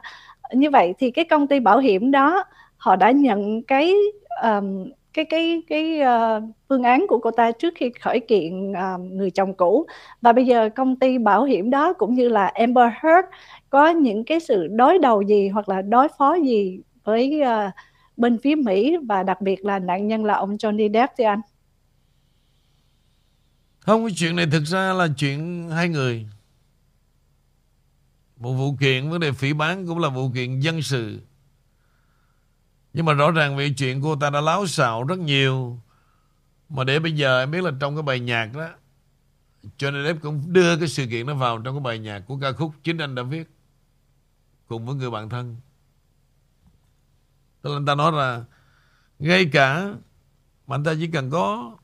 như 0.54 0.70
vậy 0.70 0.94
thì 1.00 1.12
cái 1.12 1.26
công 1.26 1.48
ty 1.48 1.60
bảo 1.60 1.80
hiểm 1.80 2.12
đó 2.12 2.44
họ 2.78 2.96
đã 2.96 3.12
nhận 3.12 3.64
cái 3.64 3.94
um, 4.44 4.92
cái 5.14 5.26
cái 5.26 5.62
cái 5.68 6.00
uh, 6.02 6.44
phương 6.70 6.84
án 6.84 7.06
của 7.10 7.20
cô 7.20 7.32
ta 7.32 7.52
trước 7.52 7.74
khi 7.78 7.92
khởi 8.02 8.20
kiện 8.20 8.72
uh, 8.72 9.02
người 9.02 9.32
chồng 9.32 9.54
cũ 9.54 9.86
và 10.22 10.34
bây 10.34 10.46
giờ 10.46 10.70
công 10.76 10.96
ty 10.96 11.18
bảo 11.18 11.44
hiểm 11.44 11.70
đó 11.70 11.94
cũng 11.94 12.14
như 12.14 12.30
là 12.30 12.46
Amber 12.48 12.90
Heard 13.02 13.28
có 13.70 13.90
những 13.90 14.24
cái 14.24 14.40
sự 14.40 14.68
đối 14.68 15.00
đầu 15.00 15.22
gì 15.22 15.50
hoặc 15.50 15.70
là 15.70 15.82
đối 15.82 16.08
phó 16.18 16.36
gì 16.36 16.80
với 17.04 17.42
uh, 17.42 17.74
bên 18.18 18.38
phía 18.44 18.56
Mỹ 18.56 18.98
và 19.08 19.24
đặc 19.24 19.42
biệt 19.42 19.66
là 19.66 19.80
nạn 19.80 20.08
nhân 20.08 20.26
là 20.26 20.34
ông 20.34 20.56
Johnny 20.56 20.94
Depp 20.94 21.14
thì 21.18 21.24
anh? 21.24 21.42
Không, 23.80 24.06
cái 24.06 24.14
chuyện 24.16 24.36
này 24.36 24.46
thực 24.52 24.64
ra 24.64 24.94
là 24.94 25.08
chuyện 25.18 25.70
hai 25.70 25.90
người. 25.90 26.26
Một 28.38 28.54
vụ 28.54 28.76
kiện 28.80 29.10
vấn 29.10 29.20
đề 29.20 29.32
phỉ 29.32 29.54
bán 29.54 29.88
cũng 29.88 30.00
là 30.00 30.10
vụ 30.10 30.30
kiện 30.36 30.60
dân 30.60 30.82
sự 30.82 31.20
nhưng 32.94 33.06
mà 33.06 33.14
rõ 33.14 33.32
ràng 33.32 33.58
vì 33.58 33.74
chuyện 33.74 34.02
cô 34.02 34.16
ta 34.16 34.30
đã 34.30 34.42
láo 34.42 34.68
xạo 34.68 35.04
rất 35.04 35.20
nhiều. 35.20 35.80
Mà 36.70 36.84
để 36.84 37.00
bây 37.00 37.12
giờ 37.12 37.40
em 37.40 37.52
biết 37.52 37.64
là 37.64 37.72
trong 37.80 37.96
cái 37.96 38.04
bài 38.04 38.20
nhạc 38.20 38.54
đó, 38.54 38.70
cho 39.78 39.92
nên 39.92 40.06
em 40.06 40.20
cũng 40.20 40.54
đưa 40.54 40.78
cái 40.78 40.88
sự 40.88 41.06
kiện 41.06 41.26
nó 41.26 41.34
vào 41.34 41.60
trong 41.60 41.76
cái 41.76 41.84
bài 41.84 42.00
nhạc 42.00 42.20
của 42.20 42.38
ca 42.42 42.52
khúc 42.52 42.72
chính 42.84 42.98
anh 42.98 43.16
đã 43.16 43.24
viết 43.24 43.50
cùng 44.68 44.86
với 44.86 44.96
người 44.96 45.12
bạn 45.12 45.30
thân. 45.30 45.56
Tức 47.62 47.70
là 47.70 47.76
anh 47.76 47.86
ta 47.86 47.96
nói 47.96 48.12
là 48.12 48.44
ngay 49.20 49.46
cả 49.46 49.94
mà 50.68 50.76
anh 50.76 50.84
ta 50.84 50.94
chỉ 51.00 51.08
cần 51.08 51.30
có 51.30 51.78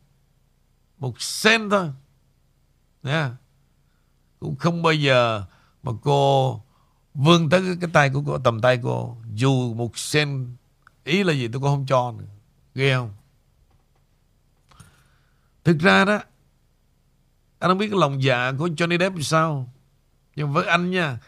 một 0.98 1.22
sen 1.22 1.70
thôi, 1.70 1.92
nha 3.04 3.32
cũng 4.40 4.56
không 4.56 4.82
bao 4.82 4.94
giờ 4.94 5.44
mà 5.84 5.92
cô 6.02 6.62
vươn 7.14 7.50
tới 7.50 7.78
cái 7.82 7.90
tay 7.94 8.10
của 8.10 8.24
cô, 8.26 8.38
tầm 8.38 8.62
tay 8.62 8.80
cô, 8.84 9.18
dù 9.34 9.74
một 9.74 9.98
sen 9.98 10.56
Ý 11.08 11.24
là 11.24 11.34
gì 11.34 11.48
tôi 11.48 11.62
cũng 11.62 11.70
không 11.70 11.86
cho 11.86 12.14
nữa. 12.18 12.26
Ghê 12.76 12.94
không? 12.96 13.14
Thực 15.64 15.80
ra 15.80 16.06
đó, 16.06 16.20
Anh 17.60 17.72
không 17.72 17.78
biết 17.78 17.90
cái 17.90 18.00
lòng 18.00 18.24
dạ 18.24 18.52
của 18.58 18.68
Johnny 18.68 19.00
Depp 19.00 19.16
sao. 19.22 19.74
Nhưng 20.36 20.54
với 20.54 20.66
anh 20.66 20.92
nha, 20.92 21.20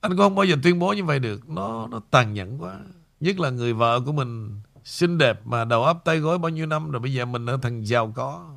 Anh 0.00 0.12
cũng 0.12 0.18
không 0.18 0.34
bao 0.34 0.44
giờ 0.44 0.56
tuyên 0.62 0.78
bố 0.78 0.92
như 0.92 1.04
vậy 1.04 1.18
được. 1.18 1.48
Nó 1.48 1.86
nó 1.86 2.00
tàn 2.10 2.34
nhẫn 2.34 2.62
quá. 2.62 2.80
Nhất 3.20 3.38
là 3.38 3.50
người 3.50 3.72
vợ 3.72 4.00
của 4.00 4.12
mình 4.12 4.60
Xinh 4.84 5.18
đẹp 5.18 5.46
mà 5.46 5.64
đầu 5.64 5.84
ấp 5.84 5.98
tay 6.04 6.18
gối 6.18 6.38
bao 6.38 6.48
nhiêu 6.48 6.66
năm 6.66 6.90
Rồi 6.90 7.00
bây 7.00 7.12
giờ 7.12 7.24
mình 7.24 7.46
ở 7.46 7.58
thằng 7.62 7.86
giàu 7.86 8.12
có. 8.16 8.54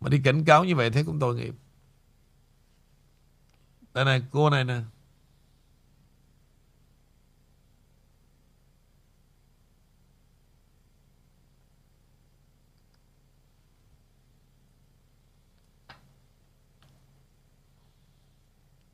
Mà 0.00 0.08
đi 0.08 0.20
cảnh 0.24 0.44
cáo 0.44 0.64
như 0.64 0.76
vậy 0.76 0.90
thế 0.90 1.04
cũng 1.04 1.20
tội 1.20 1.34
nghiệp. 1.34 1.54
Đây 3.94 4.04
này, 4.04 4.22
cô 4.30 4.50
này 4.50 4.64
nè. 4.64 4.80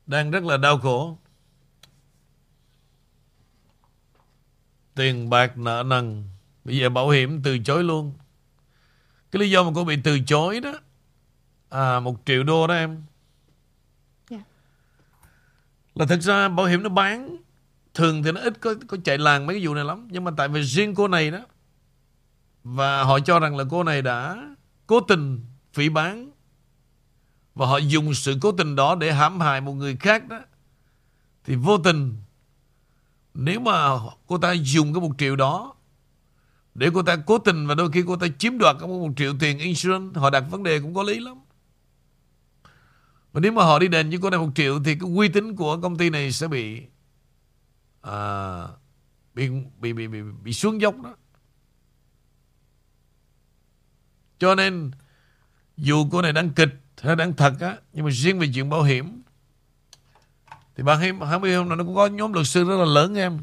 Đang 0.07 0.31
rất 0.31 0.43
là 0.43 0.57
đau 0.57 0.77
khổ. 0.77 1.17
Tiền 4.95 5.29
bạc 5.29 5.57
nợ 5.57 5.83
nần, 5.85 6.23
bây 6.63 6.77
giờ 6.77 6.89
bảo 6.89 7.09
hiểm 7.09 7.41
từ 7.43 7.59
chối 7.59 7.83
luôn. 7.83 8.13
Cái 9.31 9.39
lý 9.39 9.49
do 9.49 9.63
mà 9.63 9.71
cô 9.75 9.83
bị 9.83 9.97
từ 10.03 10.19
chối 10.19 10.59
đó, 10.59 10.73
à 11.69 11.99
một 11.99 12.21
triệu 12.25 12.43
đô 12.43 12.67
đó 12.67 12.73
em. 12.73 12.89
Yeah. 12.89 13.03
Dạ. 14.29 14.37
Là 15.95 16.05
thật 16.05 16.21
ra 16.21 16.49
bảo 16.49 16.65
hiểm 16.65 16.83
nó 16.83 16.89
bán 16.89 17.37
thường 17.93 18.23
thì 18.23 18.31
nó 18.31 18.41
ít 18.41 18.53
có 18.61 18.75
có 18.87 18.97
chạy 19.03 19.17
làng 19.17 19.45
mấy 19.45 19.55
cái 19.55 19.67
vụ 19.67 19.73
này 19.73 19.83
lắm 19.83 20.07
nhưng 20.11 20.23
mà 20.23 20.31
tại 20.37 20.47
vì 20.47 20.61
riêng 20.61 20.95
cô 20.95 21.07
này 21.07 21.31
đó 21.31 21.39
và 22.63 23.03
họ 23.03 23.19
cho 23.19 23.39
rằng 23.39 23.57
là 23.57 23.63
cô 23.69 23.83
này 23.83 24.01
đã 24.01 24.47
cố 24.87 24.99
tình 24.99 25.45
phỉ 25.73 25.89
bán 25.89 26.31
và 27.57 27.67
họ 27.67 27.77
dùng 27.77 28.13
sự 28.13 28.37
cố 28.41 28.51
tình 28.51 28.75
đó 28.75 28.95
để 28.95 29.13
hãm 29.13 29.39
hại 29.39 29.61
một 29.61 29.73
người 29.73 29.95
khác 29.95 30.27
đó. 30.27 30.39
Thì 31.43 31.55
vô 31.55 31.77
tình 31.77 32.17
Nếu 33.33 33.59
mà 33.59 33.89
cô 34.27 34.37
ta 34.37 34.51
dùng 34.51 34.93
cái 34.93 35.01
một 35.01 35.11
triệu 35.17 35.35
đó 35.35 35.75
để 36.75 36.89
cô 36.93 37.03
ta 37.03 37.15
cố 37.25 37.37
tình 37.37 37.67
và 37.67 37.75
đôi 37.75 37.91
khi 37.91 38.03
cô 38.07 38.15
ta 38.15 38.27
chiếm 38.39 38.57
đoạt 38.57 38.75
cái 38.79 38.87
một 38.87 39.11
triệu 39.17 39.33
tiền 39.39 39.59
insurance 39.59 40.19
họ 40.19 40.29
đặt 40.29 40.43
vấn 40.49 40.63
đề 40.63 40.79
cũng 40.79 40.93
có 40.93 41.03
lý 41.03 41.19
lắm. 41.19 41.37
Và 43.33 43.39
nếu 43.39 43.51
mà 43.51 43.63
họ 43.63 43.79
đi 43.79 43.87
đền 43.87 44.09
với 44.09 44.19
cô 44.21 44.29
này 44.29 44.39
một 44.39 44.49
triệu 44.55 44.79
thì 44.83 44.95
cái 44.99 45.09
uy 45.15 45.29
tín 45.29 45.55
của 45.55 45.77
công 45.81 45.97
ty 45.97 46.09
này 46.09 46.31
sẽ 46.31 46.47
bị 46.47 46.81
à, 48.01 48.67
bị, 49.33 49.49
bị, 49.79 49.93
bị, 49.93 50.07
bị, 50.07 50.21
bị 50.43 50.53
xuống 50.53 50.81
dốc 50.81 50.95
đó. 51.03 51.15
Cho 54.39 54.55
nên 54.55 54.91
dù 55.77 56.07
cô 56.11 56.21
này 56.21 56.33
đang 56.33 56.49
kịch 56.49 56.75
hay 57.01 57.15
đang 57.15 57.33
thật 57.33 57.53
á 57.59 57.77
nhưng 57.93 58.05
mà 58.05 58.11
riêng 58.11 58.39
về 58.39 58.47
chuyện 58.53 58.69
bảo 58.69 58.83
hiểm 58.83 59.21
thì 60.75 60.83
bạn 60.83 60.99
hay, 60.99 61.11
hay 61.27 61.39
biết 61.39 61.55
không 61.55 61.69
nó 61.69 61.83
cũng 61.83 61.95
có 61.95 62.07
nhóm 62.07 62.33
luật 62.33 62.47
sư 62.47 62.63
rất 62.63 62.77
là 62.77 62.85
lớn 62.85 63.15
em 63.15 63.39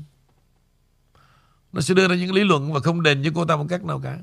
nó 1.72 1.80
sẽ 1.80 1.94
đưa 1.94 2.08
ra 2.08 2.14
những 2.14 2.34
lý 2.34 2.44
luận 2.44 2.72
và 2.72 2.80
không 2.80 3.02
đền 3.02 3.22
với 3.22 3.30
cô 3.34 3.44
ta 3.44 3.56
một 3.56 3.66
cách 3.68 3.84
nào 3.84 4.00
cả 4.04 4.18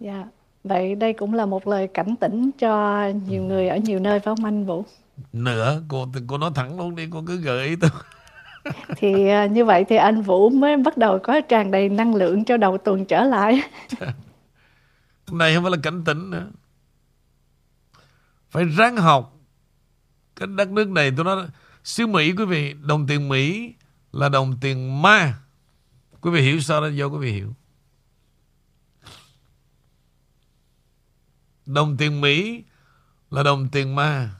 Dạ. 0.00 0.24
Vậy 0.64 0.94
đây 0.94 1.12
cũng 1.12 1.34
là 1.34 1.46
một 1.46 1.66
lời 1.66 1.88
cảnh 1.94 2.14
tỉnh 2.20 2.50
cho 2.58 3.02
nhiều 3.26 3.42
người 3.42 3.68
ở 3.68 3.76
nhiều 3.76 3.98
nơi 3.98 4.20
phải 4.20 4.34
không 4.34 4.44
anh 4.44 4.64
Vũ? 4.64 4.84
nữa 5.32 5.82
cô 5.88 6.08
cô 6.26 6.38
nói 6.38 6.50
thẳng 6.54 6.78
luôn 6.78 6.96
đi 6.96 7.08
cô 7.10 7.22
cứ 7.26 7.36
gợi 7.36 7.66
ý 7.66 7.76
tôi 7.76 7.90
Thì 8.96 9.28
à, 9.28 9.46
như 9.46 9.64
vậy 9.64 9.84
thì 9.88 9.96
anh 9.96 10.22
Vũ 10.22 10.50
mới 10.50 10.76
bắt 10.76 10.96
đầu 10.96 11.18
có 11.22 11.40
tràn 11.40 11.70
đầy 11.70 11.88
năng 11.88 12.14
lượng 12.14 12.44
cho 12.44 12.56
đầu 12.56 12.78
tuần 12.78 13.04
trở 13.04 13.24
lại. 13.24 13.62
này 15.32 15.54
không 15.54 15.64
phải 15.64 15.70
là 15.70 15.78
cảnh 15.82 16.04
tỉnh 16.04 16.30
nữa. 16.30 16.46
Phải 18.50 18.64
ráng 18.64 18.96
học. 18.96 19.32
Cái 20.36 20.46
đất 20.46 20.68
nước 20.68 20.88
này 20.88 21.12
tôi 21.16 21.24
nói 21.24 21.46
xứ 21.84 22.06
Mỹ 22.06 22.32
quý 22.32 22.44
vị 22.44 22.74
đồng 22.82 23.06
tiền 23.06 23.28
Mỹ 23.28 23.74
là 24.12 24.28
đồng 24.28 24.56
tiền 24.60 25.02
ma. 25.02 25.34
Quý 26.20 26.30
vị 26.30 26.40
hiểu 26.40 26.60
sao 26.60 26.80
đó? 26.80 26.88
Do 26.88 27.06
quý 27.06 27.18
vị 27.18 27.32
hiểu. 27.32 27.54
Đồng 31.66 31.96
tiền 31.96 32.20
Mỹ 32.20 32.64
là 33.30 33.42
đồng 33.42 33.68
tiền 33.68 33.94
ma. 33.94 34.30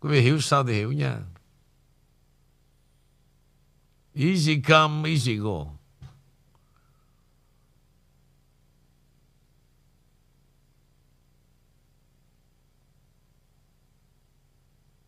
Quý 0.00 0.10
vị 0.10 0.20
hiểu 0.20 0.40
sao 0.40 0.64
thì 0.64 0.72
hiểu 0.72 0.92
nha 0.92 1.18
easy 4.20 4.62
come 4.68 5.10
easy 5.10 5.36
go. 5.36 5.66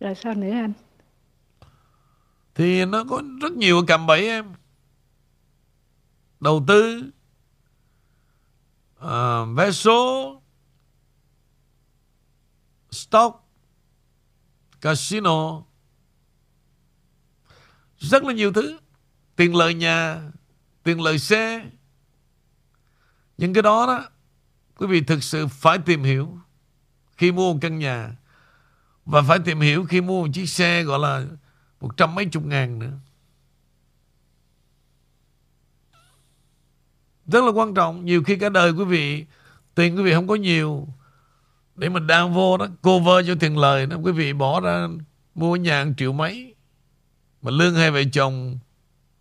Rồi 0.01 0.15
sao 0.15 0.35
nữa 0.35 0.51
anh? 0.51 0.73
thì 2.55 2.85
nó 2.85 3.05
có 3.05 3.23
rất 3.41 3.53
nhiều 3.53 3.85
cạm 3.87 4.07
bẫy 4.07 4.27
em. 4.29 4.53
Đầu 6.41 6.65
tư 6.69 7.11
à, 8.99 9.45
vé 9.45 9.71
số 9.73 10.41
stock 12.91 13.45
casino. 14.81 15.63
Rất 17.99 18.25
là 18.25 18.33
nhiều 18.33 18.53
thứ 18.53 18.79
tiền 19.43 19.57
lời 19.57 19.75
nhà 19.75 20.23
tiền 20.83 21.01
lời 21.01 21.19
xe 21.19 21.65
những 23.39 23.55
cái 23.55 23.63
đó 23.63 23.87
đó 23.87 24.09
quý 24.77 24.87
vị 24.87 25.01
thực 25.01 25.23
sự 25.23 25.47
phải 25.47 25.79
tìm 25.79 26.03
hiểu 26.03 26.39
khi 27.17 27.33
mua 27.33 27.53
một 27.53 27.59
căn 27.63 27.79
nhà 27.79 28.17
và 29.05 29.23
phải 29.23 29.39
tìm 29.45 29.61
hiểu 29.61 29.85
khi 29.85 30.01
mua 30.01 30.25
một 30.25 30.31
chiếc 30.35 30.47
xe 30.47 30.83
gọi 30.83 30.99
là 30.99 31.25
một 31.81 31.97
trăm 31.97 32.15
mấy 32.15 32.25
chục 32.25 32.45
ngàn 32.45 32.79
nữa. 32.79 32.93
Rất 37.27 37.45
là 37.45 37.51
quan 37.51 37.75
trọng. 37.75 38.05
Nhiều 38.05 38.23
khi 38.23 38.37
cả 38.37 38.49
đời 38.49 38.71
quý 38.71 38.85
vị, 38.85 39.27
tiền 39.75 39.97
quý 39.97 40.03
vị 40.03 40.13
không 40.13 40.29
có 40.29 40.35
nhiều. 40.35 40.89
Để 41.77 41.89
mình 41.89 42.07
đang 42.07 42.35
vô 42.35 42.57
đó, 42.57 42.67
cover 42.83 43.27
cho 43.27 43.35
tiền 43.41 43.59
lời 43.59 43.87
đó. 43.87 43.97
Quý 44.03 44.13
vị 44.13 44.33
bỏ 44.33 44.61
ra 44.61 44.89
mua 45.35 45.57
nhà 45.57 45.85
một 45.85 45.93
triệu 45.97 46.13
mấy. 46.13 46.55
Mà 47.43 47.51
lương 47.51 47.75
hai 47.75 47.91
vợ 47.91 48.03
chồng 48.13 48.59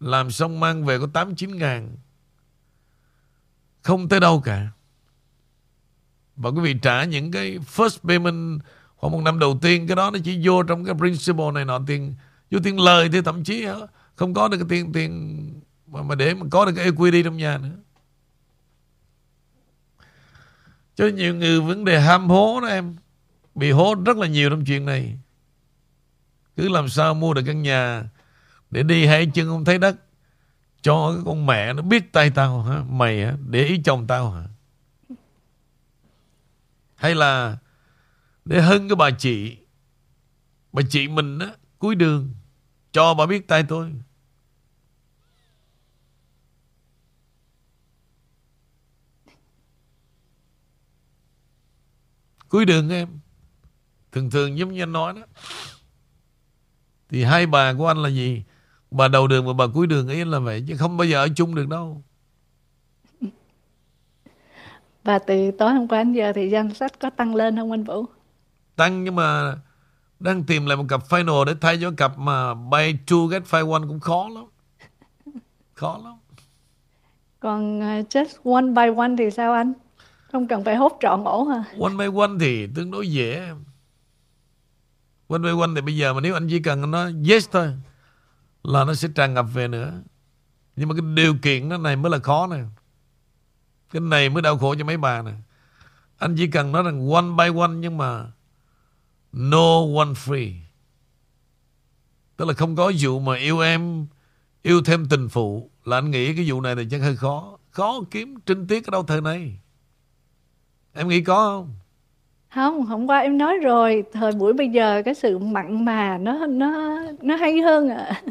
làm 0.02 0.32
xong 0.32 0.60
mang 0.60 0.86
về 0.86 1.00
có 1.00 1.06
8-9 1.14 1.56
ngàn. 1.56 1.96
Không 3.82 4.10
tới 4.10 4.20
đâu 4.20 4.42
cả. 4.42 4.68
Và 6.36 6.50
quý 6.50 6.62
vị 6.62 6.76
trả 6.82 7.04
những 7.04 7.32
cái 7.32 7.58
first 7.76 7.98
payment 8.08 8.62
khoảng 8.96 9.14
một 9.14 9.22
năm 9.22 9.40
đầu 9.40 9.60
tiên 9.62 9.88
cái 9.88 9.96
đó 9.96 10.12
nó 10.12 10.20
chỉ 10.24 10.40
vô 10.44 10.64
trong 10.64 10.86
cái 10.86 10.96
principal 10.96 11.52
này 11.54 11.66
nọ 11.66 11.80
tiền 11.88 12.16
vô 12.52 12.60
tiền 12.64 12.80
lời 12.80 13.10
thì 13.14 13.22
thậm 13.22 13.44
chí 13.44 13.68
không 14.16 14.34
có 14.34 14.48
được 14.48 14.58
cái 14.58 14.66
tiền 14.70 14.94
tiền 14.94 15.62
mà, 15.88 16.02
mà 16.02 16.16
để 16.16 16.34
mà 16.34 16.46
có 16.52 16.66
được 16.66 16.72
cái 16.76 16.86
equity 16.86 17.24
trong 17.24 17.38
nhà 17.38 17.58
nữa 17.58 17.76
cho 20.96 21.08
nhiều 21.08 21.36
người 21.36 21.62
vấn 21.62 21.86
đề 21.86 22.00
ham 22.00 22.30
hố 22.30 22.60
đó 22.62 22.68
em 22.68 22.96
bị 23.56 23.72
hố 23.72 23.96
rất 24.06 24.18
là 24.18 24.28
nhiều 24.28 24.50
trong 24.50 24.66
chuyện 24.66 24.86
này 24.86 25.18
cứ 26.58 26.70
làm 26.70 26.90
sao 26.90 27.14
mua 27.14 27.34
được 27.34 27.44
căn 27.46 27.62
nhà 27.62 28.04
để 28.72 28.84
đi 28.84 29.06
hai 29.06 29.26
chân 29.34 29.48
không 29.48 29.66
thấy 29.66 29.78
đất. 29.78 29.96
Cho 30.82 31.14
cái 31.16 31.24
con 31.26 31.46
mẹ 31.46 31.74
nó 31.74 31.82
biết 31.82 32.14
tay 32.14 32.30
tao 32.30 32.62
hả? 32.62 32.84
Mày 32.90 33.26
hả? 33.26 33.34
Để 33.48 33.66
ý 33.66 33.82
chồng 33.86 34.08
tao 34.08 34.32
hả? 34.32 34.44
Hay 36.96 37.16
là 37.16 37.58
để 38.46 38.62
hưng 38.62 38.90
cái 38.90 38.96
bà 38.96 39.12
chị 39.12 39.58
bà 40.74 40.82
chị 40.90 41.08
mình 41.08 41.40
á, 41.40 41.48
cuối 41.80 41.96
đường, 41.96 42.34
cho 42.92 43.14
bà 43.14 43.26
biết 43.26 43.48
tay 43.48 43.64
tôi. 43.64 43.94
Cuối 52.50 52.66
đường 52.66 52.90
em, 52.90 53.08
thường 54.12 54.30
thường 54.30 54.58
giống 54.58 54.74
như 54.74 54.84
anh 54.84 54.92
nói 54.92 55.14
đó, 55.14 55.22
thì 57.10 57.24
hai 57.24 57.46
bà 57.46 57.74
của 57.74 57.88
anh 57.88 57.98
là 57.98 58.10
gì? 58.10 58.44
Bà 58.92 59.08
đầu 59.08 59.28
đường 59.28 59.46
và 59.48 59.54
bà 59.54 59.66
cuối 59.74 59.88
đường 59.88 60.08
ấy 60.08 60.26
là 60.26 60.40
vậy 60.40 60.64
chứ 60.68 60.78
không 60.78 60.98
bao 60.98 61.06
giờ 61.06 61.24
ở 61.24 61.28
chung 61.36 61.56
được 61.56 61.68
đâu 61.68 62.02
Và 65.04 65.20
từ 65.20 65.52
tối 65.52 65.74
hôm 65.74 65.88
qua 65.88 66.04
đến 66.04 66.14
giờ 66.14 66.34
thì 66.36 66.50
danh 66.50 66.74
sách 66.74 67.00
có 67.00 67.10
tăng 67.10 67.36
lên 67.36 67.56
không 67.56 67.72
anh 67.72 67.84
Vũ? 67.84 68.06
tăng 68.76 69.04
nhưng 69.04 69.16
mà 69.16 69.56
đang 70.20 70.44
tìm 70.44 70.66
lại 70.66 70.78
một 70.78 70.86
cặp 70.90 71.02
final 71.10 71.44
để 71.46 71.54
thay 71.62 71.78
cho 71.82 71.92
cặp 71.98 72.18
mà 72.18 72.54
buy 72.54 72.94
two 73.08 73.28
get 73.28 73.44
five 73.44 73.72
one 73.72 73.82
cũng 73.88 74.00
khó 74.00 74.30
lắm 74.36 74.46
khó 75.74 76.00
lắm 76.04 76.14
Còn 77.40 77.80
uh, 77.80 78.08
just 78.10 78.54
one 78.56 78.68
by 78.76 78.96
one 78.98 79.16
thì 79.18 79.32
sao 79.32 79.54
anh? 79.54 79.74
Không 80.32 80.48
cần 80.48 80.64
phải 80.64 80.76
hốt 80.76 80.98
trọn 81.02 81.24
ổ 81.24 81.44
hả? 81.44 81.64
one 81.80 81.94
by 81.98 82.06
one 82.20 82.32
thì 82.40 82.68
tương 82.76 82.92
đối 82.92 83.12
dễ 83.12 83.50
one 85.28 85.40
by 85.40 85.50
one 85.60 85.70
thì 85.76 85.82
bây 85.82 85.98
giờ 85.98 86.14
mà 86.14 86.22
nếu 86.22 86.34
anh 86.34 86.48
chỉ 86.50 86.60
cần 86.60 86.92
nó 86.92 87.10
yes 87.30 87.50
thôi 87.52 87.74
là 88.64 88.84
nó 88.86 88.94
sẽ 88.94 89.08
tràn 89.16 89.34
ngập 89.34 89.46
về 89.54 89.68
nữa 89.68 90.02
nhưng 90.76 90.90
mà 90.90 90.96
cái 90.96 91.06
điều 91.16 91.36
kiện 91.42 91.70
nó 91.70 91.78
này 91.78 91.96
mới 91.96 92.12
là 92.12 92.20
khó 92.20 92.48
nè 92.48 92.58
cái 93.94 94.02
này 94.02 94.30
mới 94.30 94.42
đau 94.42 94.58
khổ 94.58 94.76
cho 94.76 94.86
mấy 94.86 94.98
bà 94.98 95.22
nè 95.22 95.32
anh 96.18 96.36
chỉ 96.38 96.48
cần 96.48 96.72
nói 96.72 96.84
rằng 96.84 97.10
one 97.10 97.26
by 97.38 97.60
one 97.60 97.72
nhưng 97.76 97.98
mà 97.98 98.26
No 99.34 99.80
one 99.96 100.14
free. 100.14 100.54
Tức 102.38 102.48
là 102.48 102.54
không 102.54 102.76
có 102.76 102.92
vụ 103.00 103.20
mà 103.20 103.36
yêu 103.36 103.60
em, 103.60 104.06
yêu 104.62 104.82
thêm 104.86 105.06
tình 105.10 105.30
phụ. 105.30 105.70
Là 105.86 105.98
anh 105.98 106.12
nghĩ 106.12 106.36
cái 106.36 106.46
vụ 106.48 106.62
này 106.62 106.76
thì 106.76 106.88
chắc 106.92 107.02
hơi 107.02 107.16
khó. 107.16 107.58
Khó 107.70 108.00
kiếm 108.12 108.36
trinh 108.46 108.68
tiết 108.68 108.86
ở 108.88 108.92
đâu 108.92 109.04
thời 109.04 109.22
này. 109.22 109.60
Em 110.94 111.08
nghĩ 111.08 111.22
có 111.22 111.36
không? 111.36 111.76
Không, 112.56 112.86
hôm 112.86 113.08
qua 113.08 113.20
em 113.20 113.38
nói 113.38 113.58
rồi, 113.58 114.04
thời 114.14 114.32
buổi 114.32 114.54
bây 114.54 114.70
giờ 114.70 115.02
cái 115.06 115.14
sự 115.14 115.38
mặn 115.38 115.86
mà 115.86 116.18
nó 116.18 116.46
nó 116.48 117.00
nó 117.22 117.36
hay 117.36 117.62
hơn 117.62 117.90
ạ. 117.90 118.22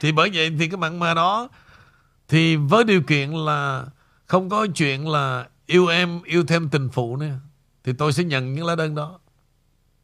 Thì 0.00 0.12
bởi 0.12 0.30
vậy 0.34 0.50
thì 0.58 0.68
cái 0.68 0.76
mặn 0.76 0.98
mà 0.98 1.14
đó 1.14 1.48
thì 2.28 2.56
với 2.56 2.84
điều 2.84 3.02
kiện 3.02 3.30
là 3.30 3.84
không 4.26 4.48
có 4.48 4.66
chuyện 4.74 5.08
là 5.08 5.46
yêu 5.66 5.86
em, 5.86 6.20
yêu 6.24 6.44
thêm 6.48 6.68
tình 6.68 6.88
phụ 6.92 7.16
nữa 7.16 7.34
thì 7.84 7.92
tôi 7.92 8.12
sẽ 8.12 8.24
nhận 8.24 8.54
những 8.54 8.66
lá 8.66 8.74
đơn 8.76 8.94
đó. 8.94 9.18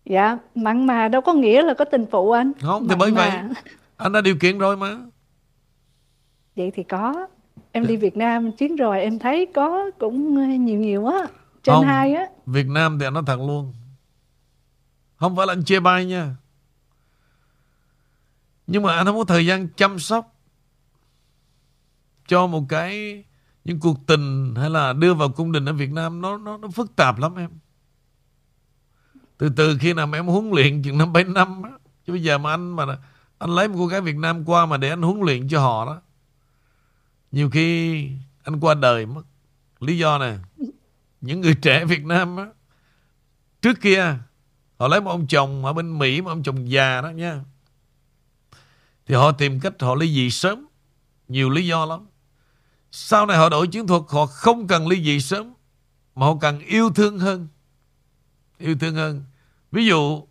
Dạ, 0.04 0.38
mặn 0.54 0.86
mà 0.86 1.08
đâu 1.08 1.20
có 1.22 1.32
nghĩa 1.32 1.62
là 1.62 1.74
có 1.74 1.84
tình 1.84 2.06
phụ 2.10 2.30
anh. 2.30 2.52
Không, 2.60 2.82
thì 2.82 2.88
Mặn 2.88 2.98
bởi 2.98 3.10
vậy 3.10 3.30
mà. 3.30 3.48
anh 3.96 4.12
đã 4.12 4.20
điều 4.20 4.36
kiện 4.36 4.58
rồi 4.58 4.76
mà. 4.76 4.96
Vậy 6.56 6.70
thì 6.74 6.82
có. 6.82 7.26
Em 7.72 7.86
đi 7.86 7.96
Việt 7.96 8.16
Nam 8.16 8.52
chuyến 8.52 8.76
rồi 8.76 9.00
em 9.00 9.18
thấy 9.18 9.46
có 9.54 9.90
cũng 9.98 10.34
nhiều 10.64 10.78
nhiều 10.80 11.06
á. 11.06 11.18
Trên 11.62 11.74
Không. 11.74 11.84
hai 11.84 12.14
á. 12.14 12.26
Việt 12.46 12.66
Nam 12.66 12.98
thì 12.98 13.06
anh 13.06 13.14
nói 13.14 13.22
thật 13.26 13.40
luôn 13.40 13.72
Không 15.16 15.36
phải 15.36 15.46
là 15.46 15.52
anh 15.52 15.64
chê 15.64 15.80
bai 15.80 16.04
nha 16.06 16.36
nhưng 18.66 18.82
mà 18.82 18.94
anh 18.96 19.06
không 19.06 19.16
có 19.16 19.24
thời 19.24 19.46
gian 19.46 19.68
chăm 19.68 19.98
sóc 19.98 20.36
Cho 22.26 22.46
một 22.46 22.64
cái 22.68 23.24
Những 23.64 23.80
cuộc 23.80 24.06
tình 24.06 24.54
Hay 24.56 24.70
là 24.70 24.92
đưa 24.92 25.14
vào 25.14 25.28
cung 25.28 25.52
đình 25.52 25.64
ở 25.64 25.72
Việt 25.72 25.90
Nam 25.92 26.20
Nó 26.20 26.38
nó, 26.38 26.56
nó 26.56 26.68
phức 26.68 26.96
tạp 26.96 27.18
lắm 27.18 27.36
em 27.36 27.50
từ 29.42 29.48
từ 29.48 29.78
khi 29.80 29.92
nào 29.92 30.06
mà 30.06 30.18
em 30.18 30.26
huấn 30.26 30.50
luyện 30.50 30.82
chừng 30.82 30.98
năm 30.98 31.12
bảy 31.12 31.24
năm 31.24 31.62
á. 31.62 31.70
chứ 32.06 32.12
bây 32.12 32.22
giờ 32.22 32.38
mà 32.38 32.50
anh 32.50 32.76
mà 32.76 32.98
anh 33.38 33.50
lấy 33.50 33.68
một 33.68 33.74
cô 33.78 33.86
gái 33.86 34.00
Việt 34.00 34.16
Nam 34.16 34.44
qua 34.44 34.66
mà 34.66 34.76
để 34.76 34.88
anh 34.88 35.02
huấn 35.02 35.20
luyện 35.20 35.48
cho 35.48 35.60
họ 35.60 35.86
đó 35.86 36.00
nhiều 37.32 37.50
khi 37.50 38.08
anh 38.44 38.60
qua 38.60 38.74
đời 38.74 39.06
mất 39.06 39.22
lý 39.80 39.98
do 39.98 40.18
nè 40.18 40.36
những 41.20 41.40
người 41.40 41.54
trẻ 41.54 41.84
Việt 41.84 42.04
Nam 42.04 42.36
á 42.36 42.46
trước 43.62 43.80
kia 43.80 44.16
họ 44.78 44.88
lấy 44.88 45.00
một 45.00 45.10
ông 45.10 45.26
chồng 45.26 45.64
ở 45.64 45.72
bên 45.72 45.98
Mỹ 45.98 46.20
một 46.20 46.30
ông 46.30 46.42
chồng 46.42 46.70
già 46.70 47.00
đó 47.00 47.10
nha 47.10 47.40
thì 49.06 49.14
họ 49.14 49.32
tìm 49.32 49.60
cách 49.60 49.72
họ 49.80 49.94
ly 49.94 50.14
dị 50.14 50.30
sớm. 50.30 50.66
Nhiều 51.28 51.50
lý 51.50 51.66
do 51.66 51.86
lắm. 51.86 52.06
Sau 52.90 53.26
này 53.26 53.36
họ 53.36 53.48
đổi 53.48 53.68
chiến 53.68 53.86
thuật, 53.86 54.02
họ 54.08 54.26
không 54.26 54.66
cần 54.66 54.88
ly 54.88 55.04
dị 55.04 55.20
sớm, 55.20 55.54
mà 56.14 56.26
họ 56.26 56.36
cần 56.40 56.60
yêu 56.60 56.90
thương 56.90 57.18
hơn. 57.18 57.48
Yêu 58.58 58.76
thương 58.80 58.94
hơn. 58.94 59.24
Ví 59.72 59.86
dụ, 59.86 60.26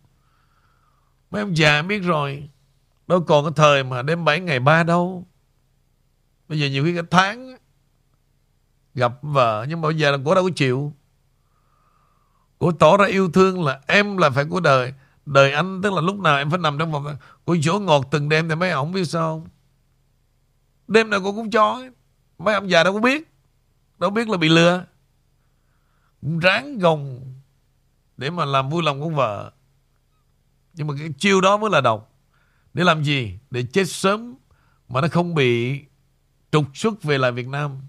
mấy 1.31 1.41
ông 1.41 1.57
già 1.57 1.81
biết 1.81 1.99
rồi, 1.99 2.49
đâu 3.07 3.21
còn 3.21 3.45
cái 3.45 3.53
thời 3.55 3.83
mà 3.83 4.01
đêm 4.01 4.25
7 4.25 4.39
ngày 4.39 4.59
ba 4.59 4.83
đâu. 4.83 5.27
Bây 6.47 6.59
giờ 6.59 6.67
nhiều 6.67 6.83
khi 6.83 6.93
cái 6.93 7.03
tháng 7.11 7.57
gặp 8.93 9.11
vợ, 9.21 9.65
nhưng 9.69 9.81
mà 9.81 9.87
bây 9.87 9.97
giờ 9.97 10.11
là 10.11 10.17
cô 10.25 10.35
đâu 10.35 10.43
có 10.43 10.49
chịu. 10.55 10.93
Cô 12.59 12.71
tỏ 12.71 12.97
ra 12.97 13.05
yêu 13.05 13.31
thương 13.31 13.63
là 13.63 13.81
em 13.87 14.17
là 14.17 14.29
phải 14.29 14.45
của 14.45 14.59
đời 14.59 14.93
đời 15.31 15.51
anh, 15.51 15.81
tức 15.81 15.93
là 15.93 16.01
lúc 16.01 16.19
nào 16.19 16.37
em 16.37 16.49
phải 16.49 16.59
nằm 16.59 16.77
trong 16.77 16.91
vòng 16.91 17.15
của 17.45 17.57
chỗ 17.61 17.79
ngọt 17.79 18.07
từng 18.11 18.29
đêm 18.29 18.49
thì 18.49 18.55
mấy 18.55 18.71
ông 18.71 18.91
biết 18.91 19.05
sao 19.05 19.21
không? 19.21 19.49
Đêm 20.87 21.09
nào 21.09 21.19
cô 21.23 21.31
cũng 21.31 21.51
cho 21.51 21.81
mấy 22.37 22.55
ông 22.55 22.69
già 22.69 22.83
đâu 22.83 22.93
có 22.93 22.99
biết. 22.99 23.33
Đâu 23.99 24.09
biết 24.09 24.29
là 24.29 24.37
bị 24.37 24.49
lừa. 24.49 24.85
Ráng 26.41 26.79
gồng 26.79 27.33
để 28.17 28.29
mà 28.29 28.45
làm 28.45 28.69
vui 28.69 28.83
lòng 28.83 29.01
của 29.01 29.09
vợ. 29.09 29.51
Nhưng 30.73 30.87
mà 30.87 30.93
cái 30.99 31.09
chiêu 31.17 31.41
đó 31.41 31.57
mới 31.57 31.69
là 31.69 31.81
độc. 31.81 32.13
Để 32.73 32.83
làm 32.83 33.03
gì? 33.03 33.39
Để 33.51 33.63
chết 33.63 33.89
sớm 33.89 34.35
mà 34.89 35.01
nó 35.01 35.07
không 35.07 35.35
bị 35.35 35.81
trục 36.51 36.65
xuất 36.73 37.03
về 37.03 37.17
lại 37.17 37.31
Việt 37.31 37.47
Nam. 37.47 37.81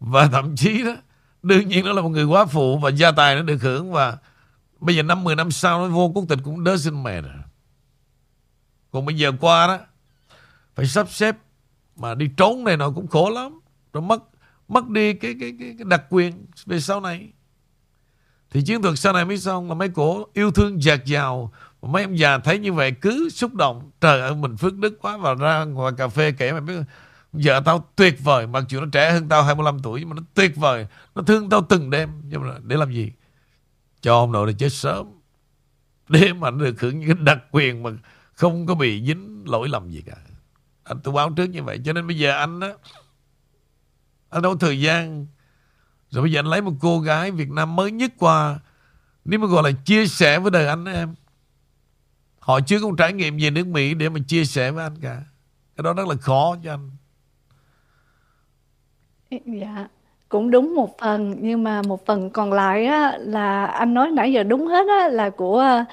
Và 0.00 0.26
thậm 0.26 0.56
chí 0.56 0.82
đó, 0.82 0.96
đương 1.42 1.68
nhiên 1.68 1.84
nó 1.84 1.92
là 1.92 2.02
một 2.02 2.08
người 2.08 2.24
quá 2.24 2.44
phụ 2.44 2.78
và 2.78 2.90
gia 2.90 3.12
tài 3.12 3.36
nó 3.36 3.42
được 3.42 3.62
hưởng 3.62 3.92
và 3.92 4.18
bây 4.80 4.96
giờ 4.96 5.02
năm 5.02 5.24
10 5.24 5.36
năm 5.36 5.50
sau 5.50 5.78
nó 5.78 5.94
vô 5.94 6.12
quốc 6.14 6.24
tịch 6.28 6.38
cũng 6.44 6.64
doesn't 6.64 6.76
xin 6.78 7.02
mẹ 7.02 7.20
rồi 7.20 7.32
còn 8.90 9.06
bây 9.06 9.14
giờ 9.14 9.32
qua 9.40 9.66
đó 9.66 9.78
phải 10.74 10.86
sắp 10.86 11.10
xếp 11.10 11.36
mà 12.00 12.14
đi 12.14 12.30
trốn 12.36 12.64
này 12.64 12.76
nó 12.76 12.90
cũng 12.90 13.06
khổ 13.06 13.30
lắm. 13.30 13.60
Rồi 13.92 14.02
mất 14.02 14.22
mất 14.68 14.88
đi 14.88 15.14
cái 15.14 15.34
cái 15.40 15.52
cái, 15.58 15.74
cái 15.78 15.84
đặc 15.84 16.02
quyền 16.10 16.46
về 16.66 16.80
sau 16.80 17.00
này. 17.00 17.28
Thì 18.50 18.62
chiến 18.66 18.82
thuật 18.82 18.98
sau 18.98 19.12
này 19.12 19.24
mới 19.24 19.38
xong 19.38 19.68
là 19.68 19.74
mấy 19.74 19.88
cổ 19.88 20.26
yêu 20.32 20.50
thương 20.50 20.82
dạt 20.82 21.04
dào. 21.04 21.52
Mấy 21.82 22.02
em 22.02 22.14
già 22.14 22.38
thấy 22.38 22.58
như 22.58 22.72
vậy 22.72 22.92
cứ 23.00 23.28
xúc 23.28 23.54
động. 23.54 23.90
Trời 24.00 24.20
ơi 24.20 24.34
mình 24.34 24.56
phước 24.56 24.76
đức 24.76 24.98
quá 25.00 25.16
và 25.16 25.34
ra 25.34 25.64
ngoài 25.64 25.92
cà 25.96 26.08
phê 26.08 26.32
kể 26.32 26.52
mà 26.52 26.60
biết. 26.60 26.74
Vợ 27.32 27.62
tao 27.64 27.88
tuyệt 27.96 28.24
vời 28.24 28.46
mặc 28.46 28.64
dù 28.68 28.80
nó 28.80 28.86
trẻ 28.92 29.12
hơn 29.12 29.28
tao 29.28 29.42
25 29.42 29.78
tuổi 29.78 30.00
nhưng 30.00 30.08
mà 30.08 30.14
nó 30.14 30.22
tuyệt 30.34 30.56
vời. 30.56 30.86
Nó 31.14 31.22
thương 31.22 31.50
tao 31.50 31.66
từng 31.68 31.90
đêm. 31.90 32.10
Nhưng 32.24 32.40
mà 32.42 32.54
để 32.62 32.76
làm 32.76 32.92
gì? 32.92 33.12
Cho 34.00 34.14
ông 34.14 34.32
nội 34.32 34.46
này 34.46 34.54
chết 34.58 34.72
sớm. 34.72 35.06
Để 36.08 36.32
mà 36.32 36.48
anh 36.48 36.58
được 36.58 36.80
hưởng 36.80 36.98
những 36.98 37.24
đặc 37.24 37.38
quyền 37.50 37.82
mà 37.82 37.90
không 38.32 38.66
có 38.66 38.74
bị 38.74 39.06
dính 39.06 39.44
lỗi 39.46 39.68
lầm 39.68 39.90
gì 39.90 40.02
cả. 40.06 40.16
Anh 40.84 41.00
tôi 41.04 41.14
báo 41.14 41.30
trước 41.30 41.46
như 41.46 41.62
vậy 41.62 41.80
cho 41.84 41.92
nên 41.92 42.06
bây 42.06 42.18
giờ 42.18 42.30
anh 42.38 42.60
á 42.60 42.68
anh 44.30 44.42
đâu 44.42 44.52
có 44.52 44.58
thời 44.58 44.80
gian. 44.80 45.26
Rồi 46.10 46.22
bây 46.22 46.32
giờ 46.32 46.38
anh 46.38 46.46
lấy 46.46 46.62
một 46.62 46.72
cô 46.80 47.00
gái 47.00 47.30
Việt 47.30 47.50
Nam 47.50 47.76
mới 47.76 47.92
nhất 47.92 48.12
qua 48.18 48.58
nếu 49.24 49.40
mà 49.40 49.46
gọi 49.46 49.72
là 49.72 49.78
chia 49.84 50.06
sẻ 50.06 50.38
với 50.38 50.50
đời 50.50 50.66
anh 50.66 50.84
em. 50.84 51.14
Họ 52.38 52.60
chưa 52.60 52.80
có 52.80 52.90
trải 52.98 53.12
nghiệm 53.12 53.38
về 53.40 53.50
nước 53.50 53.66
Mỹ 53.66 53.94
để 53.94 54.08
mà 54.08 54.20
chia 54.26 54.44
sẻ 54.44 54.70
với 54.70 54.84
anh 54.84 55.00
cả. 55.00 55.22
Cái 55.76 55.82
đó 55.82 55.92
rất 55.92 56.06
là 56.06 56.14
khó 56.16 56.56
cho 56.64 56.72
anh. 56.72 56.90
Dạ, 59.60 59.88
cũng 60.30 60.50
đúng 60.50 60.74
một 60.74 60.98
phần, 60.98 61.36
nhưng 61.40 61.64
mà 61.64 61.82
một 61.82 62.06
phần 62.06 62.30
còn 62.30 62.52
lại 62.52 62.86
á 62.86 63.18
là 63.18 63.66
anh 63.66 63.94
nói 63.94 64.10
nãy 64.10 64.32
giờ 64.32 64.42
đúng 64.42 64.66
hết 64.66 64.86
á 64.88 65.08
là 65.08 65.30
của, 65.30 65.84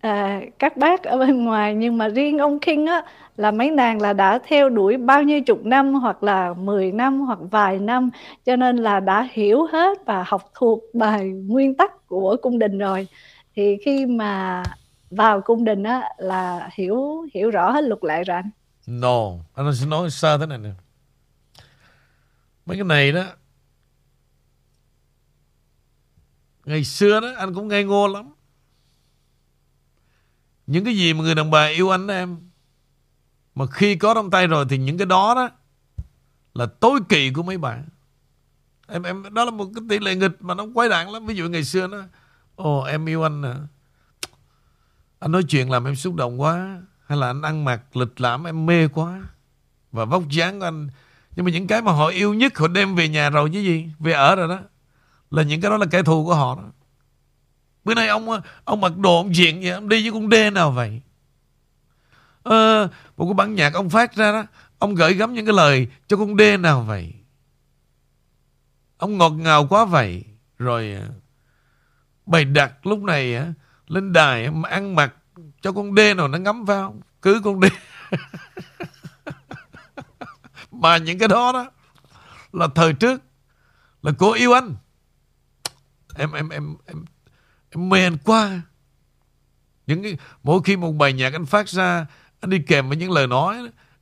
à, 0.00 0.40
các 0.58 0.76
bác 0.76 1.02
ở 1.02 1.18
bên 1.18 1.44
ngoài, 1.44 1.74
nhưng 1.74 1.98
mà 1.98 2.08
riêng 2.08 2.38
ông 2.38 2.58
King 2.58 2.86
á 2.86 3.02
là 3.36 3.50
mấy 3.50 3.70
nàng 3.70 4.02
là 4.02 4.12
đã 4.12 4.38
theo 4.46 4.68
đuổi 4.68 4.96
bao 4.96 5.22
nhiêu 5.22 5.40
chục 5.40 5.64
năm 5.64 5.94
hoặc 5.94 6.22
là 6.22 6.54
10 6.54 6.92
năm 6.92 7.20
hoặc 7.20 7.38
vài 7.50 7.78
năm, 7.78 8.10
cho 8.46 8.56
nên 8.56 8.76
là 8.76 9.00
đã 9.00 9.28
hiểu 9.32 9.66
hết 9.72 9.98
và 10.06 10.24
học 10.26 10.50
thuộc 10.54 10.80
bài 10.94 11.28
nguyên 11.28 11.74
tắc 11.74 12.06
của 12.06 12.36
cung 12.42 12.58
đình 12.58 12.78
rồi. 12.78 13.08
Thì 13.56 13.76
khi 13.84 14.06
mà 14.06 14.62
vào 15.10 15.40
cung 15.40 15.64
đình 15.64 15.82
á 15.82 16.02
là 16.18 16.68
hiểu 16.74 17.26
hiểu 17.34 17.50
rõ 17.50 17.70
hết 17.70 17.84
luật 17.84 18.04
lệ 18.04 18.24
rồi 18.24 18.36
anh. 18.36 18.50
No, 18.86 19.30
anh 19.54 19.74
xin 19.74 19.90
nói 19.90 20.10
xa 20.10 20.38
thế 20.38 20.46
này 20.46 20.58
nè. 20.58 20.70
Mấy 22.66 22.76
cái 22.76 22.84
này 22.84 23.12
đó 23.12 23.22
Ngày 26.64 26.84
xưa 26.84 27.20
đó, 27.20 27.28
anh 27.36 27.54
cũng 27.54 27.68
ngây 27.68 27.84
ngô 27.84 28.08
lắm. 28.08 28.30
Những 30.66 30.84
cái 30.84 30.96
gì 30.96 31.12
mà 31.12 31.22
người 31.22 31.34
đàn 31.34 31.50
bà 31.50 31.66
yêu 31.66 31.90
anh 31.90 32.06
đó 32.06 32.14
em, 32.14 32.36
Mà 33.54 33.66
khi 33.66 33.96
có 33.96 34.14
trong 34.14 34.30
tay 34.30 34.46
rồi 34.46 34.66
Thì 34.68 34.78
những 34.78 34.98
cái 34.98 35.06
đó 35.06 35.34
đó 35.34 35.50
Là 36.54 36.66
tối 36.66 37.00
kỵ 37.08 37.32
của 37.32 37.42
mấy 37.42 37.58
bạn. 37.58 37.88
Em 38.88 39.02
em, 39.02 39.34
đó 39.34 39.44
là 39.44 39.50
một 39.50 39.68
cái 39.74 39.84
tỷ 39.88 39.98
lệ 39.98 40.14
nghịch 40.14 40.36
Mà 40.40 40.54
nó 40.54 40.66
quái 40.74 40.88
đản 40.88 41.08
lắm. 41.08 41.26
Ví 41.26 41.34
dụ 41.34 41.48
ngày 41.48 41.64
xưa 41.64 41.86
nó 41.86 42.02
Ồ, 42.56 42.82
em 42.82 43.06
yêu 43.06 43.22
anh 43.22 43.40
nè. 43.40 43.54
Anh 45.18 45.32
nói 45.32 45.42
chuyện 45.48 45.70
làm 45.70 45.84
em 45.84 45.96
xúc 45.96 46.14
động 46.14 46.40
quá, 46.40 46.82
Hay 47.06 47.18
là 47.18 47.26
anh 47.26 47.42
ăn 47.42 47.64
mặc 47.64 47.96
lịch 47.96 48.20
lãm 48.20 48.44
em 48.44 48.66
mê 48.66 48.88
quá 48.88 49.22
Và 49.92 50.04
vóc 50.04 50.28
dáng 50.28 50.60
của 50.60 50.64
anh. 50.64 50.88
Nhưng 51.36 51.44
mà 51.44 51.50
những 51.50 51.66
cái 51.66 51.82
mà 51.82 51.92
họ 51.92 52.06
yêu 52.06 52.34
nhất, 52.34 52.58
Họ 52.58 52.68
đem 52.68 52.94
về 52.94 53.08
nhà 53.08 53.30
rồi 53.30 53.50
chứ 53.52 53.60
gì? 53.60 53.88
Về 53.98 54.12
ở 54.12 54.36
rồi 54.36 54.48
đó. 54.48 54.58
Là 55.34 55.42
những 55.42 55.60
cái 55.60 55.70
đó 55.70 55.76
là 55.76 55.86
kẻ 55.90 56.02
thù 56.02 56.24
của 56.24 56.34
họ 56.34 56.54
đó. 56.54 56.62
Bữa 57.84 57.94
nay 57.94 58.08
ông 58.08 58.28
ông 58.64 58.80
mặc 58.80 58.98
đồ 58.98 59.16
ông 59.16 59.34
diện 59.34 59.60
vậy 59.60 59.70
Ông 59.70 59.88
đi 59.88 60.02
với 60.02 60.12
con 60.12 60.28
đê 60.28 60.50
nào 60.50 60.70
vậy? 60.70 61.00
À, 62.44 62.88
Một 63.16 63.24
cái 63.24 63.34
bản 63.34 63.54
nhạc 63.54 63.74
ông 63.74 63.90
phát 63.90 64.14
ra 64.14 64.32
đó 64.32 64.44
Ông 64.78 64.94
gửi 64.94 65.14
gắm 65.14 65.34
những 65.34 65.46
cái 65.46 65.54
lời 65.54 65.88
Cho 66.06 66.16
con 66.16 66.36
đê 66.36 66.56
nào 66.56 66.82
vậy? 66.82 67.14
Ông 68.96 69.18
ngọt 69.18 69.30
ngào 69.30 69.66
quá 69.66 69.84
vậy. 69.84 70.24
Rồi 70.58 70.96
ờ, 71.00 71.08
Bày 72.26 72.44
đặt 72.44 72.86
lúc 72.86 73.02
này 73.02 73.34
ờ, 73.34 73.46
Lên 73.86 74.12
đài 74.12 74.48
ăn 74.70 74.94
mặc 74.94 75.14
Cho 75.60 75.72
con 75.72 75.94
đê 75.94 76.14
nào 76.14 76.28
nó 76.28 76.38
ngắm 76.38 76.64
vào 76.64 76.96
Cứ 77.22 77.40
con 77.44 77.60
đê. 77.60 77.68
Mà 80.70 80.96
những 80.96 81.18
cái 81.18 81.28
đó 81.28 81.52
đó 81.52 81.70
Là 82.52 82.68
thời 82.74 82.92
trước 82.92 83.22
Là 84.02 84.12
cô 84.18 84.32
yêu 84.32 84.52
anh. 84.52 84.74
Em 86.16 86.32
em 86.32 86.48
em 86.48 86.76
em, 86.86 87.04
em 87.70 87.88
mê 87.88 88.10
quá. 88.24 88.60
Những 89.86 90.02
cái, 90.02 90.18
Mỗi 90.42 90.60
khi 90.64 90.76
một 90.76 90.92
bài 90.92 91.12
nhạc 91.12 91.32
anh 91.32 91.46
phát 91.46 91.68
ra 91.68 92.06
Anh 92.40 92.50
đi 92.50 92.58
kèm 92.66 92.88
với 92.88 92.96
những 92.96 93.10
lời 93.10 93.26
nói 93.26 93.56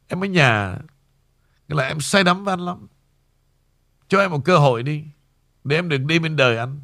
Em 0.08 0.24
ở 0.24 0.26
nhà 0.26 0.78
Nghĩa 1.68 1.76
là 1.76 1.88
em 1.88 2.00
say 2.00 2.24
đắm 2.24 2.44
với 2.44 2.52
anh 2.52 2.60
lắm. 2.60 2.86
Cho 4.08 4.20
em 4.20 4.30
một 4.30 4.44
cơ 4.44 4.58
hội 4.58 4.82
đi 4.82 5.04
Để 5.64 5.76
em 5.76 5.88
được 5.88 5.98
đi 5.98 6.18
bên 6.18 6.36
đời 6.36 6.56
anh. 6.56 6.80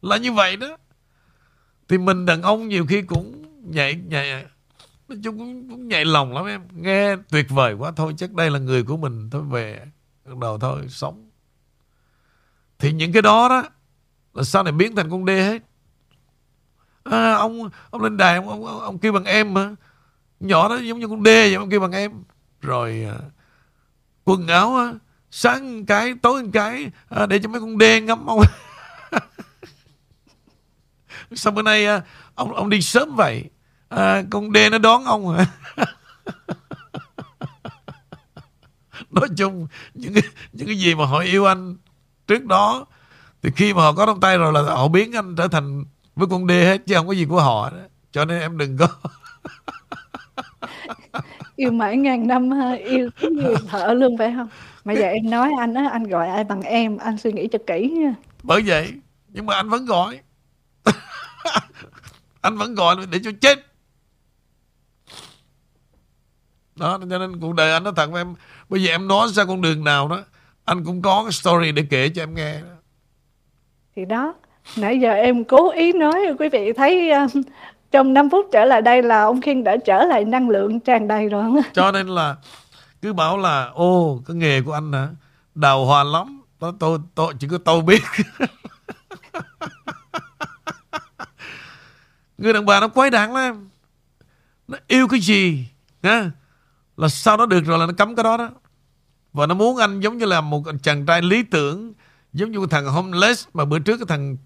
Là 0.00 0.16
như 0.16 0.32
vậy 0.32 0.56
đó. 0.56 0.76
Thì 1.88 1.98
mình 1.98 2.26
đàn 2.26 2.42
ông 2.42 2.68
nhiều 2.68 2.86
khi 2.86 3.02
cũng 3.02 3.44
nhảy 3.72 3.94
nhảy 3.94 4.44
nói 5.08 5.18
chung 5.24 5.38
cũng, 5.38 5.70
cũng 5.70 5.88
nhạy 5.88 6.04
lòng 6.04 6.32
lắm 6.32 6.46
em. 6.46 6.62
Nghe 6.72 7.16
tuyệt 7.30 7.46
vời 7.48 7.74
quá. 7.74 7.92
Thôi 7.96 8.14
chắc 8.16 8.32
đây 8.32 8.50
là 8.50 8.58
người 8.58 8.82
của 8.82 8.96
mình 8.96 9.30
thôi 9.30 9.42
về 9.42 9.86
đầu 10.40 10.58
thôi 10.58 10.86
sống 10.88 11.27
thì 12.78 12.92
những 12.92 13.12
cái 13.12 13.22
đó 13.22 13.48
đó 13.48 13.62
là 14.34 14.42
sau 14.42 14.62
này 14.62 14.72
biến 14.72 14.96
thành 14.96 15.10
con 15.10 15.24
đê 15.24 15.42
hết. 15.42 15.62
À, 17.04 17.32
ông 17.32 17.70
ông 17.90 18.02
lên 18.02 18.16
đài 18.16 18.36
ông, 18.36 18.48
ông, 18.48 18.80
ông 18.80 18.98
kêu 18.98 19.12
bằng 19.12 19.24
em 19.24 19.54
mà. 19.54 19.74
Nhỏ 20.40 20.68
đó 20.68 20.76
giống 20.76 20.98
như 20.98 21.08
con 21.08 21.22
đê 21.22 21.42
vậy 21.42 21.54
ông 21.54 21.70
kêu 21.70 21.80
bằng 21.80 21.92
em. 21.92 22.12
Rồi 22.60 23.06
à, 23.08 23.18
quần 24.24 24.46
áo 24.46 24.76
á, 24.76 24.92
sáng 25.30 25.86
cái 25.86 26.14
tối 26.22 26.44
cái 26.52 26.90
à, 27.08 27.26
để 27.26 27.38
cho 27.38 27.48
mấy 27.48 27.60
con 27.60 27.78
đê 27.78 28.00
ngắm 28.00 28.26
ông. 28.26 28.40
Sao 31.32 31.52
bữa 31.52 31.62
nay 31.62 31.86
à, 31.86 32.02
ông 32.34 32.54
ông 32.54 32.70
đi 32.70 32.80
sớm 32.80 33.16
vậy. 33.16 33.44
À, 33.88 34.22
con 34.30 34.52
đê 34.52 34.70
nó 34.70 34.78
đón 34.78 35.04
ông. 35.04 35.28
Hả 35.28 35.46
nói 39.10 39.28
chung 39.36 39.66
những 39.94 40.14
cái, 40.14 40.22
những 40.52 40.66
cái 40.66 40.78
gì 40.78 40.94
mà 40.94 41.06
họ 41.06 41.18
yêu 41.18 41.44
anh 41.44 41.76
trước 42.28 42.44
đó 42.44 42.86
thì 43.42 43.50
khi 43.56 43.74
mà 43.74 43.82
họ 43.82 43.92
có 43.92 44.06
trong 44.06 44.20
tay 44.20 44.38
rồi 44.38 44.52
là 44.52 44.62
họ 44.62 44.88
biến 44.88 45.12
anh 45.12 45.36
trở 45.36 45.48
thành 45.48 45.84
với 46.16 46.28
con 46.30 46.46
đê 46.46 46.64
hết 46.64 46.86
chứ 46.86 46.94
không 46.94 47.06
có 47.06 47.12
gì 47.12 47.24
của 47.24 47.40
họ 47.40 47.70
đó. 47.70 47.78
Cho 48.12 48.24
nên 48.24 48.40
em 48.40 48.58
đừng 48.58 48.76
có 48.76 48.88
yêu 51.56 51.70
mãi 51.70 51.96
ngàn 51.96 52.26
năm 52.26 52.50
yêu 52.84 53.10
như 53.20 53.54
thợ 53.68 53.94
luôn 53.94 54.18
phải 54.18 54.32
không? 54.36 54.48
Mà 54.84 54.92
giờ 54.92 55.06
em 55.06 55.30
nói 55.30 55.50
anh 55.58 55.74
á 55.74 55.88
anh 55.92 56.04
gọi 56.04 56.28
ai 56.28 56.44
bằng 56.44 56.62
em 56.62 56.96
anh 56.96 57.18
suy 57.18 57.32
nghĩ 57.32 57.48
cho 57.48 57.58
kỹ 57.66 57.90
nha. 57.90 58.14
Bởi 58.42 58.62
vậy 58.66 58.92
nhưng 59.28 59.46
mà 59.46 59.54
anh 59.54 59.68
vẫn 59.68 59.86
gọi. 59.86 60.20
Anh 62.40 62.56
vẫn 62.56 62.74
gọi 62.74 62.96
để 63.10 63.20
cho 63.24 63.30
chết. 63.40 63.66
Đó 66.76 66.98
cho 67.10 67.18
nên 67.18 67.40
cuộc 67.40 67.54
đời 67.54 67.72
anh 67.72 67.84
nói 67.84 67.92
thật 67.96 68.10
với 68.10 68.20
em 68.20 68.34
bây 68.68 68.82
giờ 68.82 68.90
em 68.90 69.08
nói 69.08 69.28
ra 69.28 69.44
con 69.44 69.60
đường 69.60 69.84
nào 69.84 70.08
đó 70.08 70.24
anh 70.68 70.84
cũng 70.84 71.02
có 71.02 71.22
cái 71.22 71.32
story 71.32 71.72
để 71.72 71.84
kể 71.90 72.08
cho 72.08 72.22
em 72.22 72.34
nghe 72.34 72.60
thì 73.96 74.04
đó 74.04 74.34
nãy 74.76 75.00
giờ 75.00 75.12
em 75.12 75.44
cố 75.44 75.70
ý 75.70 75.92
nói 75.92 76.20
quý 76.38 76.48
vị 76.48 76.72
thấy 76.72 77.10
uh, 77.24 77.30
trong 77.90 78.14
5 78.14 78.30
phút 78.30 78.46
trở 78.52 78.64
lại 78.64 78.82
đây 78.82 79.02
là 79.02 79.22
ông 79.22 79.40
Khiên 79.40 79.64
đã 79.64 79.76
trở 79.76 80.04
lại 80.04 80.24
năng 80.24 80.48
lượng 80.48 80.80
tràn 80.80 81.08
đầy 81.08 81.28
rồi. 81.28 81.42
Không? 81.42 81.60
cho 81.72 81.92
nên 81.92 82.06
là 82.08 82.36
cứ 83.02 83.12
bảo 83.12 83.38
là 83.38 83.70
ô 83.74 84.20
cái 84.26 84.36
nghề 84.36 84.62
của 84.62 84.72
anh 84.72 84.92
hả? 84.92 85.08
Đào 85.54 85.84
hoa 85.84 86.04
lắm 86.04 86.42
tôi 86.58 86.72
tôi 86.78 86.98
tôi 87.14 87.34
chỉ 87.38 87.48
có 87.48 87.58
tôi 87.58 87.82
biết. 87.82 88.02
Người 92.38 92.52
đàn 92.52 92.66
bà 92.66 92.80
nó 92.80 92.88
quái 92.88 93.10
đản 93.10 93.32
lắm 93.32 93.68
nó 94.68 94.78
yêu 94.88 95.08
cái 95.08 95.20
gì 95.20 95.64
nha 96.02 96.30
là 96.96 97.08
sau 97.08 97.36
đó 97.36 97.46
được 97.46 97.60
rồi 97.64 97.78
là 97.78 97.86
nó 97.86 97.92
cấm 97.92 98.16
cái 98.16 98.24
đó 98.24 98.36
đó 98.36 98.50
và 99.32 99.46
nó 99.46 99.54
muốn 99.54 99.76
anh 99.76 100.00
giống 100.00 100.18
như 100.18 100.26
là 100.26 100.40
một 100.40 100.62
chàng 100.82 101.06
trai 101.06 101.22
lý 101.22 101.42
tưởng 101.42 101.92
giống 102.32 102.50
như 102.50 102.66
thằng 102.70 102.86
homeless 102.86 103.48
mà 103.54 103.64
bữa 103.64 103.78
trước 103.78 103.96
cái 103.96 104.06
thằng 104.08 104.36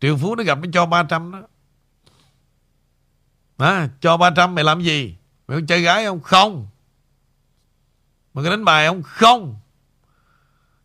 triệu 0.00 0.16
phú 0.16 0.34
nó 0.34 0.44
gặp 0.44 0.58
nó 0.58 0.70
cho 0.72 0.86
300 0.86 1.32
đó. 1.32 1.42
À, 3.56 3.88
cho 4.00 4.16
300 4.16 4.54
mày 4.54 4.64
làm 4.64 4.82
gì? 4.82 5.16
Mày 5.48 5.60
có 5.60 5.66
chơi 5.68 5.82
gái 5.82 6.04
không? 6.04 6.20
Không. 6.20 6.66
Mày 8.34 8.44
có 8.44 8.50
đánh 8.50 8.64
bài 8.64 8.86
không? 8.86 9.02
Không. 9.02 9.56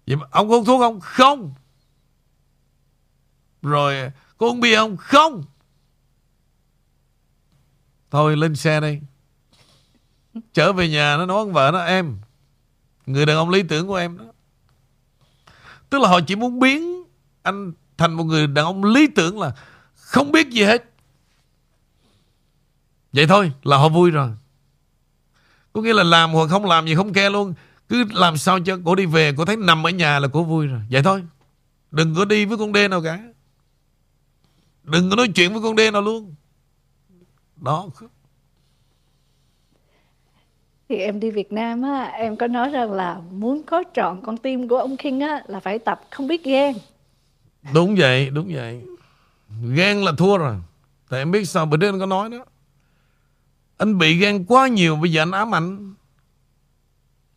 Vậy 0.07 0.15
mà 0.15 0.27
ông 0.31 0.49
có 0.49 0.55
uống 0.55 0.65
thuốc 0.65 0.79
không? 0.81 0.99
Không. 0.99 1.53
Rồi 3.61 4.11
có 4.37 4.47
uống 4.47 4.59
bia 4.59 4.75
không? 4.75 4.97
Không. 4.97 5.43
Thôi 8.11 8.37
lên 8.37 8.55
xe 8.55 8.81
đi. 8.81 8.99
trở 10.53 10.73
về 10.73 10.89
nhà 10.89 11.17
nó 11.17 11.25
nói 11.25 11.45
với 11.45 11.53
vợ 11.53 11.71
nó 11.73 11.79
em 11.79 12.17
người 13.05 13.25
đàn 13.25 13.37
ông 13.37 13.49
lý 13.49 13.63
tưởng 13.63 13.87
của 13.87 13.95
em 13.95 14.17
đó. 14.17 14.25
Tức 15.89 16.01
là 16.01 16.09
họ 16.09 16.19
chỉ 16.27 16.35
muốn 16.35 16.59
biến 16.59 17.03
anh 17.41 17.73
thành 17.97 18.13
một 18.13 18.23
người 18.23 18.47
đàn 18.47 18.65
ông 18.65 18.83
lý 18.83 19.07
tưởng 19.07 19.39
là 19.39 19.51
không 19.95 20.31
biết 20.31 20.49
gì 20.49 20.63
hết. 20.63 20.83
Vậy 23.13 23.27
thôi, 23.27 23.51
là 23.63 23.77
họ 23.77 23.89
vui 23.89 24.11
rồi. 24.11 24.29
Có 25.73 25.81
nghĩa 25.81 25.93
là 25.93 26.03
làm 26.03 26.31
hoặc 26.31 26.49
không 26.49 26.65
làm 26.65 26.85
gì 26.85 26.95
không 26.95 27.13
ke 27.13 27.29
luôn. 27.29 27.53
Cứ 27.89 28.03
làm 28.13 28.37
sao 28.37 28.59
cho 28.59 28.79
cô 28.85 28.95
đi 28.95 29.05
về, 29.05 29.33
cô 29.37 29.45
thấy 29.45 29.57
nằm 29.57 29.87
ở 29.87 29.89
nhà 29.89 30.19
là 30.19 30.27
cô 30.33 30.43
vui 30.43 30.67
rồi. 30.67 30.81
Vậy 30.91 31.03
thôi, 31.03 31.23
đừng 31.91 32.15
có 32.15 32.25
đi 32.25 32.45
với 32.45 32.57
con 32.57 32.73
đê 32.73 32.87
nào 32.87 33.01
cả. 33.03 33.19
Đừng 34.83 35.09
có 35.09 35.15
nói 35.15 35.27
chuyện 35.27 35.53
với 35.53 35.61
con 35.61 35.75
đê 35.75 35.91
nào 35.91 36.01
luôn. 36.01 36.35
Đó 37.55 37.87
thì 40.89 40.95
em 40.95 41.19
đi 41.19 41.31
Việt 41.31 41.51
Nam 41.51 41.81
á 41.81 42.03
em 42.03 42.35
có 42.35 42.47
nói 42.47 42.69
rằng 42.69 42.91
là 42.91 43.21
muốn 43.31 43.63
có 43.63 43.83
trọn 43.93 44.21
con 44.25 44.37
tim 44.37 44.67
của 44.67 44.77
ông 44.77 44.97
King 44.97 45.19
á 45.19 45.43
là 45.47 45.59
phải 45.59 45.79
tập 45.79 46.01
không 46.09 46.27
biết 46.27 46.43
ghen 46.43 46.75
đúng 47.73 47.95
vậy 47.95 48.29
đúng 48.29 48.51
vậy. 48.53 48.81
Ghen 49.73 50.03
là 50.03 50.11
thua 50.17 50.37
rồi. 50.37 50.55
Tại 51.09 51.19
em 51.19 51.31
biết 51.31 51.45
sao 51.45 51.65
bữa 51.65 51.77
trước 51.77 51.89
anh 51.89 51.99
có 51.99 52.05
nói 52.05 52.29
đó. 52.29 52.45
Anh 53.77 53.97
bị 53.97 54.17
ghen 54.17 54.45
quá 54.45 54.67
nhiều 54.67 54.95
bây 54.95 55.11
giờ 55.11 55.21
anh 55.21 55.31
ám 55.31 55.55
ảnh. 55.55 55.93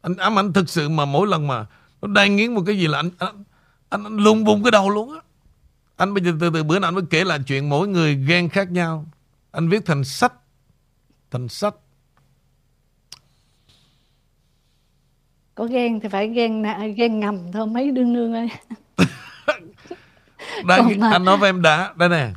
Anh 0.00 0.16
ám 0.16 0.38
ảnh 0.38 0.52
thực 0.52 0.68
sự 0.68 0.88
mà 0.88 1.04
mỗi 1.04 1.26
lần 1.26 1.46
mà 1.46 1.66
nó 2.02 2.08
đang 2.08 2.36
nghiến 2.36 2.54
một 2.54 2.62
cái 2.66 2.78
gì 2.78 2.86
là 2.86 2.98
anh 2.98 3.10
anh, 3.18 3.44
anh, 3.88 4.04
anh 4.04 4.16
lung 4.16 4.44
bung 4.44 4.62
cái 4.62 4.70
đầu 4.70 4.90
luôn 4.90 5.12
á. 5.12 5.20
Anh 5.96 6.14
bây 6.14 6.24
giờ 6.24 6.32
từ 6.40 6.50
từ 6.54 6.62
bữa 6.62 6.78
nào 6.78 6.88
anh 6.88 6.94
mới 6.94 7.04
kể 7.10 7.24
lại 7.24 7.38
chuyện 7.46 7.68
mỗi 7.68 7.88
người 7.88 8.14
ghen 8.14 8.48
khác 8.48 8.70
nhau. 8.70 9.06
Anh 9.50 9.68
viết 9.68 9.86
thành 9.86 10.04
sách 10.04 10.32
thành 11.30 11.48
sách. 11.48 11.74
Có 15.58 15.64
ghen 15.64 16.00
thì 16.00 16.08
phải 16.08 16.28
ghen 16.28 16.64
ghen 16.96 17.20
ngầm 17.20 17.52
thôi 17.52 17.66
mấy 17.66 17.90
đương 17.90 18.12
nương 18.12 18.34
ơi. 18.34 18.48
Đây 20.66 20.82
mà... 20.98 21.10
anh 21.10 21.24
nói 21.24 21.36
với 21.36 21.48
em 21.48 21.62
đã. 21.62 21.92
Đây 21.96 22.08
nè. 22.08 22.30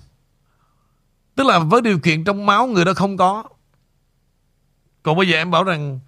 Tức 1.35 1.47
là 1.47 1.59
với 1.59 1.81
điều 1.81 1.99
kiện 1.99 2.23
trong 2.23 2.45
máu 2.45 2.67
người 2.67 2.85
đó 2.85 2.93
không 2.93 3.17
có. 3.17 3.43
Còn 5.03 5.17
bây 5.17 5.27
giờ 5.27 5.37
em 5.37 5.51
bảo 5.51 5.63
rằng 5.63 5.99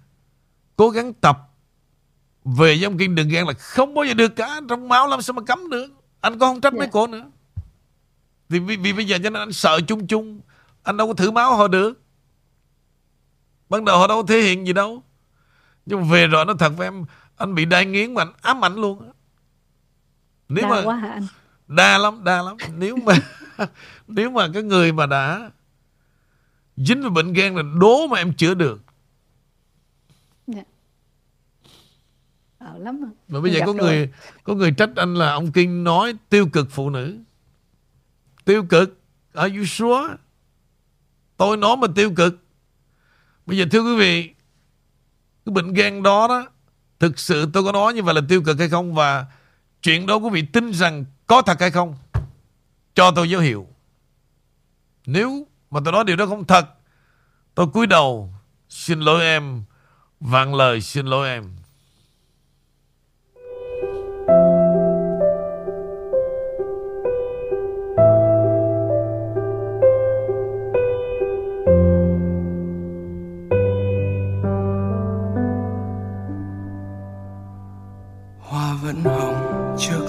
cố 0.76 0.90
gắng 0.90 1.12
tập 1.12 1.38
về 2.44 2.80
ông 2.84 2.98
Kiên 2.98 3.14
đừng 3.14 3.28
ghen 3.28 3.46
là 3.46 3.52
không 3.52 3.94
bao 3.94 4.04
giờ 4.04 4.14
được 4.14 4.36
cả. 4.36 4.60
Trong 4.68 4.88
máu 4.88 5.06
làm 5.06 5.22
sao 5.22 5.34
mà 5.34 5.42
cấm 5.42 5.70
được. 5.70 5.86
Anh 6.20 6.38
có 6.38 6.46
không 6.46 6.60
trách 6.60 6.72
yeah. 6.72 6.78
mấy 6.78 6.86
dạ. 6.86 6.90
cô 6.92 7.06
nữa. 7.06 7.30
Thì 8.48 8.58
vì, 8.58 8.76
vì 8.76 8.92
bây 8.92 9.04
giờ 9.04 9.18
cho 9.22 9.30
nên 9.30 9.42
anh 9.42 9.52
sợ 9.52 9.80
chung 9.80 10.06
chung. 10.06 10.40
Anh 10.82 10.96
đâu 10.96 11.06
có 11.06 11.14
thử 11.14 11.30
máu 11.30 11.56
họ 11.56 11.68
được. 11.68 12.02
Ban 13.68 13.84
đầu 13.84 13.98
họ 13.98 14.06
đâu 14.06 14.22
có 14.22 14.26
thể 14.28 14.40
hiện 14.40 14.66
gì 14.66 14.72
đâu 14.72 15.02
nhưng 15.86 16.00
mà 16.00 16.06
về 16.12 16.26
rồi 16.26 16.44
nó 16.44 16.54
thật 16.54 16.72
với 16.76 16.86
em 16.86 17.04
anh 17.36 17.54
bị 17.54 17.64
đai 17.64 17.86
nghiến 17.86 18.14
mà 18.14 18.22
anh 18.22 18.32
ám 18.42 18.64
ảnh 18.64 18.74
luôn 18.74 19.10
nếu 20.48 20.64
đa 20.64 20.70
mà 20.70 20.82
quá 20.84 20.96
hả 20.96 21.08
anh? 21.08 21.26
Đa 21.68 21.98
lắm 21.98 22.24
đa 22.24 22.42
lắm. 22.42 22.56
Nếu 22.76 22.96
mà 22.96 23.14
nếu 24.08 24.30
mà 24.30 24.48
cái 24.54 24.62
người 24.62 24.92
mà 24.92 25.06
đã 25.06 25.50
dính 26.76 27.02
vào 27.02 27.10
bệnh 27.10 27.32
gan 27.32 27.54
là 27.54 27.62
đố 27.80 28.06
mà 28.06 28.18
em 28.18 28.34
chữa 28.34 28.54
được. 28.54 28.80
Dạ. 30.46 30.62
Ờ 32.58 32.78
lắm 32.78 33.00
mà. 33.00 33.08
mà 33.28 33.40
bây 33.40 33.52
giờ 33.52 33.60
có 33.66 33.72
rồi. 33.72 33.74
người 33.74 34.12
có 34.44 34.54
người 34.54 34.72
trách 34.72 34.90
anh 34.96 35.14
là 35.14 35.32
ông 35.32 35.52
kinh 35.52 35.84
nói 35.84 36.14
tiêu 36.28 36.48
cực 36.52 36.70
phụ 36.70 36.90
nữ. 36.90 37.18
Tiêu 38.44 38.64
cực 38.68 38.98
are 39.32 39.56
you 39.56 39.64
sure? 39.64 40.14
Tôi 41.36 41.56
nói 41.56 41.76
mà 41.76 41.88
tiêu 41.94 42.12
cực. 42.16 42.38
Bây 43.46 43.58
giờ 43.58 43.64
thưa 43.70 43.82
quý 43.82 43.96
vị 43.98 44.34
cái 45.46 45.52
bệnh 45.52 45.72
gan 45.72 46.02
đó 46.02 46.28
đó, 46.28 46.46
thực 47.00 47.18
sự 47.18 47.50
tôi 47.52 47.64
có 47.64 47.72
nói 47.72 47.94
như 47.94 48.02
vậy 48.02 48.14
là 48.14 48.20
tiêu 48.28 48.42
cực 48.42 48.58
hay 48.58 48.68
không? 48.68 48.94
Và 48.94 49.26
chuyện 49.82 50.06
đó 50.06 50.16
quý 50.16 50.30
vị 50.32 50.42
tin 50.42 50.72
rằng 50.72 51.04
có 51.26 51.42
thật 51.42 51.60
hay 51.60 51.70
không? 51.70 51.96
Cho 52.94 53.10
tôi 53.10 53.30
dấu 53.30 53.40
hiệu. 53.40 53.66
Nếu 55.06 55.46
mà 55.70 55.80
tôi 55.84 55.92
nói 55.92 56.04
điều 56.04 56.16
đó 56.16 56.26
không 56.26 56.44
thật, 56.44 56.66
tôi 57.54 57.66
cúi 57.66 57.86
đầu 57.86 58.34
xin 58.68 59.00
lỗi 59.00 59.22
em, 59.22 59.64
vạn 60.20 60.54
lời 60.54 60.80
xin 60.80 61.06
lỗi 61.06 61.28
em. 61.28 61.56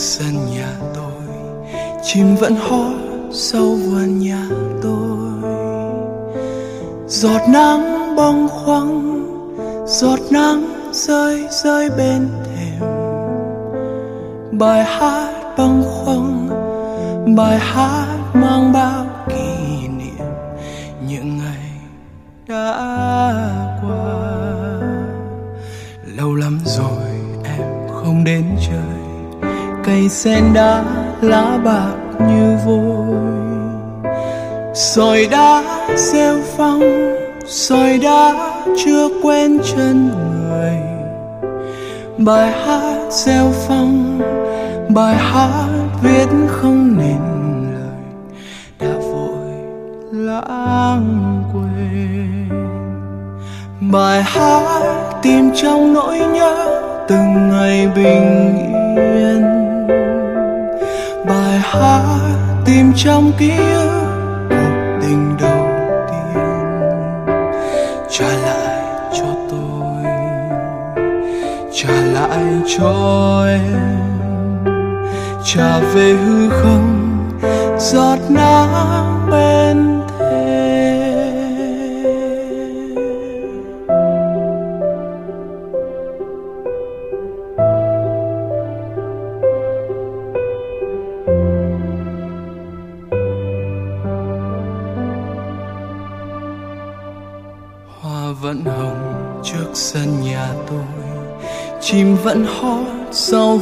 Sân 0.05 0.33
nhà 0.55 0.69
tôi. 0.95 1.23
Chim 2.03 2.35
vẫn 2.35 2.55
hót 2.55 2.95
sau 3.31 3.63
vườn 3.63 4.19
nhà 4.19 4.47
tôi. 4.81 5.17
Giọt 7.07 7.41
nắng 7.49 8.15
bong 8.15 8.47
khoáng 8.49 9.25
giọt 9.87 10.19
nắng 10.31 10.65
rơi 10.91 11.47
rơi 11.63 11.89
bên 11.97 12.27
thềm. 12.45 12.89
Bài 14.51 14.83
hát 14.83 15.33
băng 15.57 15.83
khoăng 15.83 16.49
bài 17.35 17.59
hát 17.59 18.17
mang 18.33 18.73
bao 18.73 18.94
sen 30.09 30.53
đá 30.53 30.83
lá 31.21 31.57
bạc 31.63 31.95
như 32.19 32.57
vôi. 32.65 33.15
Sỏi 34.73 35.27
đá 35.31 35.63
gieo 35.95 36.37
phong 36.57 37.15
sỏi 37.45 37.99
đá 38.03 38.51
chưa 38.85 39.09
quen 39.23 39.59
chân 39.63 40.09
người. 40.09 40.77
Bài 42.17 42.51
hát 42.51 43.11
gieo 43.11 43.51
phong 43.67 44.21
bài 44.89 45.15
hát 45.15 45.67
viết 46.01 46.27
không 46.47 46.97
nên 46.97 47.19
lời. 47.73 48.03
Đã 48.79 48.99
vội 48.99 49.53
lãng 50.11 51.43
quên. 51.53 52.49
Bài 53.91 54.23
hát 54.23 54.93
tìm 55.21 55.51
trong 55.55 55.93
nỗi 55.93 56.19
nhớ 56.19 56.81
từng 57.07 57.49
ngày 57.49 57.87
bình 57.95 58.57
yên 58.97 59.54
bài 61.79 62.31
tìm 62.65 62.93
trong 62.95 63.31
ký 63.37 63.51
ức 63.57 64.05
cuộc 64.49 64.99
tình 65.01 65.37
đầu 65.39 65.67
tiên. 66.09 66.43
Trả 68.09 68.27
lại 68.27 68.85
cho 69.13 69.25
tôi, 69.51 70.03
trả 71.73 72.01
lại 72.13 72.43
cho 72.77 73.45
em. 73.47 73.95
Trả 75.43 75.79
về 75.79 76.13
hư 76.13 76.49
không, 76.49 77.17
giọt 77.79 78.19
nắng 78.29 79.04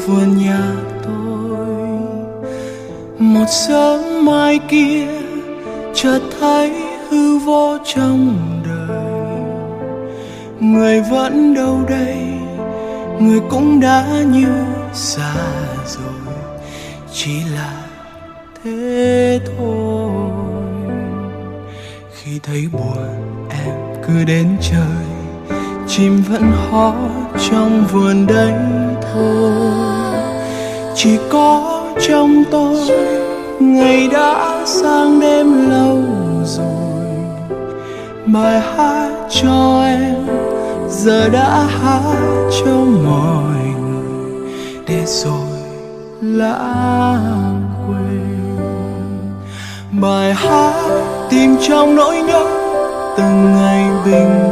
vườn 0.06 0.38
nhà 0.38 0.74
tôi. 1.04 1.68
Một 3.20 3.46
sớm 3.50 4.26
mai 4.26 4.60
kia, 4.70 5.08
chợt 5.94 6.20
thấy 6.40 6.72
hư 7.10 7.38
vô 7.38 7.78
trong 7.86 8.38
đời. 8.66 9.14
Người 10.60 11.02
vẫn 11.02 11.54
đâu 11.54 11.80
đây, 11.90 12.18
người 13.20 13.40
cũng 13.50 13.80
đã 13.80 14.06
như 14.32 14.48
xa 14.94 15.34
rồi. 15.86 16.36
Chỉ 17.14 17.40
là 17.56 17.74
thế 18.64 19.40
thôi. 19.58 20.32
Khi 22.14 22.40
thấy 22.44 22.68
buồn, 22.72 23.48
em 23.50 23.76
cứ 24.08 24.24
đến 24.24 24.58
chơi. 24.62 25.06
Chim 25.88 26.24
vẫn 26.30 26.52
hót 26.52 26.96
trong 27.50 27.86
vườn 27.92 28.28
đấy 28.28 28.54
thôi 29.14 29.73
chỉ 31.04 31.18
có 31.30 31.82
trong 32.08 32.44
tôi. 32.52 32.78
Ngày 33.60 34.08
đã 34.12 34.64
sang 34.66 35.20
đêm 35.20 35.70
lâu 35.70 36.02
rồi, 36.46 37.16
bài 38.26 38.60
hát 38.60 39.10
cho 39.30 39.84
em 39.86 40.28
giờ 40.90 41.30
đã 41.30 41.68
hát 41.82 42.50
cho 42.60 42.76
mọi 43.06 43.58
người. 43.82 44.14
Để 44.88 45.04
rồi 45.06 45.58
lãng 46.22 47.62
quên 47.88 48.58
bài 50.02 50.34
hát 50.34 50.74
tìm 51.30 51.56
trong 51.68 51.96
nỗi 51.96 52.18
nhớ 52.18 52.46
từng 53.18 53.54
ngày 53.56 53.90
bình 54.06 54.52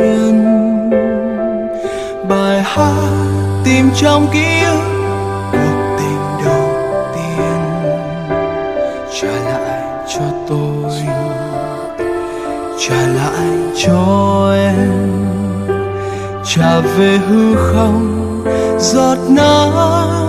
yên. 0.00 0.44
Bài 2.28 2.62
hát 2.62 3.12
tìm 3.64 3.90
trong 3.96 4.26
ký 4.32 4.64
ức 4.64 4.97
cho 13.86 14.52
em. 14.54 14.88
Trả 16.44 16.80
về 16.80 17.18
hư 17.18 17.54
không 17.56 18.44
giọt 18.78 19.18
nắng. 19.28 20.27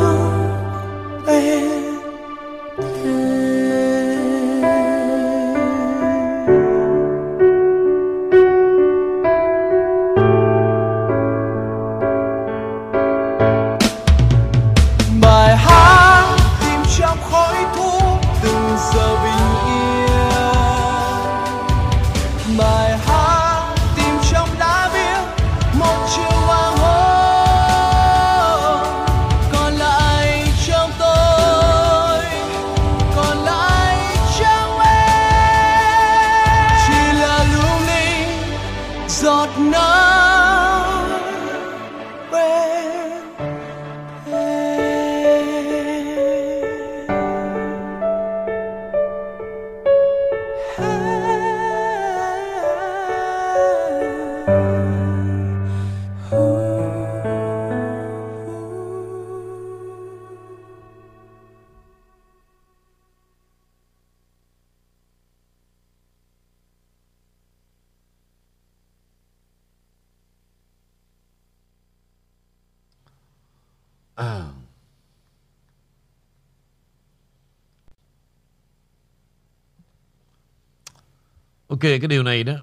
Ok 81.79 81.83
cái 81.83 82.07
điều 82.07 82.23
này 82.23 82.43
đó 82.43 82.53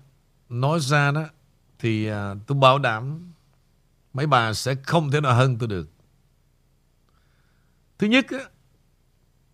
Nói 0.48 0.80
ra 0.80 1.10
đó 1.10 1.24
Thì 1.78 2.06
à, 2.06 2.34
tôi 2.46 2.58
bảo 2.58 2.78
đảm 2.78 3.32
Mấy 4.12 4.26
bà 4.26 4.52
sẽ 4.52 4.74
không 4.74 5.10
thể 5.10 5.20
nào 5.20 5.34
hơn 5.34 5.58
tôi 5.58 5.68
được. 5.68 5.88
Thứ 7.98 8.06
nhất 8.06 8.26
á 8.28 8.38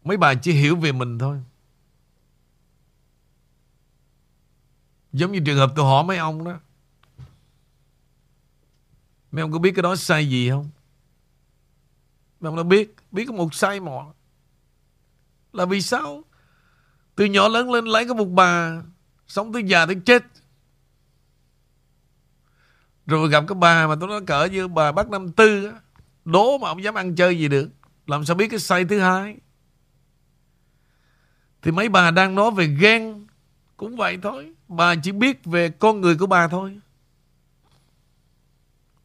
Mấy 0.05 0.17
bà 0.17 0.35
chỉ 0.35 0.53
hiểu 0.53 0.77
về 0.77 0.93
mình 0.93 1.19
thôi. 1.19 1.43
Giống 5.13 5.33
như 5.33 5.41
trường 5.47 5.59
hợp 5.59 5.73
tôi 5.77 5.85
hỏi 5.85 6.05
mấy 6.05 6.17
ông 6.17 6.45
đó. 6.45 6.61
Mấy 9.33 9.43
ông 9.43 9.53
có 9.53 9.59
biết 9.59 9.73
cái 9.77 9.83
đó 9.83 9.97
sai 9.97 10.29
gì 10.29 10.51
không? 10.51 10.71
Mấy 12.41 12.49
ông 12.49 12.57
đã 12.57 12.63
biết 12.63 12.95
Biết 13.13 13.25
có 13.29 13.33
một 13.33 13.55
sai 13.55 13.81
mọ 13.81 14.13
Là 15.53 15.65
vì 15.65 15.83
sao? 15.83 16.25
Từ 17.15 17.25
nhỏ 17.25 17.49
lớn 17.49 17.73
lên 17.73 17.85
lấy 17.85 18.09
có 18.09 18.15
một 18.15 18.25
bà 18.25 18.83
Sống 19.33 19.53
tới 19.53 19.63
già 19.63 19.87
tới 19.87 19.97
chết. 20.05 20.23
Rồi 23.07 23.29
gặp 23.29 23.45
cái 23.49 23.55
bà 23.55 23.87
mà 23.87 23.95
tôi 24.01 24.09
nói 24.09 24.21
cỡ 24.27 24.45
như 24.45 24.69
bà 24.69 24.93
bác 24.93 25.11
năm 25.11 25.33
tư 25.33 25.67
á, 25.67 25.73
Đố 26.25 26.59
mà 26.59 26.69
ông 26.69 26.83
dám 26.83 26.95
ăn 26.95 27.15
chơi 27.15 27.39
gì 27.39 27.49
được. 27.49 27.71
Làm 28.07 28.25
sao 28.25 28.37
biết 28.37 28.49
cái 28.49 28.59
say 28.59 28.85
thứ 28.85 29.01
hai? 29.01 29.37
Thì 31.63 31.71
mấy 31.71 31.89
bà 31.89 32.11
đang 32.11 32.35
nói 32.35 32.51
về 32.51 32.67
ghen, 32.67 33.27
Cũng 33.77 33.97
vậy 33.97 34.19
thôi. 34.23 34.53
Bà 34.69 34.95
chỉ 35.03 35.13
biết 35.13 35.45
về 35.45 35.71
con 35.71 36.01
người 36.01 36.17
của 36.17 36.27
bà 36.27 36.49
thôi. 36.49 36.81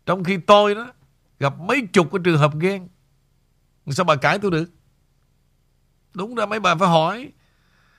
Trong 0.05 0.23
khi 0.23 0.37
tôi 0.37 0.75
đó, 0.75 0.93
Gặp 1.39 1.59
mấy 1.59 1.87
chục 1.93 2.07
cái 2.11 2.19
trường 2.23 2.37
hợp 2.37 2.51
ghen. 2.59 2.87
Sao 3.87 4.03
bà 4.03 4.15
cãi 4.15 4.39
tôi 4.39 4.51
được? 4.51 4.69
Đúng 6.13 6.35
ra 6.35 6.45
mấy 6.45 6.59
bà 6.59 6.75
phải 6.75 6.89
hỏi, 6.89 7.31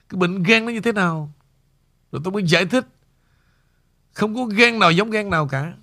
Cái 0.09 0.17
bệnh 0.19 0.43
ghen 0.43 0.65
nó 0.65 0.71
như 0.71 0.81
thế 0.81 0.91
nào? 0.91 1.33
Rồi 2.11 2.21
tôi 2.23 2.31
mới 2.31 2.43
giải 2.43 2.65
thích. 2.65 2.87
Không 4.13 4.35
có 4.35 4.45
ghen 4.45 4.79
nào 4.79 4.91
giống 4.91 5.11
ghen 5.11 5.29
nào 5.29 5.47
cả. 5.47 5.73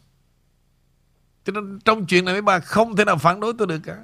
Cho 1.44 1.52
nên 1.52 1.80
trong 1.84 2.06
chuyện 2.06 2.24
này 2.24 2.34
mấy 2.34 2.42
bà 2.42 2.58
không 2.58 2.96
thể 2.96 3.04
nào 3.04 3.18
phản 3.18 3.40
đối 3.40 3.52
tôi 3.58 3.66
được 3.66 3.80
cả. 3.84 3.96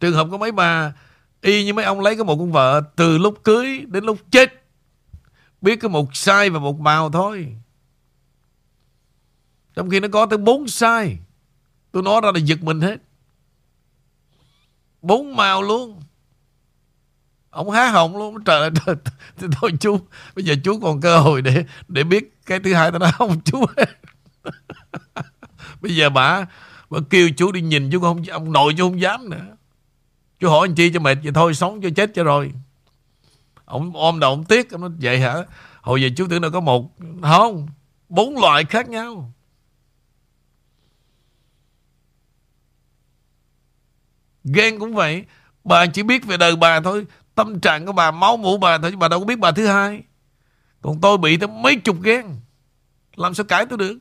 Trường 0.00 0.14
hợp 0.14 0.28
có 0.30 0.38
mấy 0.38 0.52
bà 0.52 0.92
Y 1.40 1.64
như 1.64 1.74
mấy 1.74 1.84
ông 1.84 2.00
lấy 2.00 2.16
có 2.16 2.24
một 2.24 2.36
con 2.38 2.52
vợ 2.52 2.82
Từ 2.96 3.18
lúc 3.18 3.44
cưới 3.44 3.84
đến 3.86 4.04
lúc 4.04 4.18
chết, 4.30 4.64
Biết 5.60 5.76
có 5.76 5.88
một 5.88 6.16
sai 6.16 6.50
và 6.50 6.58
một 6.58 6.80
màu 6.80 7.10
thôi. 7.10 7.56
Trong 9.74 9.90
khi 9.90 10.00
nó 10.00 10.08
có 10.12 10.26
tới 10.26 10.38
bốn 10.38 10.68
sai, 10.68 11.18
Tôi 11.92 12.02
nói 12.02 12.20
ra 12.20 12.30
là 12.34 12.40
giật 12.40 12.62
mình 12.62 12.80
hết. 12.80 12.96
Bốn 15.02 15.36
màu 15.36 15.62
luôn. 15.62 16.02
Ông 17.50 17.70
há 17.70 17.90
họng 17.90 18.16
luôn. 18.16 18.44
Trời 18.44 18.60
ơi 18.60 18.70
trời, 18.86 18.96
trời, 19.40 19.50
Thôi 19.60 19.72
chú 19.80 20.00
Bây 20.34 20.44
giờ 20.44 20.54
chú 20.64 20.80
còn 20.82 21.00
cơ 21.00 21.18
hội 21.18 21.42
để 21.42 21.64
để 21.88 22.04
biết 22.04 22.34
Cái 22.46 22.60
thứ 22.60 22.74
hai 22.74 22.90
tao 22.90 22.98
nói 23.00 23.12
không 23.12 23.40
chú 23.40 23.64
Bây 25.80 25.96
giờ 25.96 26.10
bà 26.10 26.46
Bà 26.90 26.98
kêu 27.10 27.30
chú 27.36 27.52
đi 27.52 27.60
nhìn 27.60 27.90
chú 27.90 28.00
không 28.00 28.22
Ông 28.30 28.52
nội 28.52 28.74
chú 28.78 28.84
không 28.84 29.00
dám 29.00 29.30
nữa. 29.30 29.56
Chú 30.40 30.48
hỏi 30.50 30.68
anh 30.68 30.74
chi 30.74 30.90
cho 30.94 31.00
mệt 31.00 31.18
Vậy 31.22 31.32
thôi 31.32 31.54
sống 31.54 31.80
cho 31.82 31.88
chết 31.96 32.10
cho 32.14 32.24
rồi. 32.24 32.52
Ông 33.64 33.96
ôm 33.96 34.20
đầu 34.20 34.30
ông 34.30 34.44
tiếc 34.44 34.70
Ông 34.70 34.80
nói 34.80 34.90
vậy 35.00 35.20
hả? 35.20 35.34
Hồi 35.80 36.02
giờ 36.02 36.08
chú 36.16 36.26
tưởng 36.30 36.42
là 36.42 36.48
có 36.48 36.60
một 36.60 36.90
Không 37.22 37.68
Bốn 38.08 38.38
loại 38.38 38.64
khác 38.64 38.88
nhau. 38.88 39.32
Ghen 44.44 44.78
cũng 44.78 44.94
vậy. 44.94 45.24
Bà 45.64 45.86
chỉ 45.86 46.02
biết 46.02 46.26
về 46.26 46.36
đời 46.36 46.56
bà 46.56 46.80
thôi. 46.80 47.06
Tâm 47.40 47.60
trạng 47.60 47.86
của 47.86 47.92
bà, 47.92 48.10
máu 48.10 48.36
mũ 48.36 48.58
bà 48.58 48.78
thôi 48.78 48.90
Chứ 48.90 48.96
bà 48.96 49.08
đâu 49.08 49.20
có 49.20 49.26
biết 49.26 49.38
bà 49.38 49.52
thứ 49.52 49.66
hai. 49.66 50.02
Còn 50.82 51.00
tôi 51.00 51.18
bị 51.18 51.36
tới 51.36 51.48
mấy 51.48 51.76
chục 51.76 51.96
ghen. 52.02 52.26
Làm 53.16 53.34
sao 53.34 53.44
cãi 53.44 53.66
tôi 53.66 53.78
được? 53.78 53.98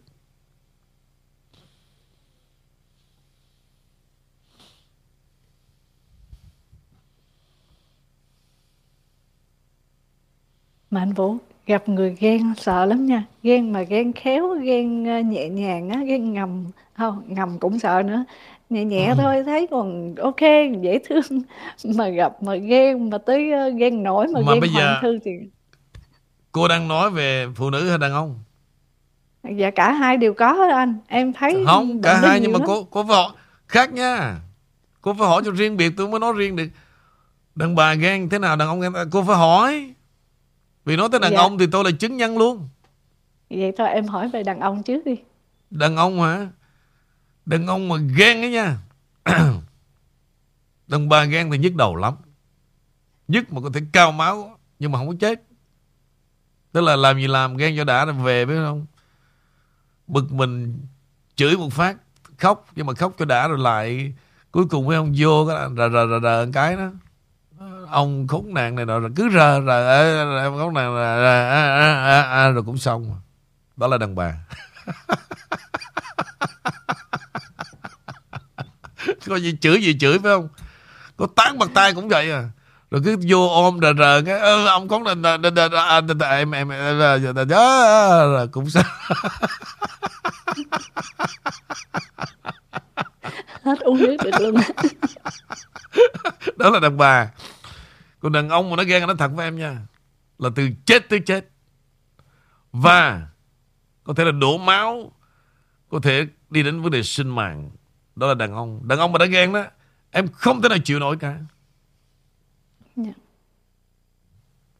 Mà 10.91 11.01
anh 11.01 11.13
Vũ 11.13 11.37
gặp 11.65 11.89
người 11.89 12.15
ghen 12.19 12.53
sợ 12.57 12.85
lắm 12.85 13.05
nha. 13.05 13.25
Ghen 13.43 13.73
mà 13.73 13.81
ghen 13.81 14.13
khéo 14.13 14.55
ghen 14.63 15.05
ờ, 15.05 15.19
nhẹ 15.19 15.49
nhàng 15.49 15.89
á 15.89 16.03
ghen 16.07 16.33
ngầm. 16.33 16.65
Không 16.93 17.23
ngầm 17.27 17.59
cũng 17.59 17.79
sợ 17.79 18.03
nữa 18.05 18.23
nhẹ 18.69 18.85
nhẹ 18.85 19.07
Ừ. 19.09 19.15
thôi 19.17 19.43
thấy 19.45 19.67
còn 19.71 20.15
ok 20.15 20.39
dễ 20.81 20.99
thương. 21.09 21.41
Mà 21.95 22.07
gặp 22.09 22.43
mà 22.43 22.55
ghen 22.55 23.09
mà 23.09 23.17
tới 23.17 23.51
ghen 23.79 24.03
nổi 24.03 24.27
mà, 24.33 24.39
Mà 24.45 24.51
ghen 24.53 24.61
bây 24.61 24.69
giờ- 24.69 24.99
thư 25.01 25.19
thì 25.25 25.31
Cô 26.51 26.67
đang 26.67 26.87
nói 26.87 27.09
về 27.11 27.47
phụ 27.55 27.69
nữ 27.69 27.89
hay 27.89 27.97
đàn 27.97 28.11
ông? 28.11 28.39
Dạ 29.55 29.71
cả 29.71 29.91
hai 29.91 30.17
đều 30.17 30.33
có 30.33 30.53
hết 30.53 30.71
anh. 30.73 30.97
Em 31.07 31.33
thấy 31.33 31.63
Không 31.67 32.01
cả 32.01 32.17
hai 32.17 32.39
nhưng 32.39 32.51
mà 32.51 32.59
lắm. 32.59 32.67
cô 32.67 32.83
cô 32.83 33.03
phải 33.03 33.15
hỏi 33.15 33.31
Khác 33.67 33.93
nha. 33.93 34.39
Cô 35.01 35.13
phải 35.13 35.27
hỏi 35.27 35.41
cho 35.45 35.51
riêng 35.51 35.77
biệt 35.77 35.93
tôi 35.97 36.07
mới 36.07 36.19
nói 36.19 36.33
riêng 36.37 36.55
được. 36.55 36.67
Đàn 37.55 37.75
bà 37.75 37.93
ghen 37.93 38.29
thế 38.29 38.39
nào 38.39 38.55
đàn 38.55 38.67
ông 38.67 38.81
ghen 38.81 38.93
Cô 39.11 39.23
phải 39.23 39.35
hỏi. 39.37 39.93
Vì 40.85 40.95
nói 40.95 41.09
tới 41.11 41.19
đàn 41.19 41.31
Dạ. 41.31 41.37
ông 41.39 41.57
thì 41.57 41.65
tôi 41.71 41.83
là 41.83 41.91
chứng 41.99 42.17
nhân 42.17 42.37
luôn. 42.37 42.69
Vậy 43.49 43.71
thôi 43.77 43.89
em 43.89 44.05
hỏi 44.05 44.27
về 44.29 44.43
đàn 44.43 44.59
ông 44.59 44.83
trước 44.83 45.05
đi. 45.05 45.15
Đàn 45.69 45.95
ông 45.95 46.21
hả 46.21 46.47
Đàn 47.49 47.67
ông 47.67 47.87
mà 47.87 47.95
ghen 47.97 48.41
ấy 48.41 48.51
nha. 48.51 48.77
Đàn 50.87 51.09
bà 51.09 51.25
ghen 51.25 51.51
thì 51.51 51.57
nhức 51.57 51.75
đầu 51.75 51.95
lắm. 51.95 52.15
Nhức 53.27 53.53
mà 53.53 53.61
có 53.61 53.69
thể 53.73 53.81
cao 53.91 54.11
máu 54.11 54.57
Nhưng 54.79 54.91
mà 54.91 54.99
không 54.99 55.07
có 55.07 55.15
chết. 55.19 55.43
Tức 56.71 56.81
là 56.81 56.95
làm 56.95 57.17
gì 57.17 57.27
làm 57.27 57.57
ghen 57.57 57.77
cho 57.77 57.83
đã 57.83 58.05
rồi 58.05 58.13
về 58.13 58.45
biết 58.45 58.55
không? 58.55 58.85
Bực 60.07 60.31
mình 60.31 60.81
Chửi 61.35 61.57
một 61.57 61.73
phát 61.73 61.97
Khóc 62.37 62.65
Nhưng 62.75 62.85
mà 62.85 62.93
khóc 62.93 63.13
cho 63.17 63.25
đã 63.25 63.47
rồi 63.47 63.57
lại 63.57 64.13
Cuối 64.51 64.65
cùng 64.69 64.87
với 64.87 64.97
ông 64.97 65.13
vô 65.17 65.45
cái 65.47 65.57
rờ 65.77 65.89
rờ 65.89 66.07
rờ 66.07 66.19
rờ 66.23 66.47
cái 66.53 66.75
đó. 66.75 66.91
Ông 67.87 68.27
khốn 68.27 68.53
nạn 68.53 68.75
này 68.75 68.85
nọ 68.85 68.99
rồi 68.99 69.11
cứ 69.15 69.29
rờ 69.33 69.61
rờ 69.65 70.43
Ông 70.43 70.57
khốn 70.57 70.73
nạn 70.73 70.93
rờ, 70.93 71.21
rờ, 71.23 72.51
rồi 72.51 72.63
cũng 72.63 72.77
xong. 72.77 73.21
Đó 73.77 73.87
là 73.87 73.97
đàn 73.97 74.15
bà. 74.15 74.45
có 79.29 79.35
gì 79.35 79.57
chửi 79.61 79.81
gì 79.81 79.97
chửi 79.99 80.19
phải 80.19 80.31
không? 80.31 80.47
Có 81.17 81.27
tán 81.35 81.59
bạc 81.59 81.69
tay 81.73 81.93
cũng 81.93 82.09
vậy 82.09 82.31
à. 82.31 82.49
Rồi 82.91 83.01
cứ 83.05 83.15
vô 83.29 83.47
ôm 83.47 83.79
rờ 83.81 83.93
rờ 83.99 84.21
cái 84.25 84.39
"Ơ, 84.39 84.65
ông 84.65 84.87
à, 84.89 85.13
đền- 85.13 85.41
đền- 85.41 86.19
em 86.29 86.51
em 86.51 86.69
rồi 86.69 88.47
cũng 88.47 88.69
sao? 88.69 88.83
Hết 93.63 93.79
uống 93.79 93.97
nước 93.97 94.17
được 94.23 94.31
luôn. 94.39 94.55
Đó 96.57 96.69
là 96.69 96.79
đàn 96.79 96.97
bà. 96.97 97.31
Còn 98.19 98.31
đàn 98.31 98.49
ông 98.49 98.69
mà 98.69 98.75
nó 98.75 98.83
ghen 98.83 99.07
nó 99.07 99.13
thật 99.13 99.31
với 99.35 99.47
em 99.47 99.57
nha 99.57 99.77
là 100.39 100.49
từ 100.55 100.69
chết 100.85 101.09
tới 101.09 101.19
chết. 101.19 101.45
Và 102.71 103.27
có 104.03 104.13
thể 104.13 104.23
là 104.23 104.31
đổ 104.31 104.57
máu 104.57 105.11
có 105.89 105.99
thể 106.03 106.27
đi 106.49 106.63
đến 106.63 106.81
vấn 106.81 106.91
đề 106.91 107.03
sinh 107.03 107.35
mạng 107.35 107.69
đó 108.19 108.27
là 108.27 108.33
đàn 108.33 108.53
ông. 108.53 108.87
Đàn 108.87 108.99
ông 108.99 109.11
mà 109.11 109.17
đã 109.17 109.25
ghen 109.25 109.53
đó 109.53 109.65
em 110.11 110.27
không 110.27 110.61
thể 110.61 110.69
nào 110.69 110.77
chịu 110.77 110.99
nổi 110.99 111.17
cả. 111.17 111.39
Dạ. 112.95 113.11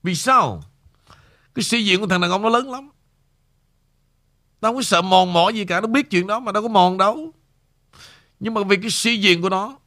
vì 0.03 0.15
sao? 0.15 0.63
Cái 1.55 1.63
sĩ 1.63 1.83
diện 1.83 1.99
của 1.99 2.07
thằng 2.07 2.21
đàn 2.21 2.31
ông 2.31 2.41
nó 2.41 2.49
lớn 2.49 2.71
lắm. 2.71 2.89
Nó 4.61 4.69
không 4.69 4.75
có 4.75 4.81
sợ 4.81 5.01
mòn 5.01 5.33
mỏi 5.33 5.53
gì 5.53 5.65
cả 5.65 5.81
nó 5.81 5.87
biết 5.87 6.09
chuyện 6.09 6.27
đó 6.27 6.39
mà 6.39 6.51
đâu 6.51 6.63
có 6.63 6.69
mòn 6.69 6.97
đâu. 6.97 7.31
Nhưng 8.39 8.53
mà 8.53 8.63
vì 8.63 8.77
cái 8.77 8.89
sĩ 8.89 9.17
diện 9.17 9.41
của 9.41 9.49
nó 9.49 9.77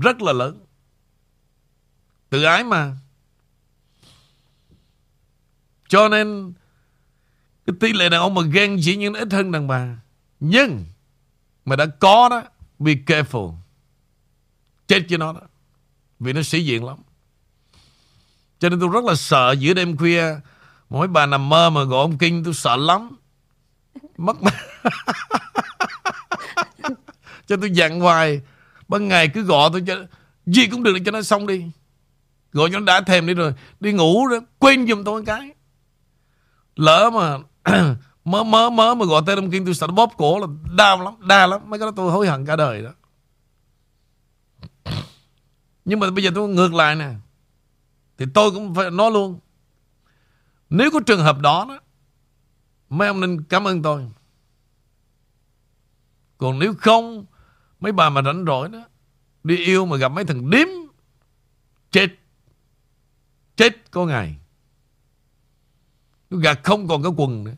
rất 0.00 0.22
là 0.22 0.32
lớn. 0.32 0.60
Tự 2.30 2.42
ái 2.42 2.64
mà. 2.64 2.96
Cho 5.88 6.08
nên 6.08 6.52
cái 7.66 7.76
tỷ 7.80 7.92
lệ 7.92 8.08
đàn 8.08 8.20
ông 8.20 8.34
mà 8.34 8.42
ghen 8.42 8.76
dĩ 8.82 8.96
nhiên 8.96 9.12
nó 9.12 9.18
ít 9.18 9.32
hơn 9.32 9.52
đàn 9.52 9.68
bà. 9.68 9.96
Nhưng 10.40 10.84
mà 11.64 11.76
đã 11.76 11.86
có 11.86 12.28
đó 12.28 12.42
be 12.84 12.92
careful. 13.06 13.52
Chết 14.88 15.00
với 15.08 15.18
nó 15.18 15.32
đó. 15.32 15.40
Vì 16.20 16.32
nó 16.32 16.42
sĩ 16.42 16.64
diện 16.64 16.84
lắm. 16.84 16.96
Cho 18.58 18.68
nên 18.68 18.80
tôi 18.80 18.88
rất 18.92 19.04
là 19.04 19.14
sợ 19.14 19.54
giữa 19.58 19.74
đêm 19.74 19.96
khuya, 19.96 20.34
Mỗi 20.90 21.08
bà 21.08 21.26
nằm 21.26 21.48
mơ 21.48 21.70
mà 21.70 21.84
gọi 21.84 22.00
ông 22.00 22.18
Kinh, 22.18 22.44
tôi 22.44 22.54
sợ 22.54 22.76
lắm. 22.76 23.16
Mất 24.16 24.42
mà 24.42 24.50
Cho 27.46 27.56
tôi 27.56 27.70
dặn 27.70 28.00
hoài. 28.00 28.40
Ban 28.88 29.08
ngày 29.08 29.28
cứ 29.28 29.42
gọi 29.42 29.70
tôi 29.72 29.82
cho, 29.86 29.94
Gì 30.46 30.66
cũng 30.66 30.82
được 30.82 30.92
để 30.94 31.00
cho 31.04 31.12
nó 31.12 31.22
xong 31.22 31.46
đi. 31.46 31.64
Gọi 32.52 32.70
cho 32.72 32.78
nó 32.78 32.84
đã 32.84 33.00
thèm 33.00 33.26
đi 33.26 33.34
rồi. 33.34 33.52
Đi 33.80 33.92
ngủ 33.92 34.26
rồi, 34.26 34.40
quên 34.58 34.86
giùm 34.86 35.04
tôi 35.04 35.20
một 35.20 35.24
cái. 35.26 35.50
Lỡ 36.76 37.10
mà 37.14 37.38
Mớ 38.24 38.44
mớ 38.44 38.70
mớ 38.70 38.94
mà 38.94 39.04
gọi 39.06 39.22
tên 39.26 39.38
ông 39.38 39.50
Kinh 39.50 39.64
tôi 39.64 39.74
sợ 39.74 39.86
nó 39.86 39.94
bóp 39.94 40.10
cổ 40.16 40.38
là 40.38 40.46
đau 40.76 41.02
lắm 41.02 41.14
Đau 41.28 41.48
lắm. 41.48 41.60
Mấy 41.64 41.78
cái 41.80 41.86
đó 41.86 41.92
tôi 41.96 42.12
hối 42.12 42.28
hận 42.28 42.46
cả 42.46 42.56
đời 42.56 42.82
đó. 42.82 42.90
Nhưng 45.84 46.00
mà 46.00 46.10
bây 46.10 46.24
giờ 46.24 46.30
tôi 46.34 46.48
ngược 46.48 46.74
lại 46.74 46.94
nè. 46.96 47.10
Thì 48.18 48.26
tôi 48.34 48.50
cũng 48.50 48.74
phải 48.74 48.90
nói 48.90 49.10
luôn. 49.10 49.40
Nếu 50.70 50.90
có 50.90 51.00
trường 51.06 51.20
hợp 51.20 51.40
đó 51.40 51.66
đó, 51.68 51.78
Mấy 52.88 53.08
ông 53.08 53.20
nên 53.20 53.44
cảm 53.44 53.66
ơn 53.66 53.82
tôi. 53.82 54.10
Còn 56.38 56.58
nếu 56.58 56.74
không, 56.78 57.24
Mấy 57.80 57.92
bà 57.92 58.10
mà 58.10 58.22
rảnh 58.22 58.44
rỗi 58.46 58.68
đó, 58.68 58.84
Đi 59.44 59.56
yêu 59.56 59.86
mà 59.86 59.96
gặp 59.96 60.08
mấy 60.08 60.24
thằng 60.24 60.50
điếm, 60.50 60.66
Chết. 61.90 62.08
Chết 63.56 63.90
có 63.90 64.06
ngày. 64.06 64.36
Tôi 66.28 66.40
gạt 66.40 66.60
không 66.64 66.88
còn 66.88 67.02
cái 67.02 67.12
quần 67.16 67.44
nữa. 67.44 67.54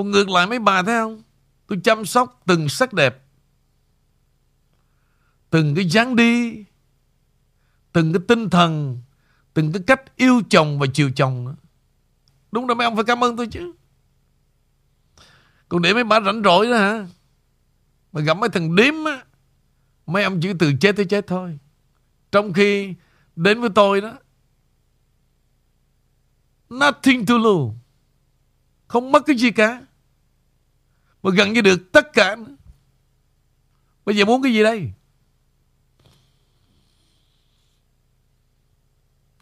Còn 0.00 0.10
ngược 0.10 0.28
lại 0.28 0.46
mấy 0.46 0.58
bà 0.58 0.82
thấy 0.82 0.94
không? 0.94 1.22
Tôi 1.66 1.80
chăm 1.84 2.04
sóc 2.04 2.42
từng 2.46 2.68
sắc 2.68 2.92
đẹp. 2.92 3.22
Từng 5.50 5.74
cái 5.74 5.88
dáng 5.88 6.16
đi, 6.16 6.64
Từng 7.92 8.12
cái 8.12 8.22
tinh 8.28 8.50
thần, 8.50 9.00
Từng 9.54 9.72
cái 9.72 9.82
cách 9.86 10.16
yêu 10.16 10.42
chồng 10.50 10.78
và 10.78 10.86
chiều 10.94 11.10
chồng. 11.16 11.56
Đúng 12.52 12.66
rồi, 12.66 12.76
mấy 12.76 12.84
ông 12.84 12.96
phải 12.96 13.04
cảm 13.04 13.24
ơn 13.24 13.36
tôi 13.36 13.46
chứ. 13.46 13.72
Còn 15.68 15.82
để 15.82 15.94
mấy 15.94 16.04
bà 16.04 16.20
rảnh 16.20 16.42
rỗi 16.44 16.70
đó 16.70 16.78
hả? 16.78 17.06
Mà 18.12 18.20
gặp 18.20 18.34
mấy 18.34 18.48
thằng 18.48 18.76
điếm 18.76 18.94
á, 19.04 19.24
Mấy 20.06 20.24
ông 20.24 20.40
chỉ 20.40 20.52
từ 20.58 20.72
chết 20.80 20.96
tới 20.96 21.04
chết 21.04 21.26
thôi. 21.26 21.58
Trong 22.32 22.52
khi 22.52 22.94
Đến 23.36 23.60
với 23.60 23.70
tôi 23.74 24.00
đó, 24.00 24.12
Nothing 26.70 27.26
to 27.26 27.34
lose. 27.34 27.76
Không 28.88 29.12
mất 29.12 29.22
cái 29.26 29.36
gì 29.36 29.50
cả. 29.50 29.82
Mà 31.22 31.30
gần 31.30 31.52
như 31.52 31.60
được 31.60 31.92
tất 31.92 32.12
cả. 32.12 32.36
Bây 34.04 34.16
giờ 34.16 34.24
muốn 34.24 34.42
cái 34.42 34.52
gì 34.52 34.62
đây? 34.62 34.92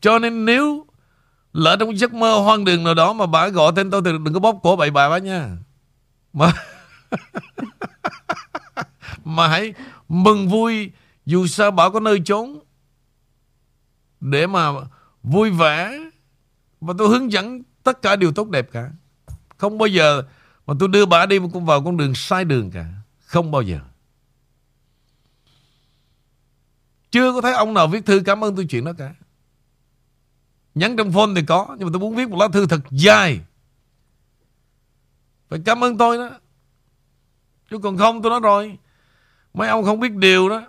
Cho 0.00 0.18
nên 0.18 0.44
nếu 0.44 0.86
Lỡ 1.52 1.76
trong 1.80 1.98
giấc 1.98 2.14
mơ 2.14 2.38
hoang 2.38 2.64
đường 2.64 2.84
nào 2.84 2.94
đó 2.94 3.12
Mà 3.12 3.26
bà 3.26 3.48
gọi 3.48 3.72
tên 3.76 3.90
tôi 3.90 4.02
thì 4.04 4.10
đừng 4.12 4.34
có 4.34 4.40
bóp 4.40 4.60
cổ 4.62 4.76
bậy 4.76 4.90
bà 4.90 5.08
bà 5.08 5.18
nha. 5.18 5.56
Mà 6.32 6.52
Mà 9.24 9.48
hãy 9.48 9.74
mừng 10.08 10.48
vui 10.48 10.90
Dù 11.26 11.46
sao 11.46 11.70
bà 11.70 11.88
có 11.88 12.00
nơi 12.00 12.20
trốn. 12.24 12.58
Để 14.20 14.46
mà 14.46 14.68
vui 15.22 15.50
vẻ 15.50 15.98
Và 16.80 16.94
tôi 16.98 17.08
hướng 17.08 17.32
dẫn 17.32 17.62
Tất 17.82 18.02
cả 18.02 18.16
điều 18.16 18.32
tốt 18.32 18.48
đẹp 18.48 18.68
cả. 18.72 18.90
Không 19.56 19.78
bao 19.78 19.86
giờ 19.86 20.22
mà 20.68 20.74
tôi 20.80 20.88
đưa 20.88 21.06
bà 21.06 21.26
đi 21.26 21.38
vào 21.38 21.82
con 21.84 21.96
đường 21.96 22.14
sai 22.14 22.44
đường 22.44 22.70
cả. 22.70 22.86
Không 23.24 23.50
bao 23.50 23.62
giờ. 23.62 23.80
Chưa 27.10 27.32
có 27.32 27.40
thấy 27.40 27.52
ông 27.52 27.74
nào 27.74 27.88
viết 27.88 28.06
thư 28.06 28.22
cảm 28.24 28.44
ơn 28.44 28.56
tôi 28.56 28.66
chuyện 28.70 28.84
đó 28.84 28.92
cả. 28.98 29.14
Nhắn 30.74 30.96
trong 30.96 31.12
phone 31.12 31.30
thì 31.36 31.42
có, 31.46 31.66
Nhưng 31.78 31.86
mà 31.86 31.90
tôi 31.92 32.00
muốn 32.00 32.14
viết 32.14 32.28
một 32.28 32.36
lá 32.40 32.48
thư 32.52 32.66
thật 32.66 32.80
dài. 32.90 33.40
Phải 35.48 35.60
cảm 35.64 35.84
ơn 35.84 35.98
tôi 35.98 36.18
đó. 36.18 36.30
Chứ 37.70 37.78
còn 37.78 37.98
không, 37.98 38.22
tôi 38.22 38.30
nói 38.30 38.40
rồi. 38.40 38.78
Mấy 39.54 39.68
ông 39.68 39.84
không 39.84 40.00
biết 40.00 40.12
điều 40.12 40.48
đó. 40.48 40.62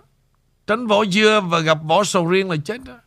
Tránh 0.66 0.86
vỏ 0.86 1.04
dưa 1.04 1.40
và 1.40 1.60
gặp 1.60 1.78
vỏ 1.82 2.04
sầu 2.04 2.26
riêng 2.26 2.50
là 2.50 2.56
chết 2.64 2.84
đó. 2.84 2.98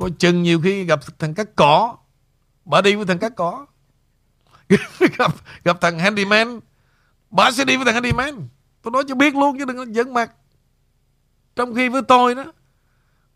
Có 0.00 0.08
chừng 0.18 0.42
nhiều 0.42 0.60
khi 0.60 0.84
gặp 0.84 1.00
thằng 1.18 1.34
cắt 1.34 1.48
cỏ. 1.56 1.96
Bà 2.64 2.80
đi 2.80 2.94
với 2.94 3.06
thằng 3.06 3.18
cắt 3.18 3.32
cỏ. 3.36 3.66
Gặp, 5.18 5.34
gặp 5.64 5.80
thằng 5.80 5.98
handyman. 5.98 6.60
Bà 7.30 7.50
sẽ 7.50 7.64
đi 7.64 7.76
với 7.76 7.84
thằng 7.84 7.94
handyman. 7.94 8.48
Tôi 8.82 8.92
nói 8.92 9.04
cho 9.08 9.14
biết 9.14 9.34
luôn 9.34 9.58
chứ 9.58 9.64
đừng 9.64 9.76
có 9.76 9.86
giỡn 9.86 10.14
mặt. 10.14 10.32
Trong 11.56 11.74
khi 11.74 11.88
với 11.88 12.02
tôi 12.08 12.34
đó 12.34 12.44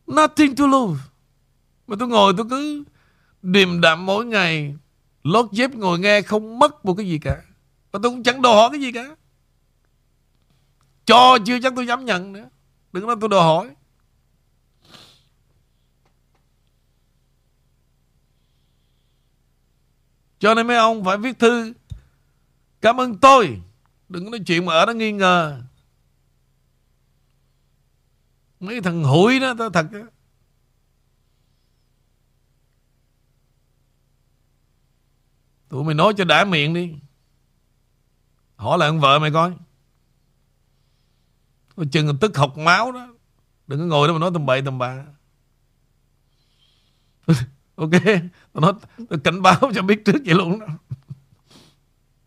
Nothing 0.07 0.57
to 0.57 0.67
lose. 0.67 1.03
Mà 1.87 1.97
tôi 1.99 2.09
ngồi 2.09 2.33
tôi 2.37 2.47
cứ 2.51 2.85
Điềm 3.43 3.81
đạm 3.81 4.07
mỗi 4.07 4.25
ngày 4.25 4.75
Lót 5.23 5.53
dép 5.53 5.75
ngồi 5.75 5.99
nghe 5.99 6.23
không 6.23 6.59
mất 6.59 6.85
một 6.85 6.95
cái 6.95 7.07
gì 7.07 7.19
cả. 7.19 7.43
Và 7.93 8.01
tôi 8.03 8.13
cũng 8.13 8.23
chẳng 8.23 8.43
đòi 8.43 8.55
hỏi 8.55 8.69
cái 8.73 8.81
gì 8.81 8.93
cả. 8.93 9.17
Cho 11.07 11.39
chưa 11.47 11.61
chắc 11.61 11.73
tôi 11.77 11.87
dám 11.87 12.05
nhận 12.05 12.33
nữa. 12.33 12.49
Đừng 12.93 13.07
nói 13.07 13.17
tôi 13.21 13.29
đòi 13.29 13.43
hỏi. 13.43 13.75
Cho 20.45 20.55
nên 20.55 20.67
mấy 20.67 20.77
ông 20.77 21.05
phải 21.05 21.17
viết 21.17 21.39
thư. 21.39 21.73
Cảm 22.81 23.01
ơn 23.01 23.19
tôi. 23.19 23.61
Đừng 24.09 24.25
có 24.25 24.31
nói 24.31 24.41
chuyện 24.47 24.67
mà 24.67 24.75
ở 24.75 24.87
đó 24.87 24.93
nghi 24.93 25.13
ngờ. 25.13 25.63
Mấy 28.61 28.81
thằng 28.81 29.05
hủi 29.05 29.41
đó, 29.41 29.55
Tao 29.59 29.71
thật 29.71 29.87
đó. 29.93 30.01
Tụi 35.69 35.85
mày 35.85 35.95
nói 35.95 36.13
cho 36.17 36.25
đã 36.25 36.45
miệng 36.45 36.75
đi. 36.75 36.95
Hỏi 38.57 38.79
lại 38.79 38.89
ông 38.89 39.01
vợ 39.01 39.19
mày 39.19 39.31
coi. 39.31 39.53
Coi 41.77 41.87
chừng 41.87 42.19
tức 42.21 42.37
học 42.37 42.59
máu 42.59 42.93
đó. 42.93 43.09
Đừng 43.67 43.81
có 43.81 43.87
ngồi 43.87 44.09
đó 44.09 44.15
mà 44.15 44.21
nói 44.21 44.31
tầm 44.35 44.47
bậy 44.47 44.63
tầm 44.63 44.79
bạ. 44.79 45.05
Ok. 47.77 47.91
Tôi 48.55 48.61
nói 48.61 48.73
tôi 49.09 49.19
cảnh 49.25 49.43
báo 49.43 49.61
cho 49.75 49.83
biết 49.83 50.05
trước 50.05 50.17
vậy 50.25 50.35
luôn 50.35 50.61
đó. 50.61 50.67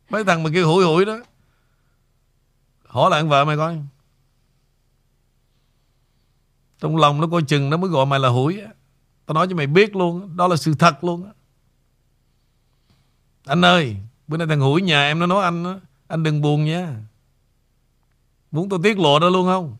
Mấy 0.09 0.23
thằng 0.23 0.43
mà 0.43 0.49
kêu 0.53 0.67
hủi 0.67 0.85
hủi 0.85 1.05
đó. 1.05 1.19
Hỏi 2.85 3.09
lại 3.09 3.23
vợ 3.23 3.45
mày 3.45 3.57
coi. 3.57 3.77
Trong 6.79 6.97
lòng 6.97 7.21
nó 7.21 7.27
coi 7.27 7.41
chừng, 7.43 7.69
nó 7.69 7.77
mới 7.77 7.89
gọi 7.89 8.05
mày 8.05 8.19
là 8.19 8.29
hủi 8.29 8.59
á. 8.59 8.67
Tao 9.25 9.35
nói 9.35 9.47
cho 9.49 9.55
mày 9.55 9.67
biết 9.67 9.95
luôn 9.95 10.37
Đó 10.37 10.47
là 10.47 10.55
sự 10.55 10.73
thật 10.79 11.03
luôn 11.03 11.31
Anh 13.45 13.65
ơi, 13.65 13.97
Bữa 14.27 14.37
nay 14.37 14.47
thằng 14.47 14.59
hủi 14.59 14.81
nhà 14.81 15.07
em 15.07 15.19
nó 15.19 15.25
nói 15.25 15.43
anh 15.43 15.63
đó. 15.63 15.79
Anh 16.07 16.23
đừng 16.23 16.41
buồn 16.41 16.65
nha. 16.65 16.95
Muốn 18.51 18.69
tôi 18.69 18.79
tiết 18.83 18.99
lộ 18.99 19.19
đó 19.19 19.29
luôn 19.29 19.45
không? 19.45 19.77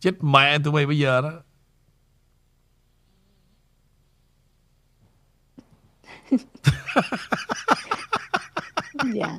Chết 0.00 0.12
mẹ 0.24 0.58
tụi 0.58 0.72
mày 0.72 0.86
bây 0.86 0.98
giờ 0.98 1.20
đó. 1.20 1.32
dạ. 9.14 9.36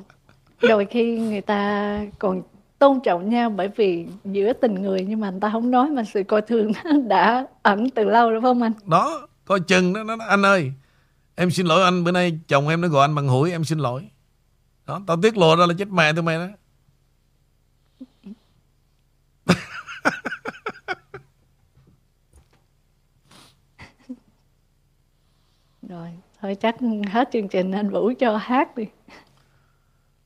Đôi 0.62 0.86
khi 0.90 1.18
người 1.18 1.40
ta 1.40 2.00
còn 2.18 2.42
tôn 2.78 3.00
trọng 3.04 3.30
nhau 3.30 3.50
bởi 3.50 3.68
vì 3.76 4.06
giữa 4.24 4.52
tình 4.52 4.74
người 4.74 5.06
nhưng 5.08 5.20
mà 5.20 5.30
người 5.30 5.40
ta 5.40 5.50
không 5.52 5.70
nói 5.70 5.90
mà 5.90 6.02
sự 6.04 6.22
coi 6.22 6.42
thường 6.42 6.72
đã 7.08 7.46
ẩn 7.62 7.90
từ 7.90 8.04
lâu 8.04 8.30
rồi 8.30 8.40
phải 8.40 8.48
không 8.48 8.62
anh? 8.62 8.72
Đó 8.86 9.28
Coi 9.44 9.60
chừng 9.60 9.92
đó, 9.92 10.04
nó 10.04 10.16
Anh 10.28 10.46
ơi 10.46 10.72
Em 11.34 11.50
xin 11.50 11.66
lỗi 11.66 11.82
anh 11.82 12.04
Bữa 12.04 12.12
nay 12.12 12.38
chồng 12.48 12.68
em 12.68 12.80
nó 12.80 12.88
gọi 12.88 13.04
anh 13.04 13.14
bằng 13.14 13.28
hủi 13.28 13.50
Em 13.50 13.64
xin 13.64 13.78
lỗi. 13.78 14.08
Đó 14.86 15.00
Tao 15.06 15.16
tiết 15.22 15.36
lộ 15.36 15.56
ra 15.56 15.66
là 15.66 15.74
chết 15.78 15.88
mẹ 15.88 16.12
tụi 16.12 16.22
mày 16.22 16.38
đó. 16.38 16.46
Rồi 25.82 26.17
thôi 26.42 26.54
chắc 26.60 26.76
hết 27.10 27.28
chương 27.32 27.48
trình 27.48 27.72
anh 27.72 27.90
vũ 27.90 28.12
cho 28.18 28.36
hát 28.36 28.76
đi. 28.76 28.84